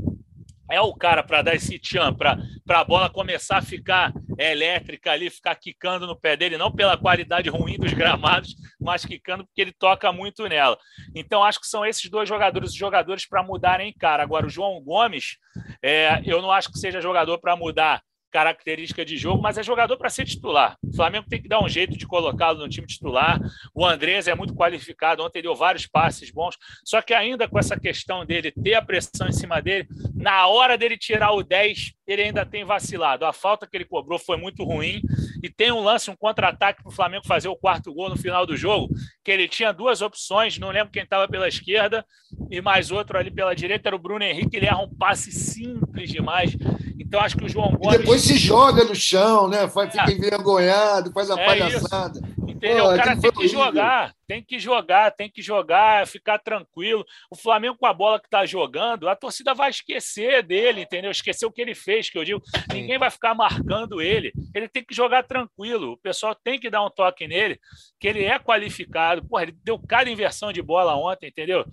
[0.70, 2.38] é o cara para dar esse tchan, para
[2.68, 7.48] a bola começar a ficar elétrica ali, ficar quicando no pé dele, não pela qualidade
[7.50, 10.78] ruim dos gramados, mas quicando porque ele toca muito nela.
[11.14, 14.22] Então, acho que são esses dois jogadores os jogadores para mudarem cara.
[14.22, 15.36] Agora, o João Gomes,
[15.82, 18.02] é, eu não acho que seja jogador para mudar
[18.32, 20.76] característica de jogo, mas é jogador para ser titular.
[20.82, 23.38] O Flamengo tem que dar um jeito de colocá-lo no time titular.
[23.74, 27.78] O Andrés é muito qualificado, ontem deu vários passes bons, só que ainda com essa
[27.78, 32.22] questão dele ter a pressão em cima dele, na hora dele tirar o 10, ele
[32.22, 33.26] ainda tem vacilado.
[33.26, 35.02] A falta que ele cobrou foi muito ruim
[35.42, 38.46] e tem um lance, um contra-ataque para o Flamengo fazer o quarto gol no final
[38.46, 38.88] do jogo,
[39.22, 42.04] que ele tinha duas opções, não lembro quem estava pela esquerda
[42.50, 46.10] e mais outro ali pela direita, era o Bruno Henrique, ele erra um passe simples
[46.10, 46.56] demais
[46.98, 47.94] então acho que o João Gomes.
[47.94, 49.68] E depois se joga no chão, né?
[49.68, 50.14] Faz, fica é.
[50.14, 52.18] envergonhado, faz a é palhaçada.
[52.18, 52.42] Isso.
[52.48, 52.84] Entendeu?
[52.84, 57.04] Pô, o cara tem que jogar, tem que jogar, tem que jogar, ficar tranquilo.
[57.28, 61.10] O Flamengo com a bola que está jogando, a torcida vai esquecer dele, entendeu?
[61.10, 62.40] Esquecer o que ele fez, que eu digo,
[62.72, 64.32] ninguém vai ficar marcando ele.
[64.54, 65.92] Ele tem que jogar tranquilo.
[65.92, 67.58] O pessoal tem que dar um toque nele,
[67.98, 69.26] que ele é qualificado.
[69.26, 71.64] Porra, ele deu cada inversão de bola ontem, entendeu?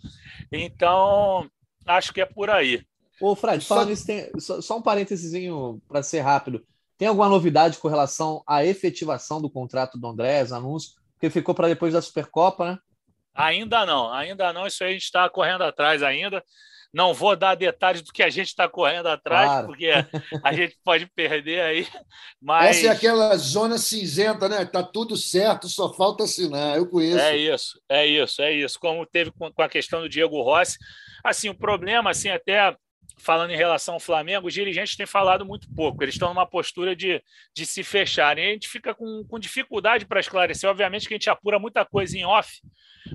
[0.51, 1.49] Então,
[1.85, 2.81] acho que é por aí.
[3.21, 3.89] Ô, Fred, falando só...
[3.89, 5.33] nisso, tem, só, só um parênteses
[5.87, 6.65] para ser rápido.
[6.97, 10.91] Tem alguma novidade com relação à efetivação do contrato do Andrés, anúncio?
[11.13, 12.79] Porque ficou para depois da Supercopa, né?
[13.33, 14.67] Ainda não, ainda não.
[14.67, 16.43] Isso aí a gente está correndo atrás ainda.
[16.91, 19.67] Não vou dar detalhes do que a gente está correndo atrás, claro.
[19.67, 19.91] porque
[20.43, 21.87] a gente pode perder aí.
[22.41, 22.77] Mas...
[22.77, 24.65] Essa é aquela zona cinzenta, né?
[24.65, 26.77] Tá tudo certo, só falta assinar.
[26.77, 27.19] Eu conheço.
[27.19, 28.79] É isso, é isso, é isso.
[28.79, 30.77] Como teve com a questão do Diego Rossi.
[31.23, 32.75] Assim, o problema, assim, até
[33.17, 36.03] falando em relação ao Flamengo, os dirigentes têm falado muito pouco.
[36.03, 37.21] Eles estão numa postura de,
[37.53, 38.49] de se fecharem.
[38.49, 40.69] a gente fica com, com dificuldade para esclarecer.
[40.69, 42.61] Obviamente que a gente apura muita coisa em off,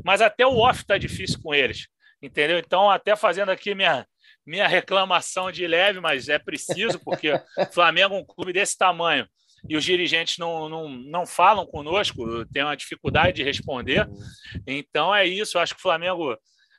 [0.05, 1.89] mas até o off está difícil com eles.
[2.23, 2.59] Entendeu?
[2.59, 4.07] Então, até fazendo aqui minha,
[4.47, 7.41] minha reclamação de leve, mas é preciso, porque o
[7.73, 9.29] Flamengo é um clube desse tamanho
[9.69, 14.07] e os dirigentes não, não, não falam conosco, tem uma dificuldade de responder.
[14.07, 14.19] Uhum.
[14.67, 15.57] Então é isso.
[15.57, 16.37] Eu acho que o Flamengo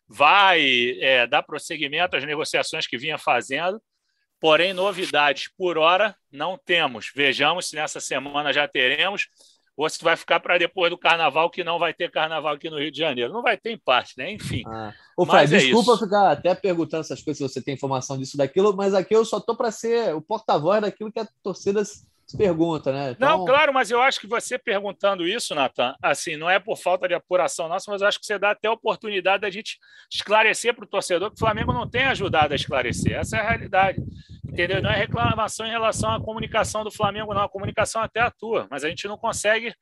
[0.08, 3.82] vai é, dar prosseguimento às negociações que vinha fazendo,
[4.39, 7.12] porém, novidades por hora não temos.
[7.16, 9.28] Vejamos se nessa semana já teremos,
[9.78, 12.80] ou se vai ficar para depois do carnaval, que não vai ter carnaval aqui no
[12.80, 13.34] Rio de Janeiro.
[13.34, 14.32] Não vai ter em parte, né?
[14.32, 14.64] Enfim.
[14.68, 14.93] Ah.
[15.18, 16.03] Ô, Fred, é desculpa isso.
[16.06, 19.38] ficar até perguntando essas coisas, se você tem informação disso, daquilo, mas aqui eu só
[19.38, 21.82] estou para ser o porta-voz daquilo que a torcida
[22.26, 23.12] se pergunta, né?
[23.12, 23.38] Então...
[23.38, 27.08] Não, claro, mas eu acho que você perguntando isso, Natan, assim, não é por falta
[27.08, 29.78] de apuração nossa, mas eu acho que você dá até a oportunidade da gente
[30.12, 33.14] esclarecer para o torcedor que o Flamengo não tem ajudado a esclarecer.
[33.14, 34.02] Essa é a realidade.
[34.48, 34.82] Entendeu?
[34.82, 37.44] Não é reclamação em relação à comunicação do Flamengo, não.
[37.44, 39.74] A comunicação até atua, mas a gente não consegue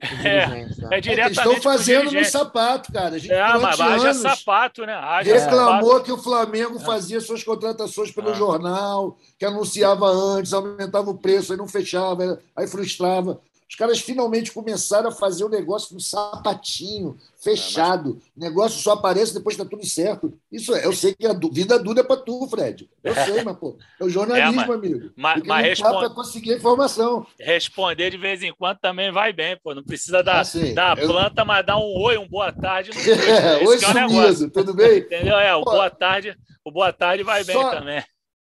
[0.00, 0.68] é, né?
[0.90, 1.38] é diretamente.
[1.38, 3.16] Estão fazendo no sapato, cara.
[3.16, 4.94] A gente, é, mas haja sapato, né?
[4.94, 6.04] Haja reclamou sapato.
[6.04, 6.84] que o Flamengo é.
[6.84, 8.34] fazia suas contratações pelo é.
[8.34, 13.40] jornal, que anunciava antes, aumentava o preço, aí não fechava, aí frustrava.
[13.68, 18.20] Os caras finalmente começaram a fazer o negócio no sapatinho, fechado.
[18.36, 20.32] O negócio só aparece depois que tá tudo certo.
[20.52, 22.88] Isso é, eu sei que a vida dura é para tu, Fred.
[23.02, 25.10] Eu sei, mas, pô, é o jornalismo, é, mas, amigo.
[25.16, 25.98] Mas, mas responde...
[25.98, 27.26] para conseguir informação.
[27.40, 29.74] Responder de vez em quando também vai bem, pô.
[29.74, 31.08] Não precisa dar, ah, dar eu...
[31.08, 32.90] planta, mas dar um oi, um boa tarde.
[32.94, 33.00] Não
[33.34, 34.98] é, oi, é sumido, tudo bem?
[34.98, 35.36] Entendeu?
[35.36, 38.04] É, o pô, boa tarde, o boa tarde vai bem também.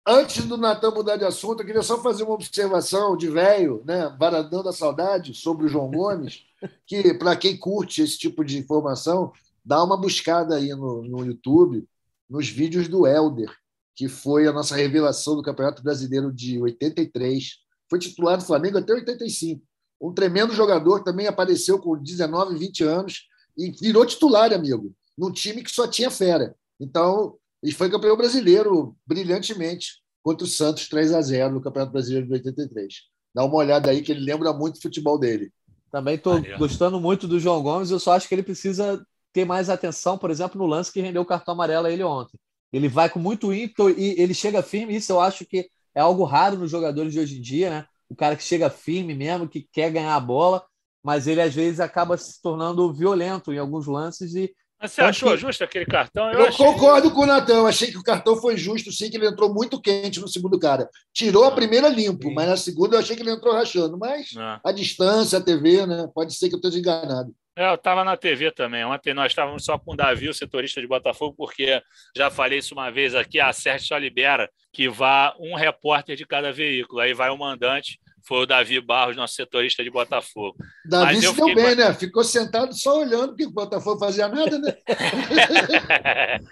[0.06, 4.14] Antes do Natan mudar de assunto, eu queria só fazer uma observação de velho, né,
[4.18, 6.44] Varadão da Saudade, sobre o João Gomes,
[6.86, 9.32] que, para quem curte esse tipo de informação,
[9.64, 11.88] dá uma buscada aí no, no YouTube,
[12.28, 13.50] nos vídeos do Helder,
[13.94, 17.60] que foi a nossa revelação do Campeonato Brasileiro de 83.
[17.88, 19.62] Foi titular do Flamengo até 85.
[20.02, 25.62] Um tremendo jogador, também apareceu com 19, 20 anos e virou titular, amigo, num time
[25.62, 26.54] que só tinha fera.
[26.78, 32.26] Então, e foi campeão brasileiro brilhantemente contra o Santos 3 a 0 no Campeonato Brasileiro
[32.26, 32.94] de 83.
[33.34, 35.50] Dá uma olhada aí que ele lembra muito o futebol dele.
[35.90, 39.70] Também estou gostando muito do João Gomes, eu só acho que ele precisa ter mais
[39.70, 42.38] atenção, por exemplo, no lance que rendeu o cartão amarelo a ele ontem.
[42.72, 46.24] Ele vai com muito ímpeto e ele chega firme, isso eu acho que é algo
[46.24, 47.86] raro nos jogadores de hoje em dia, né?
[48.08, 50.64] O cara que chega firme mesmo, que quer ganhar a bola,
[51.02, 54.52] mas ele às vezes acaba se tornando violento em alguns lances e
[54.84, 55.38] mas você achou que...
[55.38, 56.30] justo aquele cartão?
[56.30, 56.66] Eu, eu achei...
[56.66, 57.50] concordo com o.
[57.50, 60.58] Eu achei que o cartão foi justo, sim, que ele entrou muito quente no segundo
[60.58, 60.90] cara.
[61.10, 62.34] Tirou a ah, primeira limpo, sim.
[62.34, 63.96] mas na segunda eu achei que ele entrou rachando.
[63.96, 64.60] Mas ah.
[64.62, 66.06] a distância, a TV, né?
[66.14, 67.34] Pode ser que eu esteja enganado.
[67.56, 68.84] É, eu estava na TV também.
[68.84, 71.80] Ontem nós estávamos só com o Davi, o setorista de Botafogo, porque
[72.14, 76.26] já falei isso uma vez aqui, a Sérgio só libera que vá um repórter de
[76.26, 77.00] cada veículo.
[77.00, 80.56] Aí vai o mandante, foi o Davi Barros, nosso setorista de Botafogo.
[80.84, 81.92] Davi se deu bem, né?
[81.94, 84.74] Ficou sentado só olhando, porque o Botafogo fazia nada, né?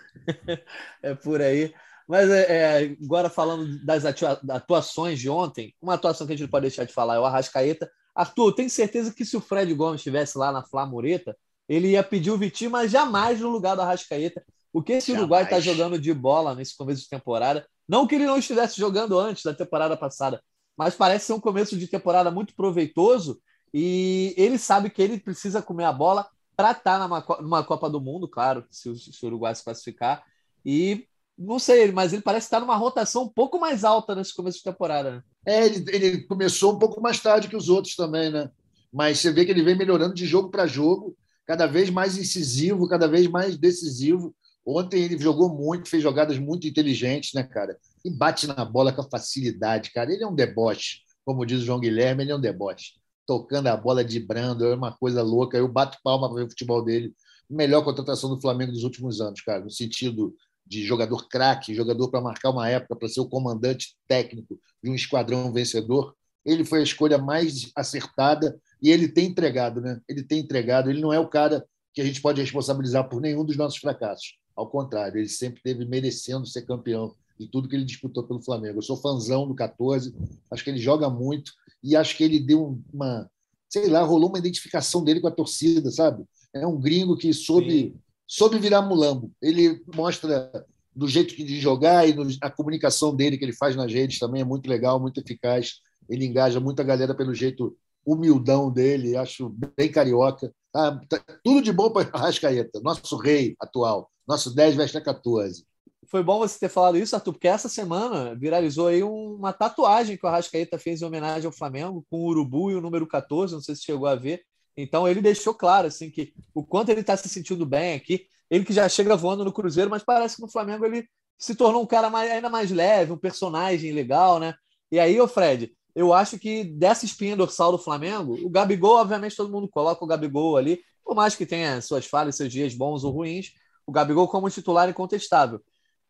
[1.03, 1.73] é por aí.
[2.07, 6.51] Mas é, é, agora falando das atuações de ontem, uma atuação que a gente não
[6.51, 7.91] pode deixar de falar é o Arrascaeta.
[8.15, 11.35] Arthur, eu tenho certeza que se o Fred Gomes estivesse lá na Flamureta,
[11.67, 14.45] ele ia pedir o Vitinho, mas jamais no lugar do Arrascaeta.
[14.73, 15.23] O que esse jamais.
[15.23, 17.67] Uruguai está jogando de bola nesse começo de temporada?
[17.89, 20.43] Não que ele não estivesse jogando antes da temporada passada,
[20.77, 23.41] mas parece ser um começo de temporada muito proveitoso
[23.73, 27.89] e ele sabe que ele precisa comer a bola para estar tá numa, numa Copa
[27.89, 30.23] do Mundo, claro, se o, se o Uruguai se classificar.
[30.65, 31.07] E
[31.37, 34.65] não sei, mas ele parece estar numa rotação um pouco mais alta nesse começo de
[34.65, 35.11] temporada.
[35.13, 35.23] Né?
[35.47, 38.51] É, ele, ele, começou um pouco mais tarde que os outros também, né?
[38.93, 41.17] Mas você vê que ele vem melhorando de jogo para jogo,
[41.47, 44.35] cada vez mais incisivo, cada vez mais decisivo.
[44.65, 47.77] Ontem ele jogou muito, fez jogadas muito inteligentes, né, cara?
[48.05, 50.13] E bate na bola com facilidade, cara.
[50.13, 52.93] Ele é um deboche, como diz o João Guilherme, ele é um deboche.
[53.27, 55.57] Tocando a bola de brando, é uma coisa louca.
[55.57, 57.13] Eu bato palma para ver o futebol dele.
[57.51, 60.35] Melhor contratação do Flamengo dos últimos anos, cara, no sentido
[60.65, 64.95] de jogador craque, jogador para marcar uma época, para ser o comandante técnico de um
[64.95, 66.15] esquadrão vencedor.
[66.45, 70.01] Ele foi a escolha mais acertada e ele tem entregado, né?
[70.09, 70.89] Ele tem entregado.
[70.89, 74.42] Ele não é o cara que a gente pode responsabilizar por nenhum dos nossos fracassos.
[74.55, 78.79] Ao contrário, ele sempre teve merecendo ser campeão de tudo que ele disputou pelo Flamengo.
[78.79, 80.15] Eu sou fãzão do 14,
[80.51, 83.29] acho que ele joga muito e acho que ele deu uma,
[83.69, 86.25] sei lá, rolou uma identificação dele com a torcida, sabe?
[86.55, 89.31] É um gringo que soube Sim soube virar mulambo.
[89.43, 90.51] Ele mostra
[90.97, 94.45] do jeito de jogar e a comunicação dele que ele faz nas redes também é
[94.45, 95.81] muito legal, muito eficaz.
[96.09, 97.77] Ele engaja muita galera pelo jeito
[98.07, 100.51] humildão dele, acho bem carioca.
[100.73, 105.65] Tá, tá tudo de bom para Arrascaeta, nosso rei atual, nosso 10 veste 14.
[106.07, 110.27] Foi bom você ter falado isso, Arthur, porque essa semana viralizou aí uma tatuagem que
[110.27, 113.61] o Arrascaeta fez em homenagem ao Flamengo, com o urubu e o número 14, não
[113.61, 114.43] sei se chegou a ver.
[114.77, 118.27] Então ele deixou claro assim que o quanto ele está se sentindo bem aqui.
[118.51, 121.07] Ele que já chega voando no Cruzeiro, mas parece que no Flamengo ele
[121.39, 124.55] se tornou um cara mais, ainda mais leve, um personagem legal, né?
[124.91, 129.37] E aí, o Fred, eu acho que dessa espinha dorsal do Flamengo, o Gabigol, obviamente,
[129.37, 133.03] todo mundo coloca o Gabigol ali, por mais que tenha suas falhas, seus dias bons
[133.05, 133.53] ou ruins,
[133.87, 135.61] o Gabigol como titular incontestável.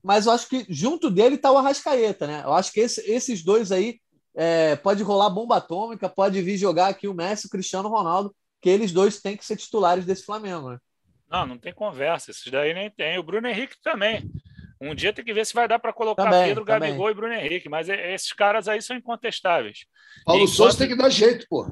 [0.03, 2.43] Mas eu acho que junto dele está o Arrascaeta, né?
[2.45, 4.01] Eu acho que esse, esses dois aí
[4.35, 8.71] é, pode rolar bomba atômica, pode vir jogar aqui o Messi, o Cristiano Ronaldo que
[8.71, 10.79] eles dois têm que ser titulares desse Flamengo, né?
[11.29, 12.31] Não, não tem conversa.
[12.31, 13.19] Esses daí nem tem.
[13.19, 14.31] O Bruno Henrique também.
[14.81, 16.91] Um dia tem que ver se vai dar para colocar também, Pedro, também.
[16.91, 19.85] Gabigol e Bruno Henrique, mas esses caras aí são incontestáveis.
[20.25, 20.57] Paulo enquanto...
[20.57, 21.67] Souza tem que dar jeito, pô.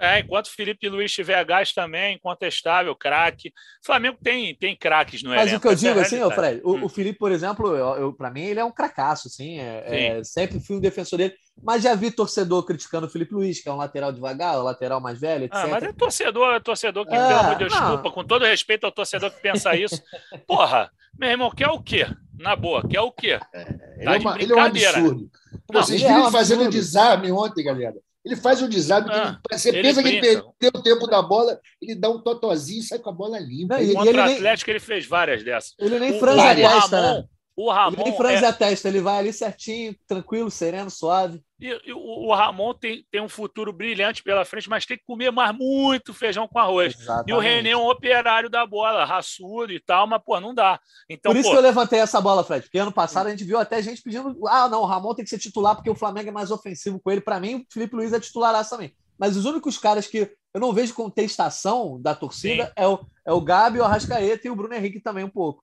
[0.00, 3.52] É, enquanto Felipe Luiz tiver gás também, incontestável, craque.
[3.84, 5.52] Flamengo tem, tem craques no Mas elenco.
[5.52, 6.84] Mas o que eu digo é assim, ô Fred, o, hum.
[6.84, 10.24] o Felipe, por exemplo, eu, eu para mim ele é um cracaço, assim, é, é,
[10.24, 13.72] sempre fui um defensor dele, mas já vi torcedor criticando o Felipe Luiz, que é
[13.72, 15.58] um lateral devagar, o lateral mais velho, etc.
[15.58, 18.46] Ah, mas é torcedor, é torcedor que, é, pelo amor de Deus, desculpa, com todo
[18.46, 20.02] respeito ao torcedor que pensa isso.
[20.48, 22.06] Porra, meu irmão, quer o quê?
[22.38, 23.38] Na boa, quer o quê?
[23.52, 23.60] É,
[23.98, 25.30] ele, tá é uma, ele, é um absurdo.
[25.70, 27.96] Não, Vocês viram é fazendo um desarme ontem, galera.
[28.24, 31.58] Ele faz um desarme, ah, você pensa ele que ele perdeu o tempo da bola,
[31.80, 33.78] ele dá um totozinho e sai com a bola limpa.
[33.78, 35.74] Não, e, Contra o Atlético, nem, ele fez várias dessas.
[35.78, 37.24] Ele nem franze a testa, né?
[37.56, 38.48] O Ramon ele nem franze é...
[38.48, 41.42] a testa, ele vai ali certinho, tranquilo, sereno, suave.
[41.60, 45.04] E, e o, o, Ramon tem, tem um futuro brilhante pela frente, mas tem que
[45.04, 46.94] comer mais muito feijão com arroz.
[46.98, 47.30] Exatamente.
[47.30, 50.80] E o René é um operário da bola, raçudo e tal, mas, pô, não dá.
[51.08, 51.54] Então, Por isso pô...
[51.54, 54.46] que eu levantei essa bola, Fred, porque ano passado a gente viu até gente pedindo:
[54.48, 57.10] ah, não, o Ramon tem que ser titular porque o Flamengo é mais ofensivo com
[57.10, 57.20] ele.
[57.20, 58.94] Para mim, o Felipe Luiz é titularaço também.
[59.18, 63.40] Mas os únicos caras que eu não vejo contestação da torcida é o, é o
[63.40, 65.62] Gabi, o Arrascaeta e o Bruno Henrique também um pouco.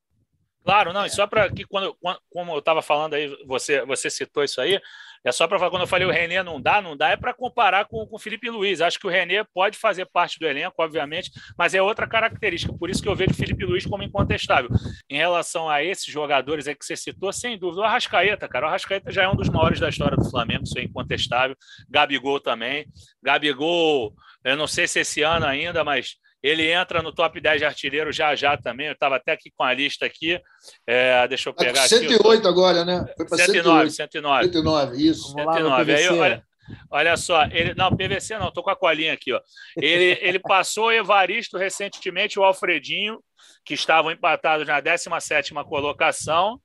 [0.64, 1.96] Claro, não, e só para que quando,
[2.30, 4.80] como eu estava falando aí, você, você citou isso aí,
[5.24, 7.86] é só para quando eu falei o René não dá, não dá, é para comparar
[7.86, 8.82] com, com o Felipe Luiz.
[8.82, 12.74] Acho que o René pode fazer parte do elenco, obviamente, mas é outra característica.
[12.74, 14.70] Por isso que eu vejo o Felipe Luiz como incontestável.
[15.10, 18.66] Em relação a esses jogadores aí que você citou, sem dúvida, o Arrascaeta, cara.
[18.66, 21.56] O Arrascaeta já é um dos maiores da história do Flamengo, isso é incontestável.
[21.90, 22.86] Gabigol também.
[23.22, 24.14] Gabigol,
[24.44, 26.16] eu não sei se esse ano ainda, mas
[26.48, 28.88] ele entra no top 10 de artilheiro já já também.
[28.88, 30.40] Eu estava até aqui com a lista aqui.
[30.86, 32.48] É, deixa eu tá pegar 108 aqui.
[32.48, 33.06] agora, né?
[33.16, 34.44] Foi para 109, 109.
[34.46, 35.34] 109, isso.
[35.34, 35.94] 109.
[35.94, 36.44] Aí, olha,
[36.92, 39.34] olha só, ele, não, PVC não, estou com a colinha aqui.
[39.34, 39.42] Ó.
[39.76, 43.20] Ele, ele passou o Evaristo recentemente, o Alfredinho,
[43.66, 46.62] que estavam empatados na 17 colocação.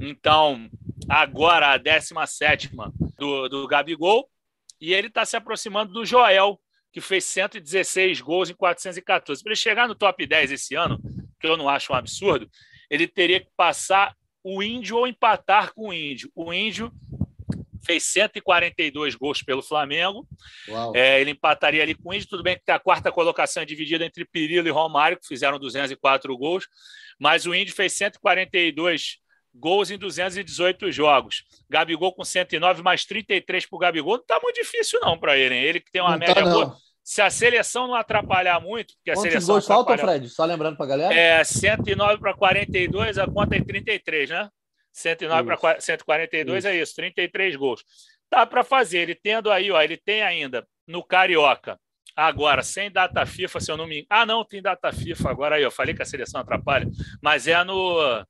[0.00, 0.68] Então,
[1.08, 2.70] agora a 17
[3.18, 4.28] do, do Gabigol.
[4.80, 6.60] E ele está se aproximando do Joel,
[6.96, 9.42] que fez 116 gols em 414.
[9.42, 10.98] Para ele chegar no top 10 esse ano,
[11.38, 12.48] que eu não acho um absurdo,
[12.88, 16.32] ele teria que passar o Índio ou empatar com o Índio.
[16.34, 16.90] O Índio
[17.84, 20.26] fez 142 gols pelo Flamengo.
[20.94, 22.30] É, ele empataria ali com o Índio.
[22.30, 26.34] Tudo bem que a quarta colocação é dividida entre Pirillo e Romário, que fizeram 204
[26.38, 26.66] gols,
[27.20, 29.18] mas o Índio fez 142
[29.54, 31.44] gols em 218 jogos.
[31.68, 34.14] Gabigol com 109, mais 33 para o Gabigol.
[34.14, 35.54] Não está muito difícil, não, para ele.
[35.54, 35.62] Hein?
[35.62, 36.85] Ele que tem uma não média tá, boa.
[37.06, 39.54] Se a seleção não atrapalhar muito, porque Quantos a seleção.
[39.54, 40.28] gols faltam, Fred?
[40.28, 41.14] Só lembrando para a galera.
[41.14, 44.50] É 109 para 42, a conta é 33, né?
[44.92, 46.66] 109 para 142 isso.
[46.66, 47.84] é isso, 33 gols.
[48.28, 48.98] Dá para fazer.
[48.98, 51.78] Ele tendo aí, ó, ele tem ainda no Carioca.
[52.16, 54.04] Agora, sem data FIFA, se eu não me.
[54.10, 55.62] Ah, não, tem data FIFA agora aí.
[55.62, 56.88] Eu falei que a seleção atrapalha,
[57.22, 58.26] mas é no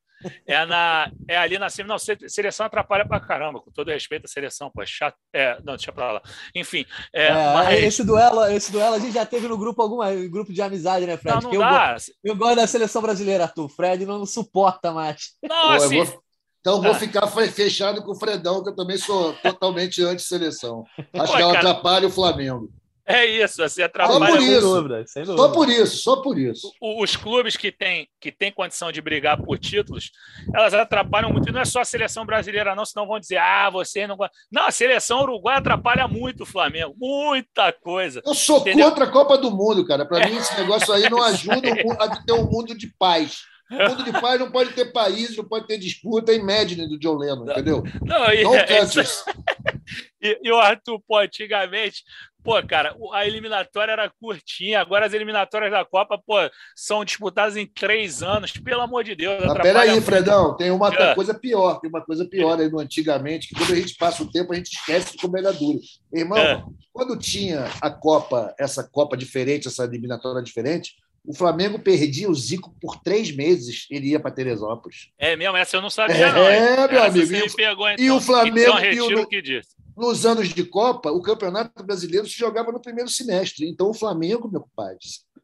[0.47, 1.89] é, na, é ali na cima.
[1.89, 4.83] Não, seleção atrapalha pra caramba, com todo respeito à seleção, pô.
[4.83, 5.17] É chato.
[5.33, 6.23] É, não, deixa pra lá.
[6.55, 6.85] Enfim.
[7.13, 7.83] É, é, mas...
[7.83, 11.17] esse, duelo, esse duelo a gente já teve no grupo alguma grupo de amizade, né,
[11.17, 11.43] Fred?
[11.43, 11.97] Não, não dá.
[12.25, 13.69] Eu, eu, gosto da seleção brasileira, Arthur.
[13.69, 15.33] Fred não suporta mais.
[15.43, 16.05] Não, assim.
[16.05, 16.23] Vou,
[16.61, 16.99] então vou ah.
[16.99, 20.85] ficar fechado com o Fredão, que eu também sou totalmente anti-seleção.
[21.13, 21.71] Acho Pô, que ela cara...
[21.71, 22.69] atrapalha o Flamengo.
[23.09, 24.27] É isso, assim, atrapalha.
[24.27, 26.73] Só por isso, dúvida, só por isso, só por isso.
[26.81, 30.11] Os clubes que têm, que têm condição de brigar por títulos,
[30.53, 31.49] elas atrapalham muito.
[31.49, 34.17] E não é só a seleção brasileira, não, senão vão dizer, ah, você não.
[34.51, 38.21] Não, a seleção uruguaia atrapalha muito o Flamengo, muita coisa.
[38.27, 38.89] Eu sou entendeu?
[38.89, 40.05] contra a Copa do Mundo, cara.
[40.05, 41.69] Para mim, esse negócio aí não ajuda
[42.01, 43.43] a ter um mundo de paz.
[43.71, 46.33] O mundo de paz não pode ter país, não pode ter disputa.
[46.33, 47.83] Imagine do John Lennon, entendeu?
[48.03, 48.65] Não, e, não é,
[50.23, 52.05] e, e o Arthur, pô, antigamente,
[52.45, 56.37] pô, cara, a eliminatória era curtinha, agora as eliminatórias da Copa, pô,
[56.77, 59.45] são disputadas em três anos, pelo amor de Deus.
[59.45, 60.05] Mas peraí, muito.
[60.05, 61.15] Fredão, tem uma é.
[61.17, 64.31] coisa pior, tem uma coisa pior aí no antigamente, que quando a gente passa o
[64.31, 65.81] tempo, a gente esquece de como era duro.
[66.13, 66.65] Irmão, é.
[66.93, 70.95] quando tinha a Copa, essa Copa diferente, essa eliminatória diferente,
[71.27, 75.09] o Flamengo perdia o Zico por três meses, ele ia para Teresópolis.
[75.19, 76.43] É mesmo, essa eu não sabia, é, não.
[76.43, 77.35] É, meu amigo.
[77.35, 78.05] E, pegou, então.
[78.05, 78.59] e, o Flamengo.
[78.59, 82.81] Então, retiro o que disse nos anos de Copa, o Campeonato Brasileiro se jogava no
[82.81, 83.67] primeiro semestre.
[83.67, 84.99] Então, o Flamengo, meu compadre,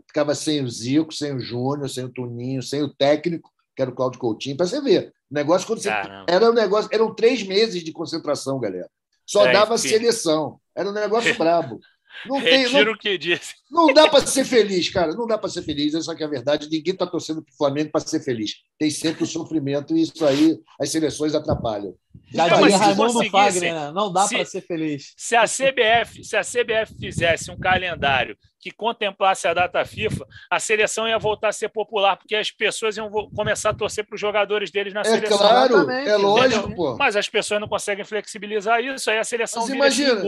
[0.06, 3.90] ficava sem o Zico, sem o Júnior, sem o Tuninho, sem o técnico, que era
[3.90, 5.12] o Cláudio Coutinho, para você ver.
[5.30, 5.88] O negócio quando você...
[6.28, 8.90] era um negócio, eram três meses de concentração, galera.
[9.24, 9.88] Só é, dava enfim.
[9.88, 10.60] seleção.
[10.76, 11.80] Era um negócio brabo.
[12.26, 13.54] Não tem, não, que disse.
[13.70, 15.12] Não dá para ser feliz, cara.
[15.12, 15.94] Não dá para ser feliz.
[15.94, 16.68] Essa que é a verdade.
[16.70, 18.56] Ninguém está torcendo para o Flamengo para ser feliz.
[18.78, 21.94] Tem sempre o sofrimento e isso aí as seleções atrapalham.
[22.32, 23.92] Já dizia Raimundo Fagner, né?
[23.92, 25.12] não dá para ser feliz.
[25.16, 30.60] Se a CBF, se a CBF fizesse um calendário que contemplasse a data FIFA, a
[30.60, 34.20] seleção ia voltar a ser popular, porque as pessoas iam começar a torcer para os
[34.20, 35.38] jogadores deles na é seleção.
[35.38, 36.96] Claro, é lógico, pô.
[36.96, 40.22] Mas as pessoas não conseguem flexibilizar isso, aí a seleção Mas vira imagina,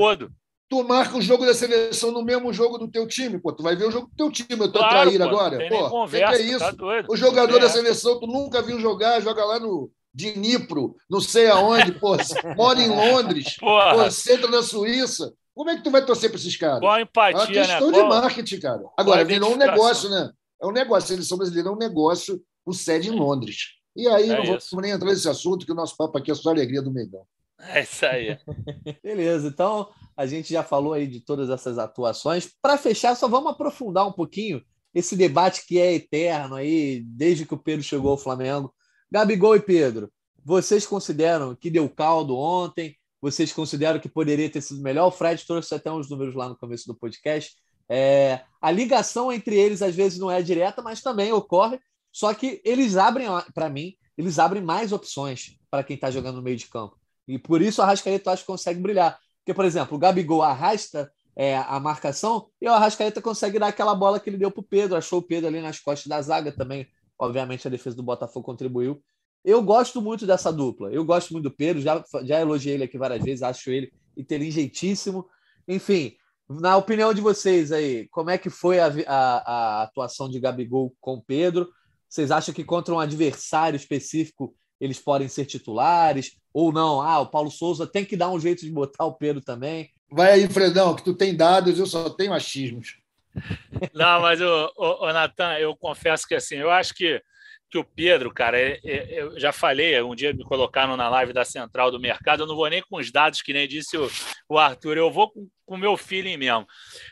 [0.68, 3.52] tu marca o jogo da seleção no mesmo jogo do teu time, pô.
[3.52, 5.68] Tu vai ver o jogo do teu time, eu tô claro, traído pô, agora.
[5.68, 6.76] Pô, conversa, que, é isso?
[6.76, 11.48] Tá o jogador da seleção, tu nunca viu jogar, joga lá no Dnipro, não sei
[11.48, 12.16] aonde, pô,
[12.56, 15.32] mora em Londres, pô, senta na Suíça.
[15.54, 16.80] Como é que tu vai torcer para esses caras?
[16.80, 18.02] Qual a empatia, é uma questão né?
[18.02, 18.82] de marketing, cara.
[18.96, 20.30] Agora, virou um negócio, né?
[20.60, 21.04] É um negócio.
[21.04, 23.74] A seleção brasileira é um negócio com sede em Londres.
[23.94, 26.34] E aí, é não vamos nem entrar nesse assunto, que o nosso papo aqui é
[26.34, 27.24] só a alegria do Mengão.
[27.60, 28.36] É isso aí.
[29.02, 32.50] Beleza, então a gente já falou aí de todas essas atuações.
[32.60, 34.62] Para fechar, só vamos aprofundar um pouquinho
[34.94, 38.72] esse debate que é eterno aí, desde que o Pedro chegou ao Flamengo.
[39.10, 40.10] Gabigol e Pedro,
[40.44, 42.96] vocês consideram que deu caldo ontem?
[43.20, 45.06] Vocês consideram que poderia ter sido melhor?
[45.08, 47.56] O Fred trouxe até uns números lá no começo do podcast.
[47.88, 51.80] É, a ligação entre eles às vezes não é direta, mas também ocorre.
[52.12, 56.42] Só que eles abrem, para mim, eles abrem mais opções para quem está jogando no
[56.42, 56.96] meio de campo.
[57.26, 59.18] E por isso o Arrascaeta acho que consegue brilhar.
[59.44, 63.94] Porque, por exemplo, o Gabigol arrasta é, a marcação e o Arrascaeta consegue dar aquela
[63.94, 64.96] bola que ele deu para o Pedro.
[64.96, 66.88] Achou o Pedro ali nas costas da zaga também.
[67.18, 69.02] Obviamente, a defesa do Botafogo contribuiu.
[69.44, 70.90] Eu gosto muito dessa dupla.
[70.90, 71.82] Eu gosto muito do Pedro.
[71.82, 73.42] Já, já elogiei ele aqui várias vezes.
[73.42, 75.26] Acho ele inteligentíssimo.
[75.68, 76.16] Enfim,
[76.48, 80.94] na opinião de vocês aí, como é que foi a, a, a atuação de Gabigol
[81.00, 81.68] com Pedro?
[82.08, 87.00] Vocês acham que contra um adversário específico eles podem ser titulares ou não.
[87.00, 89.90] Ah, o Paulo Souza tem que dar um jeito de botar o Pedro também.
[90.10, 92.98] Vai aí, Fredão, que tu tem dados, eu só tenho achismos.
[93.92, 97.20] Não, mas, o, o, o Natan, eu confesso que assim, eu acho que,
[97.68, 101.32] que o Pedro, cara, é, é, eu já falei, um dia me colocaram na live
[101.32, 104.08] da Central do Mercado, eu não vou nem com os dados, que nem disse o,
[104.48, 106.66] o Arthur, eu vou com o meu feeling mesmo.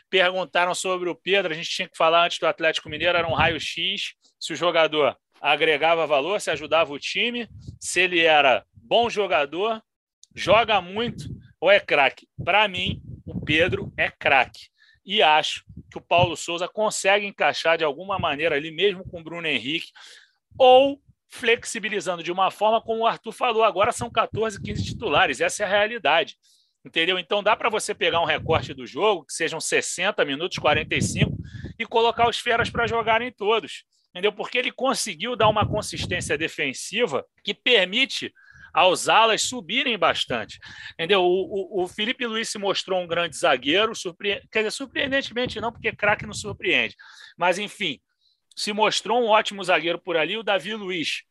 [0.09, 3.33] Perguntaram sobre o Pedro, a gente tinha que falar antes do Atlético Mineiro, era um
[3.33, 9.83] raio-x, se o jogador agregava valor, se ajudava o time, se ele era bom jogador,
[10.33, 11.25] joga muito
[11.59, 12.27] ou é craque.
[12.45, 14.69] Para mim, o Pedro é craque.
[15.05, 19.23] e acho que o Paulo Souza consegue encaixar de alguma maneira ali, mesmo com o
[19.23, 19.91] Bruno Henrique,
[20.57, 25.63] ou flexibilizando de uma forma como o Arthur falou, agora são 14, 15 titulares, essa
[25.63, 26.37] é a realidade.
[26.85, 27.19] Entendeu?
[27.19, 31.35] Então dá para você pegar um recorte do jogo, que sejam 60 minutos, 45,
[31.77, 33.83] e colocar os feras para jogarem todos.
[34.13, 34.31] Entendeu?
[34.31, 38.31] Porque ele conseguiu dar uma consistência defensiva que permite
[38.71, 40.59] aos alas subirem bastante.
[40.93, 41.23] Entendeu?
[41.23, 44.41] O, o, o Felipe Luiz se mostrou um grande zagueiro, surpre...
[44.51, 46.95] quer dizer, surpreendentemente não, porque craque não surpreende.
[47.37, 47.99] Mas, enfim,
[48.55, 50.37] se mostrou um ótimo zagueiro por ali.
[50.37, 51.23] O Davi Luiz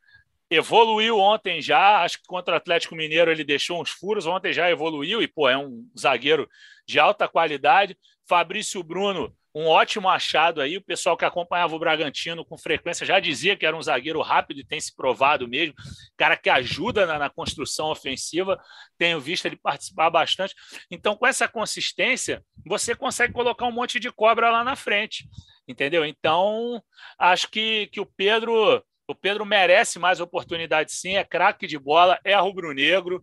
[0.51, 4.71] evoluiu ontem já, acho que contra o Atlético Mineiro ele deixou uns furos, ontem já
[4.71, 6.49] evoluiu e, pô, é um zagueiro
[6.87, 7.97] de alta qualidade.
[8.29, 10.77] Fabrício Bruno um ótimo achado aí.
[10.77, 14.61] O pessoal que acompanhava o Bragantino com frequência já dizia que era um zagueiro rápido
[14.61, 15.75] e tem se provado mesmo.
[16.17, 18.59] Cara que ajuda na, na, construção ofensiva.
[18.97, 20.55] Tenho visto ele participar bastante.
[20.91, 25.29] Então, com essa consistência, você consegue colocar um monte de cobra lá na frente.
[25.69, 26.05] Entendeu?
[26.05, 26.83] Então,
[27.19, 28.83] acho que, que o Pedro.
[29.09, 31.17] O Pedro merece mais oportunidade, sim.
[31.17, 33.23] É craque de bola, é rubro-negro,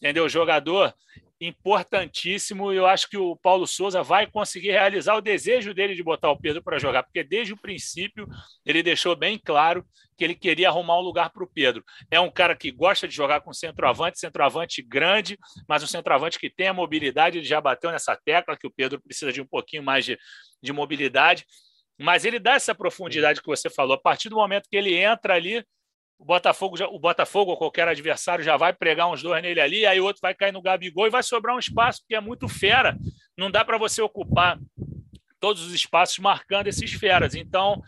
[0.00, 0.28] entendeu?
[0.28, 0.92] Jogador
[1.40, 6.30] importantíssimo eu acho que o Paulo Souza vai conseguir realizar o desejo dele de botar
[6.30, 8.26] o Pedro para jogar, porque desde o princípio
[8.66, 9.86] ele deixou bem claro
[10.16, 11.84] que ele queria arrumar um lugar para o Pedro.
[12.10, 16.50] É um cara que gosta de jogar com centroavante, centroavante grande, mas um centroavante que
[16.50, 19.82] tem a mobilidade, ele já bateu nessa tecla que o Pedro precisa de um pouquinho
[19.82, 20.18] mais de,
[20.60, 21.46] de mobilidade,
[21.96, 23.94] mas ele dá essa profundidade que você falou.
[23.94, 25.64] A partir do momento que ele entra ali,
[26.18, 29.86] o Botafogo, já, o Botafogo ou qualquer adversário já vai pregar uns dois nele ali,
[29.86, 32.48] aí o outro vai cair no Gabigol e vai sobrar um espaço que é muito
[32.48, 32.98] fera.
[33.36, 34.58] Não dá para você ocupar
[35.38, 37.34] todos os espaços marcando esses feras.
[37.34, 37.80] Então,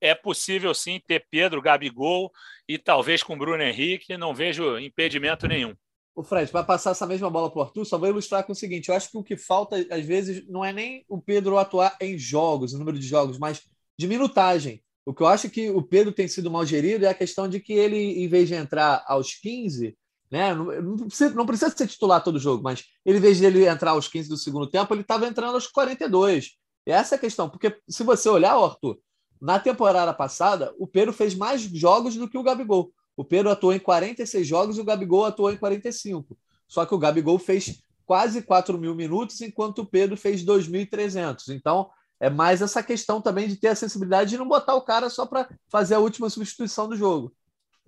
[0.00, 2.30] é possível sim ter Pedro, Gabigol
[2.68, 5.74] e talvez com Bruno Henrique, não vejo impedimento nenhum.
[6.14, 8.56] O Fred, para passar essa mesma bola para o Arthur, só vou ilustrar com o
[8.56, 11.96] seguinte: eu acho que o que falta, às vezes, não é nem o Pedro atuar
[12.00, 13.62] em jogos, o número de jogos, mas
[13.98, 14.82] de minutagem.
[15.04, 17.58] O que eu acho que o Pedro tem sido mal gerido é a questão de
[17.58, 19.96] que ele, em vez de entrar aos 15,
[20.30, 23.66] né, não, precisa, não precisa ser titular todo jogo, mas ele, em vez de ele
[23.66, 26.52] entrar aos 15 do segundo tempo, ele estava entrando aos 42.
[26.86, 28.98] E essa é a questão, porque se você olhar, Arthur,
[29.40, 32.92] na temporada passada, o Pedro fez mais jogos do que o Gabigol.
[33.16, 36.38] O Pedro atuou em 46 jogos e o Gabigol atuou em 45.
[36.68, 41.48] Só que o Gabigol fez quase 4 mil minutos, enquanto o Pedro fez 2.300.
[41.54, 41.90] Então,
[42.22, 45.26] é mais essa questão também de ter a sensibilidade de não botar o cara só
[45.26, 47.34] para fazer a última substituição do jogo.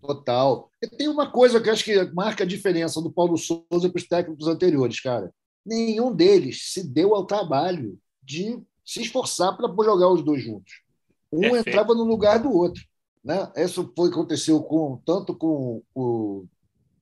[0.01, 0.69] Total.
[0.83, 4.09] E tem uma coisa que acho que marca a diferença do Paulo Souza para os
[4.09, 5.33] técnicos anteriores, cara.
[5.65, 10.83] Nenhum deles se deu ao trabalho de se esforçar para jogar os dois juntos.
[11.33, 11.69] Um Perfeito.
[11.69, 12.83] entrava no lugar do outro.
[13.23, 13.53] Né?
[13.57, 16.45] Isso foi aconteceu com tanto com o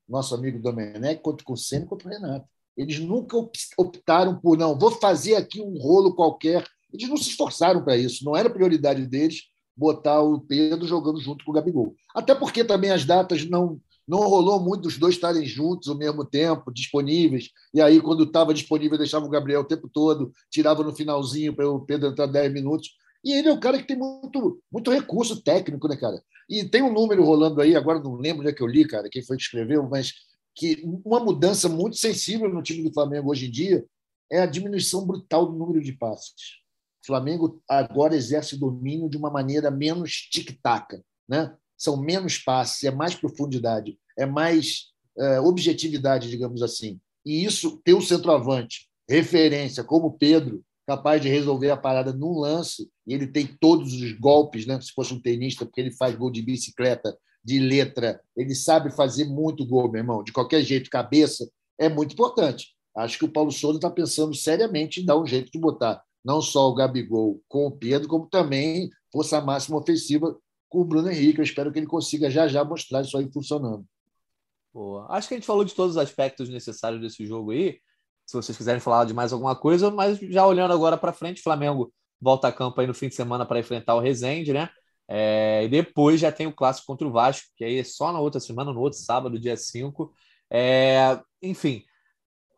[0.06, 2.46] nosso amigo Domenech, quanto com o Senna, quanto com o Renato.
[2.76, 3.38] Eles nunca
[3.78, 6.62] optaram por, não, vou fazer aqui um rolo qualquer
[6.93, 9.43] eles não se esforçaram para isso, não era prioridade deles
[9.76, 11.95] botar o Pedro jogando junto com o Gabigol.
[12.14, 16.24] Até porque também as datas não não rolou muito dos dois estarem juntos ao mesmo
[16.24, 17.51] tempo, disponíveis.
[17.72, 21.70] E aí, quando estava disponível, deixava o Gabriel o tempo todo, tirava no finalzinho para
[21.70, 22.90] o Pedro entrar 10 minutos.
[23.24, 26.20] E ele é um cara que tem muito, muito recurso técnico, né, cara?
[26.49, 29.09] E tem um número rolando aí, agora não lembro onde é que eu li, cara,
[29.09, 30.12] quem foi que escreveu, mas
[30.55, 33.84] que uma mudança muito sensível no time do Flamengo hoje em dia
[34.30, 36.61] é a diminuição brutal do número de passes.
[37.03, 41.03] O Flamengo agora exerce domínio de uma maneira menos tic-tac.
[41.28, 41.55] Né?
[41.76, 47.00] São menos passes, é mais profundidade, é mais é, objetividade, digamos assim.
[47.26, 52.88] E isso, ter o centroavante, referência, como Pedro, capaz de resolver a parada num lance,
[53.07, 54.80] e ele tem todos os golpes, né?
[54.80, 59.24] se fosse um tenista, porque ele faz gol de bicicleta, de letra, ele sabe fazer
[59.24, 61.48] muito gol, meu irmão, de qualquer jeito, cabeça,
[61.78, 62.74] é muito importante.
[62.96, 66.40] Acho que o Paulo Souza está pensando seriamente em dar um jeito de botar não
[66.40, 70.36] só o Gabigol com o Pedro, como também força máxima ofensiva
[70.68, 71.38] com o Bruno Henrique.
[71.38, 73.84] Eu espero que ele consiga já já mostrar isso aí funcionando.
[74.72, 75.06] Boa.
[75.10, 77.78] Acho que a gente falou de todos os aspectos necessários desse jogo aí.
[78.24, 81.92] Se vocês quiserem falar de mais alguma coisa, mas já olhando agora para frente, Flamengo
[82.20, 84.70] volta a campo aí no fim de semana para enfrentar o Rezende, né?
[85.08, 88.20] É, e depois já tem o clássico contra o Vasco, que aí é só na
[88.20, 90.14] outra semana, no outro sábado, dia 5.
[90.50, 91.84] É, enfim,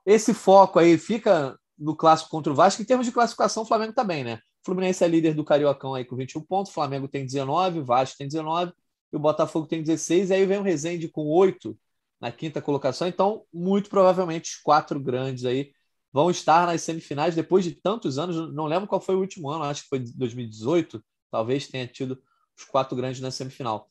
[0.05, 2.81] esse foco aí fica no clássico contra o Vasco.
[2.81, 4.37] Em termos de classificação, o Flamengo está bem, né?
[4.63, 7.85] O Fluminense é líder do Cariocão aí com 21 pontos, o Flamengo tem 19, o
[7.85, 8.73] Vasco tem 19
[9.13, 10.31] e o Botafogo tem 16.
[10.31, 11.77] E aí vem o Rezende com 8
[12.21, 13.07] na quinta colocação.
[13.07, 15.73] Então, muito provavelmente, os quatro grandes aí
[16.13, 18.55] vão estar nas semifinais depois de tantos anos.
[18.55, 21.05] Não lembro qual foi o último ano, acho que foi 2018.
[21.31, 22.23] Talvez tenha tido
[22.57, 23.91] os quatro grandes na semifinal.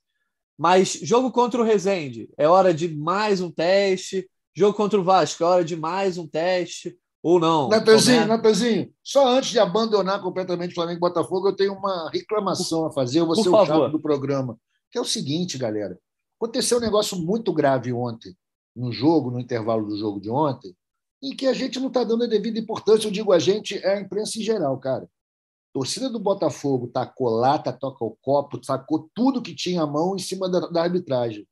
[0.57, 4.29] Mas jogo contra o Rezende é hora de mais um teste.
[4.55, 7.69] Jogo contra o Vasco é hora de mais um teste ou não?
[7.69, 12.86] Natanzinho, Natanzinho, só antes de abandonar completamente o Flamengo e Botafogo, eu tenho uma reclamação
[12.86, 13.21] a fazer.
[13.21, 14.59] Eu vou ser o chato do programa.
[14.91, 15.97] Que é o seguinte, galera.
[16.38, 18.36] Aconteceu um negócio muito grave ontem,
[18.76, 20.76] no jogo, no intervalo do jogo de ontem,
[21.21, 23.07] em que a gente não está dando a devida importância.
[23.07, 25.05] Eu digo a gente, é a imprensa em geral, cara.
[25.05, 30.15] A torcida do Botafogo tacou lata, toca o copo, sacou tudo que tinha à mão
[30.15, 31.47] em cima da, da arbitragem.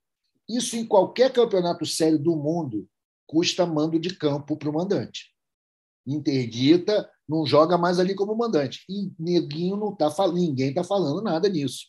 [0.50, 2.86] Isso em qualquer campeonato sério do mundo
[3.26, 5.31] custa mando de campo para o mandante.
[6.06, 8.84] Interdita, não joga mais ali como mandante.
[8.90, 11.88] E neguinho não tá ninguém está falando nada nisso.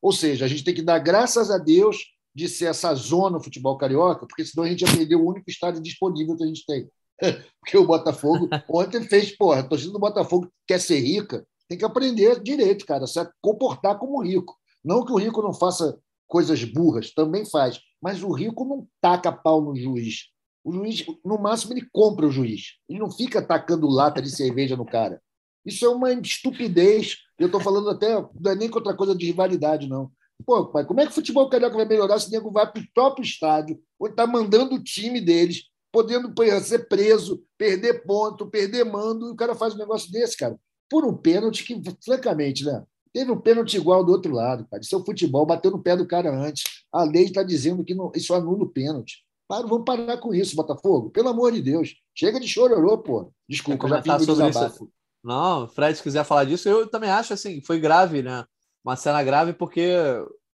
[0.00, 1.96] Ou seja, a gente tem que dar graças a Deus
[2.34, 5.48] de ser essa zona no futebol carioca, porque senão a gente ia perder o único
[5.48, 6.88] estádio disponível que a gente tem.
[7.60, 11.84] Porque o Botafogo ontem fez, porra, a torcida do Botafogo quer ser rica, tem que
[11.84, 14.56] aprender direito, cara, se comportar como rico.
[14.84, 19.30] Não que o rico não faça coisas burras, também faz, mas o rico não taca
[19.30, 20.30] pau no juiz.
[20.64, 22.76] O juiz, no máximo, ele compra o juiz.
[22.88, 25.20] Ele não fica tacando lata de cerveja no cara.
[25.64, 27.18] Isso é uma estupidez.
[27.38, 30.10] Eu estou falando até, não é nem contra coisa de rivalidade, não.
[30.44, 32.82] Pô, pai, como é que o futebol carioca vai melhorar se o nego vai para
[32.82, 36.32] o próprio estádio, onde está mandando o time deles, podendo
[36.62, 40.58] ser preso, perder ponto, perder mando, e o cara faz um negócio desse, cara.
[40.90, 42.82] Por um pênalti que, francamente, né?
[43.12, 44.82] Teve um pênalti igual do outro lado, cara.
[44.82, 46.64] Isso é o futebol, bateu no pé do cara antes.
[46.90, 49.24] A lei está dizendo que não, isso anula o pênalti.
[49.48, 51.10] Para, vamos parar com isso, Botafogo.
[51.10, 51.94] Pelo amor de Deus.
[52.14, 53.32] Chega de chororô, pô.
[53.48, 54.90] Desculpa, já fiz sobre isso.
[55.22, 58.44] Não, Fred, se quiser falar disso, eu também acho assim, foi grave, né?
[58.84, 59.94] Uma cena grave porque,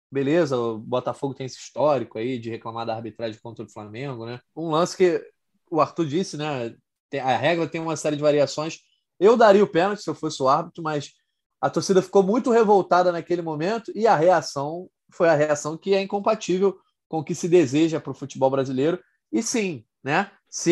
[0.10, 4.40] beleza, o Botafogo tem esse histórico aí de reclamar da arbitragem contra o Flamengo, né?
[4.56, 5.22] Um lance que
[5.70, 6.74] o Arthur disse, né?
[7.22, 8.80] A regra tem uma série de variações.
[9.20, 11.12] Eu daria o pênalti se eu fosse o árbitro, mas
[11.60, 16.02] a torcida ficou muito revoltada naquele momento e a reação foi a reação que é
[16.02, 16.78] incompatível
[17.14, 19.00] com o que se deseja para o futebol brasileiro.
[19.32, 20.32] E sim, né?
[20.50, 20.72] Se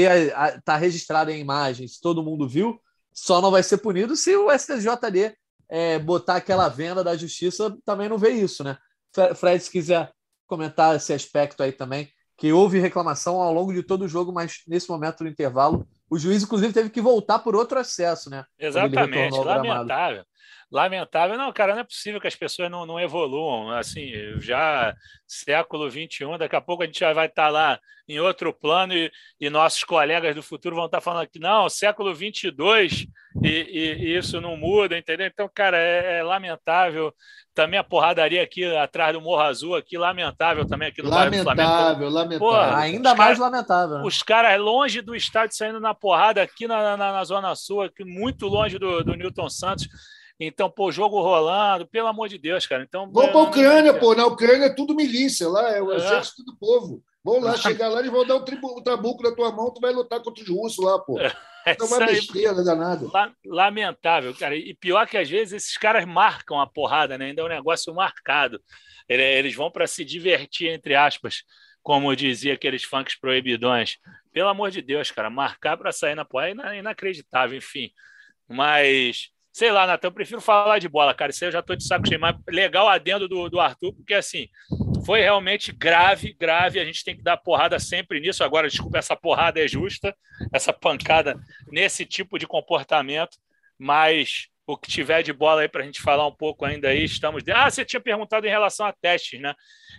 [0.57, 2.81] está registrado em imagens, todo mundo viu,
[3.13, 5.35] só não vai ser punido se o STJD
[5.69, 8.75] é, botar aquela venda da justiça, também não vê isso, né?
[9.35, 10.11] Fred, se quiser
[10.47, 14.63] comentar esse aspecto aí também, que houve reclamação ao longo de todo o jogo, mas
[14.67, 18.43] nesse momento, no intervalo, o juiz, inclusive, teve que voltar por outro acesso, né?
[18.57, 20.25] Exatamente, lamentável.
[20.71, 23.69] Lamentável, não, cara, não é possível que as pessoas não, não evoluam.
[23.71, 24.95] Assim, já
[25.27, 29.11] século XXI, daqui a pouco a gente já vai estar lá em outro plano e,
[29.39, 32.51] e nossos colegas do futuro vão estar falando que não, século XXII
[33.43, 35.27] e, e, e isso não muda, entendeu?
[35.27, 37.13] Então, cara, é, é, lamentável.
[37.53, 41.59] Também a porradaria aqui atrás do Morro Azul, aqui, lamentável também aqui no lamentável, bairro
[41.59, 42.13] do Flamengo.
[42.13, 43.97] Lamentável, Porra, Ainda mais cara, lamentável.
[43.97, 44.03] Né?
[44.05, 48.05] Os caras longe do estádio saindo na porrada aqui na, na, na Zona Sul, aqui,
[48.05, 49.87] muito longe do, do Newton Santos.
[50.43, 52.81] Então, pô, jogo rolando, pelo amor de Deus, cara.
[52.81, 54.15] Então, Vamos para a Ucrânia, pô.
[54.15, 55.97] Na Ucrânia é tudo milícia, lá é o é.
[55.97, 57.03] exército do povo.
[57.23, 59.79] Vamos lá, chegar lá, eles vão dar um, tribu, um trabuco na tua mão, tu
[59.79, 61.19] vai lutar contra os russos lá, pô.
[61.19, 61.31] É,
[61.67, 63.07] então, uma besteira danada.
[63.45, 64.55] Lamentável, cara.
[64.55, 67.25] E pior que às vezes esses caras marcam a porrada, né?
[67.25, 68.59] Ainda é um negócio marcado.
[69.07, 71.43] Eles vão para se divertir, entre aspas,
[71.83, 73.97] como dizia aqueles funks proibidões.
[74.33, 77.91] Pelo amor de Deus, cara, marcar para sair na porrada é inacreditável, enfim.
[78.49, 81.31] Mas Sei lá, Natan, eu prefiro falar de bola, cara.
[81.31, 82.19] Isso aí eu já tô de saco cheio.
[82.19, 84.47] Mas legal adendo do, do Arthur, porque assim,
[85.05, 86.79] foi realmente grave, grave.
[86.79, 88.43] A gente tem que dar porrada sempre nisso.
[88.43, 90.15] Agora, desculpa, essa porrada é justa,
[90.53, 91.39] essa pancada
[91.71, 93.37] nesse tipo de comportamento.
[93.77, 97.03] Mas o que tiver de bola aí para a gente falar um pouco ainda aí,
[97.03, 97.43] estamos.
[97.53, 99.53] Ah, você tinha perguntado em relação a testes, né?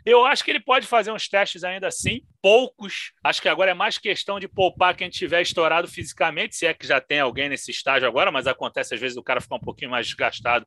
[0.04, 3.12] Eu acho que ele pode fazer uns testes ainda assim, poucos.
[3.22, 6.86] Acho que agora é mais questão de poupar quem tiver estourado fisicamente, se é que
[6.86, 9.90] já tem alguém nesse estágio agora, mas acontece às vezes o cara ficar um pouquinho
[9.90, 10.66] mais desgastado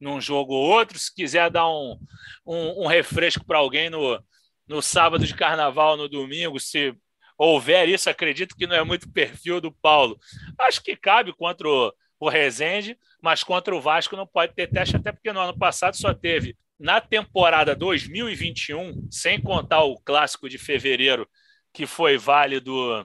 [0.00, 0.98] num jogo ou outro.
[0.98, 1.98] Se quiser dar um,
[2.46, 4.22] um, um refresco para alguém no,
[4.66, 6.94] no sábado de carnaval, no domingo, se
[7.36, 10.18] houver isso, acredito que não é muito perfil do Paulo.
[10.58, 11.92] Acho que cabe contra o
[12.22, 15.96] o Rezende, mas contra o Vasco não pode ter teste, até porque no ano passado
[15.96, 21.28] só teve na temporada 2021, sem contar o clássico de fevereiro,
[21.72, 23.04] que foi válido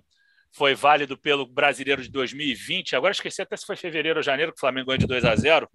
[0.57, 2.95] foi válido pelo brasileiro de 2020.
[2.95, 5.35] Agora esqueci até se foi fevereiro ou janeiro, que o Flamengo ganhou de 2 a
[5.35, 5.69] 0.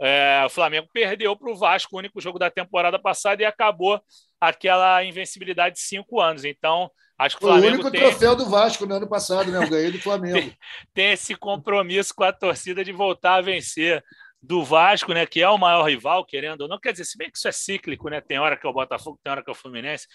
[0.00, 4.00] É, o Flamengo perdeu para o Vasco, o único jogo da temporada passada, e acabou
[4.40, 6.44] aquela invencibilidade de cinco anos.
[6.44, 6.88] Então,
[7.18, 7.66] acho que o Flamengo.
[7.66, 8.00] Foi o único tem...
[8.00, 9.64] troféu do Vasco no ano passado, né?
[9.64, 10.38] Eu ganhei do Flamengo.
[10.38, 10.56] tem,
[10.94, 14.02] tem esse compromisso com a torcida de voltar a vencer
[14.42, 17.30] do Vasco, né, que é o maior rival, querendo ou não, quer dizer, se bem
[17.30, 19.52] que isso é cíclico, né, tem hora que é o Botafogo, tem hora que é
[19.52, 20.06] o Fluminense,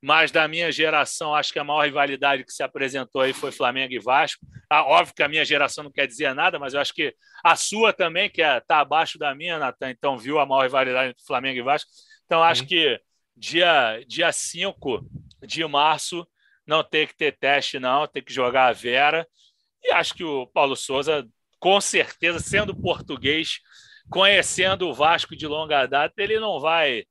[0.00, 3.92] mas da minha geração, acho que a maior rivalidade que se apresentou aí foi Flamengo
[3.92, 4.46] e Vasco.
[4.70, 7.14] Ah, óbvio que a minha geração não quer dizer nada, mas eu acho que
[7.44, 10.62] a sua também, que está é, tá abaixo da minha, Natan, então viu a maior
[10.62, 11.90] rivalidade entre Flamengo e Vasco.
[12.24, 12.68] Então acho uhum.
[12.68, 13.00] que
[13.36, 15.04] dia, dia 5
[15.42, 16.26] de março
[16.66, 19.26] não tem que ter teste, não, tem que jogar a Vera.
[19.82, 21.28] E acho que o Paulo Souza,
[21.64, 23.60] com certeza, sendo português,
[24.10, 27.06] conhecendo o Vasco de longa data, ele não vai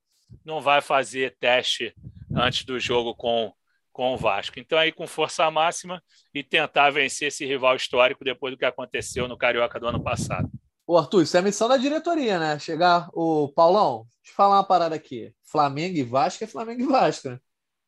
[0.46, 1.92] não vai fazer teste
[2.36, 3.52] antes do jogo com,
[3.92, 4.60] com o Vasco.
[4.60, 6.00] Então, aí, com força máxima
[6.32, 10.48] e tentar vencer esse rival histórico depois do que aconteceu no Carioca do ano passado.
[10.86, 12.60] Ô, Arthur, isso é missão da diretoria, né?
[12.60, 15.34] Chegar o Paulão, deixa eu falar uma parada aqui.
[15.44, 17.40] Flamengo e Vasco é Flamengo e Vasco, né?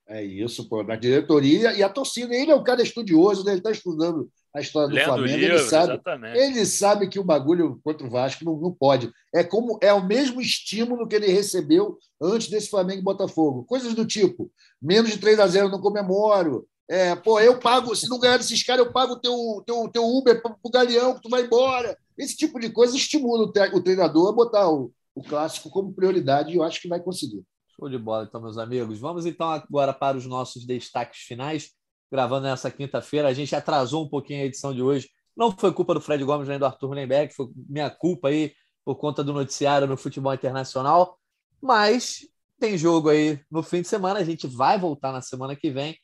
[0.08, 2.34] É isso, pô, na diretoria e a torcida.
[2.34, 3.52] Ele é um cara estudioso, né?
[3.52, 5.38] ele está estudando a história do Lendo Flamengo.
[5.38, 6.38] livro, ele, sabe, exatamente.
[6.38, 9.12] ele sabe que o bagulho contra o Vasco não, não pode.
[9.34, 13.66] É como é o mesmo estímulo que ele recebeu antes desse Flamengo e Botafogo.
[13.66, 14.50] Coisas do tipo:
[14.82, 16.66] menos de 3 a 0 não comemoro.
[16.88, 20.04] É, pô, eu pago, se não ganhar desses caras, eu pago o teu, teu, teu
[20.06, 21.98] Uber pro Galeão, que tu vai embora.
[22.18, 25.92] Esse tipo de coisa estimula o, tre- o treinador a botar o, o clássico como
[25.94, 27.44] prioridade e eu acho que vai conseguir.
[27.76, 29.00] Show de bola, então, meus amigos.
[29.00, 31.72] Vamos então agora para os nossos destaques finais.
[32.16, 35.10] Gravando nessa quinta-feira, a gente atrasou um pouquinho a edição de hoje.
[35.36, 38.54] Não foi culpa do Fred Gomes nem do Arthur Lemberg, foi minha culpa aí
[38.86, 41.20] por conta do noticiário no futebol internacional.
[41.62, 42.26] Mas
[42.58, 45.98] tem jogo aí no fim de semana, a gente vai voltar na semana que vem.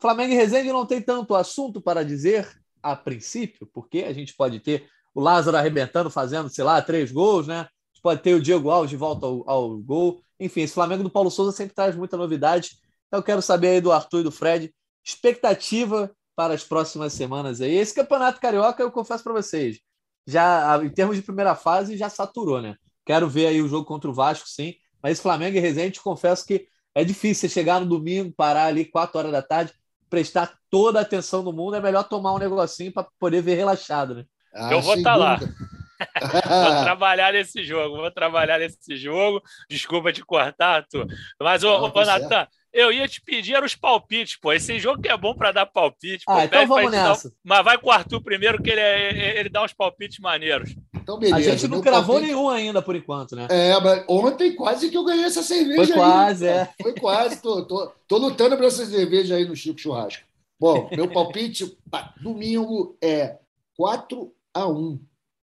[0.00, 2.50] Flamengo e Resende não tem tanto assunto para dizer
[2.82, 7.46] a princípio, porque a gente pode ter o Lázaro arrebentando, fazendo, sei lá, três gols,
[7.46, 7.68] né?
[8.02, 10.22] Pode ter o Diego Alves de volta ao, ao gol.
[10.40, 12.78] Enfim, esse Flamengo do Paulo Souza sempre traz muita novidade.
[13.08, 14.74] Então, eu quero saber aí do Arthur e do Fred,
[15.04, 17.74] expectativa para as próximas semanas aí.
[17.74, 19.78] Esse campeonato carioca, eu confesso para vocês,
[20.26, 22.76] já em termos de primeira fase, já saturou, né?
[23.04, 24.74] Quero ver aí o jogo contra o Vasco, sim.
[25.02, 28.84] Mas esse Flamengo e Resende, confesso que é difícil você chegar no domingo, parar ali
[28.84, 29.72] 4 horas da tarde,
[30.08, 31.76] prestar toda a atenção do mundo.
[31.76, 34.24] É melhor tomar um negocinho para poder ver relaxado, né?
[34.54, 35.38] Ah, Eu vou sem tá lá.
[36.20, 39.40] Vou trabalhar nesse jogo, vou trabalhar nesse jogo.
[39.70, 41.06] Desculpa te cortar, Arthur.
[41.40, 44.52] Mas, ô, Não, ô tá Natan, eu ia te pedir era os palpites, pô.
[44.52, 46.24] Esse jogo que é bom para dar palpite.
[46.26, 46.32] Pô.
[46.32, 47.32] Ah, então Pede pra vamos gente dar nessa.
[47.42, 50.74] Mas vai com o Arthur primeiro, que ele, é- ele dá uns palpites maneiros.
[50.94, 51.36] Então, beleza.
[51.36, 53.46] A gente não Meu cravou palpite- nenhum ainda por enquanto, né?
[53.50, 55.98] É, mas ontem quase que eu ganhei essa cerveja Foi aí.
[56.00, 56.68] quase, é.
[56.82, 57.40] Foi quase.
[57.42, 60.24] Tô, tô, tô lutando para essa cerveja aí no Chico Churrasco.
[60.58, 61.76] Bom, meu palpite
[62.20, 63.36] domingo é
[63.76, 64.98] 4 a 1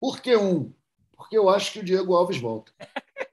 [0.00, 0.72] Por que 1?
[1.16, 2.72] Porque eu acho que o Diego Alves volta.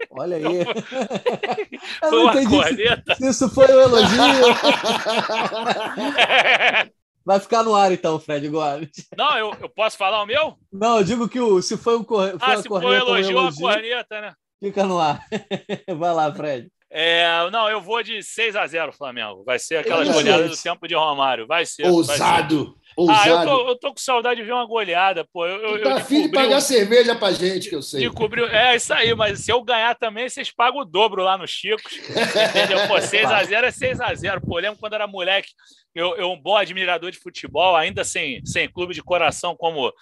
[0.10, 0.44] Olha aí.
[2.04, 3.16] Eu Foi uma se- corneta.
[3.16, 4.18] se isso foi um elogio.
[7.24, 8.90] Vai ficar no ar então, Fred Gomes.
[9.16, 10.58] Não, eu, eu posso falar o meu?
[10.74, 12.32] Não, eu digo que o, se foi um cor...
[12.32, 14.34] foi Ah, se corneta, um elogio, uma elogio, corneta, né?
[14.60, 15.24] fica no ar.
[15.98, 16.68] Vai lá, Fred.
[16.94, 19.44] É, não, eu vou de 6 a 0 Flamengo.
[19.46, 21.48] Vai ser aquelas goleadas do tempo de Romário.
[21.48, 21.88] Vai ser.
[21.88, 22.76] Ousado.
[23.10, 25.46] Ah, eu tô, eu tô com saudade de ver uma goleada, pô.
[25.48, 28.02] Eu, eu, tá eu afim de pagar um- cerveja pra gente, que eu sei.
[28.02, 31.48] descobri- É isso aí, mas se eu ganhar também, vocês pagam o dobro lá no
[31.48, 31.94] Chicos.
[32.10, 32.86] Entendeu?
[32.90, 34.42] Pô, 6x0 é 6x0.
[34.46, 35.52] Pô, lembro quando era moleque,
[35.96, 39.94] eu, eu um bom admirador de futebol, ainda sem, sem clube de coração, como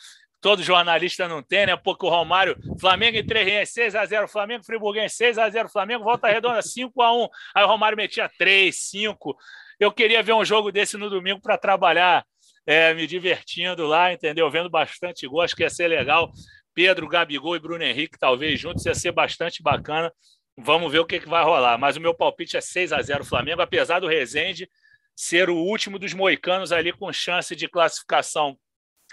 [0.42, 1.76] todo jornalista não tem, né?
[1.76, 7.30] Porque o Romário, Flamengo em 3 6x0, Flamengo Friburguense 6x0, Flamengo volta redonda 5x1.
[7.54, 9.38] Aí o Romário metia 3, 5.
[9.80, 12.26] Eu queria ver um jogo desse no domingo para trabalhar,
[12.66, 14.50] é, me divertindo lá, entendeu?
[14.50, 16.32] Vendo bastante gol, acho que ia ser legal.
[16.74, 20.12] Pedro, Gabigol e Bruno Henrique, talvez juntos, ia ser bastante bacana.
[20.58, 21.78] Vamos ver o que, que vai rolar.
[21.78, 24.70] Mas o meu palpite é 6 a 0 Flamengo, apesar do Rezende
[25.16, 28.58] ser o último dos moicanos ali com chance de classificação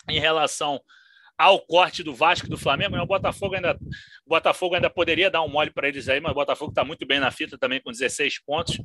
[0.08, 0.80] em relação
[1.38, 2.96] ao corte do Vasco e do Flamengo.
[2.96, 3.74] O Botafogo ainda,
[4.24, 7.06] o Botafogo ainda poderia dar um mole para eles aí, mas o Botafogo está muito
[7.06, 8.78] bem na fita também com 16 pontos.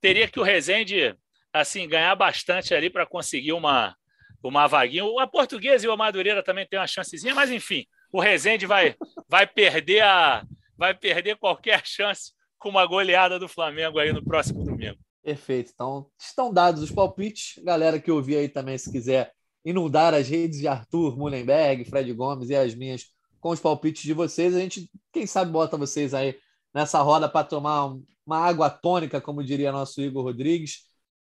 [0.00, 1.14] Teria que o Rezende
[1.52, 3.96] assim ganhar bastante ali para conseguir uma
[4.42, 5.02] uma vaguinha.
[5.18, 8.94] A Portuguesa e o Madureira também tem uma chancezinha, mas enfim, o Rezende vai
[9.28, 10.46] vai perder a
[10.78, 14.98] vai perder qualquer chance com uma goleada do Flamengo aí no próximo domingo.
[15.22, 15.72] Perfeito.
[15.74, 17.60] Então, estão dados os palpites.
[17.64, 19.32] Galera que ouvir aí também, se quiser
[19.66, 23.06] inundar as redes de Arthur Mullenberg, Fred Gomes e as minhas
[23.40, 26.36] com os palpites de vocês, a gente, quem sabe, bota vocês aí
[26.72, 30.84] nessa roda para tomar um- uma água tônica, como diria nosso Igor Rodrigues.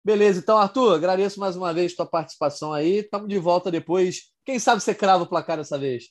[0.04, 3.00] Beleza, então, Arthur, agradeço mais uma vez tua participação aí.
[3.00, 4.32] Estamos de volta depois.
[4.46, 6.10] Quem sabe você crava o placar dessa vez?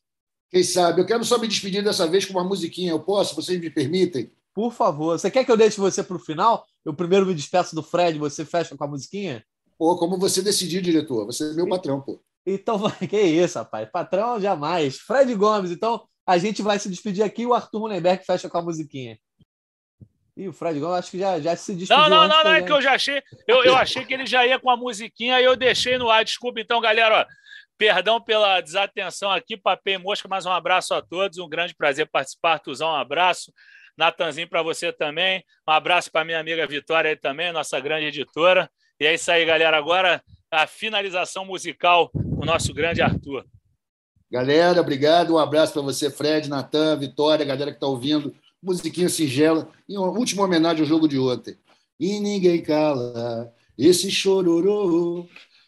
[0.51, 1.01] Quem sabe?
[1.01, 2.90] Eu quero só me despedir dessa vez com uma musiquinha.
[2.90, 3.34] Eu posso?
[3.34, 4.30] Vocês me permitem?
[4.55, 5.18] Por favor.
[5.18, 6.66] Você quer que eu deixe você para o final?
[6.84, 9.43] Eu primeiro me despeço do Fred, você fecha com a musiquinha?
[9.78, 11.27] Pô, como você decidir, diretor.
[11.27, 12.23] Você é meu patrão, pô.
[12.47, 12.78] Então,
[13.09, 13.89] que isso, rapaz.
[13.90, 14.98] Patrão jamais.
[14.98, 18.59] Fred Gomes, então a gente vai se despedir aqui e o Arthur Mullenberg fecha com
[18.59, 19.19] a musiquinha.
[20.36, 22.03] E o Fred Gomes acho que já, já se despediu.
[22.03, 23.23] Não, não, antes não, não, é que eu já achei.
[23.48, 26.24] Eu, eu achei que ele já ia com a musiquinha e eu deixei no ar.
[26.24, 27.20] Desculpa, então, galera.
[27.20, 27.27] ó,
[27.78, 31.39] perdão pela desatenção aqui, Papei Mosca, mas um abraço a todos.
[31.39, 32.55] Um grande prazer participar.
[32.55, 33.53] Artuzão, um abraço.
[33.97, 35.43] Natanzinho para você também.
[35.66, 38.70] Um abraço para minha amiga Vitória aí também, nossa grande editora.
[38.98, 39.77] E é isso aí, galera.
[39.77, 43.44] Agora a finalização musical o nosso grande Arthur.
[44.31, 45.35] Galera, obrigado.
[45.35, 48.35] Um abraço para você, Fred, Natan, Vitória, galera que está ouvindo.
[48.62, 49.68] Musiquinha singela.
[49.89, 51.56] E uma última homenagem ao jogo de ontem.
[51.98, 55.27] E ninguém cala esse chororô.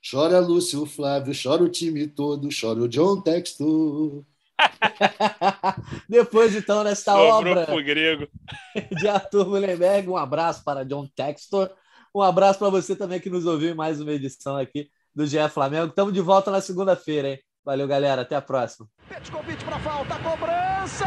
[0.08, 4.24] Chora Lúcio Flávio, chora o time todo, chora o John Textor.
[6.08, 8.26] Depois, então, nessa obra grego.
[8.96, 11.70] de Arthur Mullenberg, um abraço para John Textor.
[12.18, 15.48] Um abraço para você também que nos ouviu em mais uma edição aqui do GE
[15.50, 15.86] Flamengo.
[15.86, 17.38] Estamos de volta na segunda-feira, hein?
[17.64, 18.22] Valeu, galera.
[18.22, 18.88] Até a próxima.
[19.08, 21.06] Petkovic para falta, cobrança!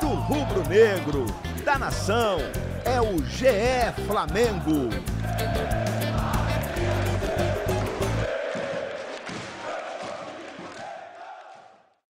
[0.00, 1.26] Do rubro-negro,
[1.66, 2.38] da nação,
[2.82, 4.88] é o GE Flamengo.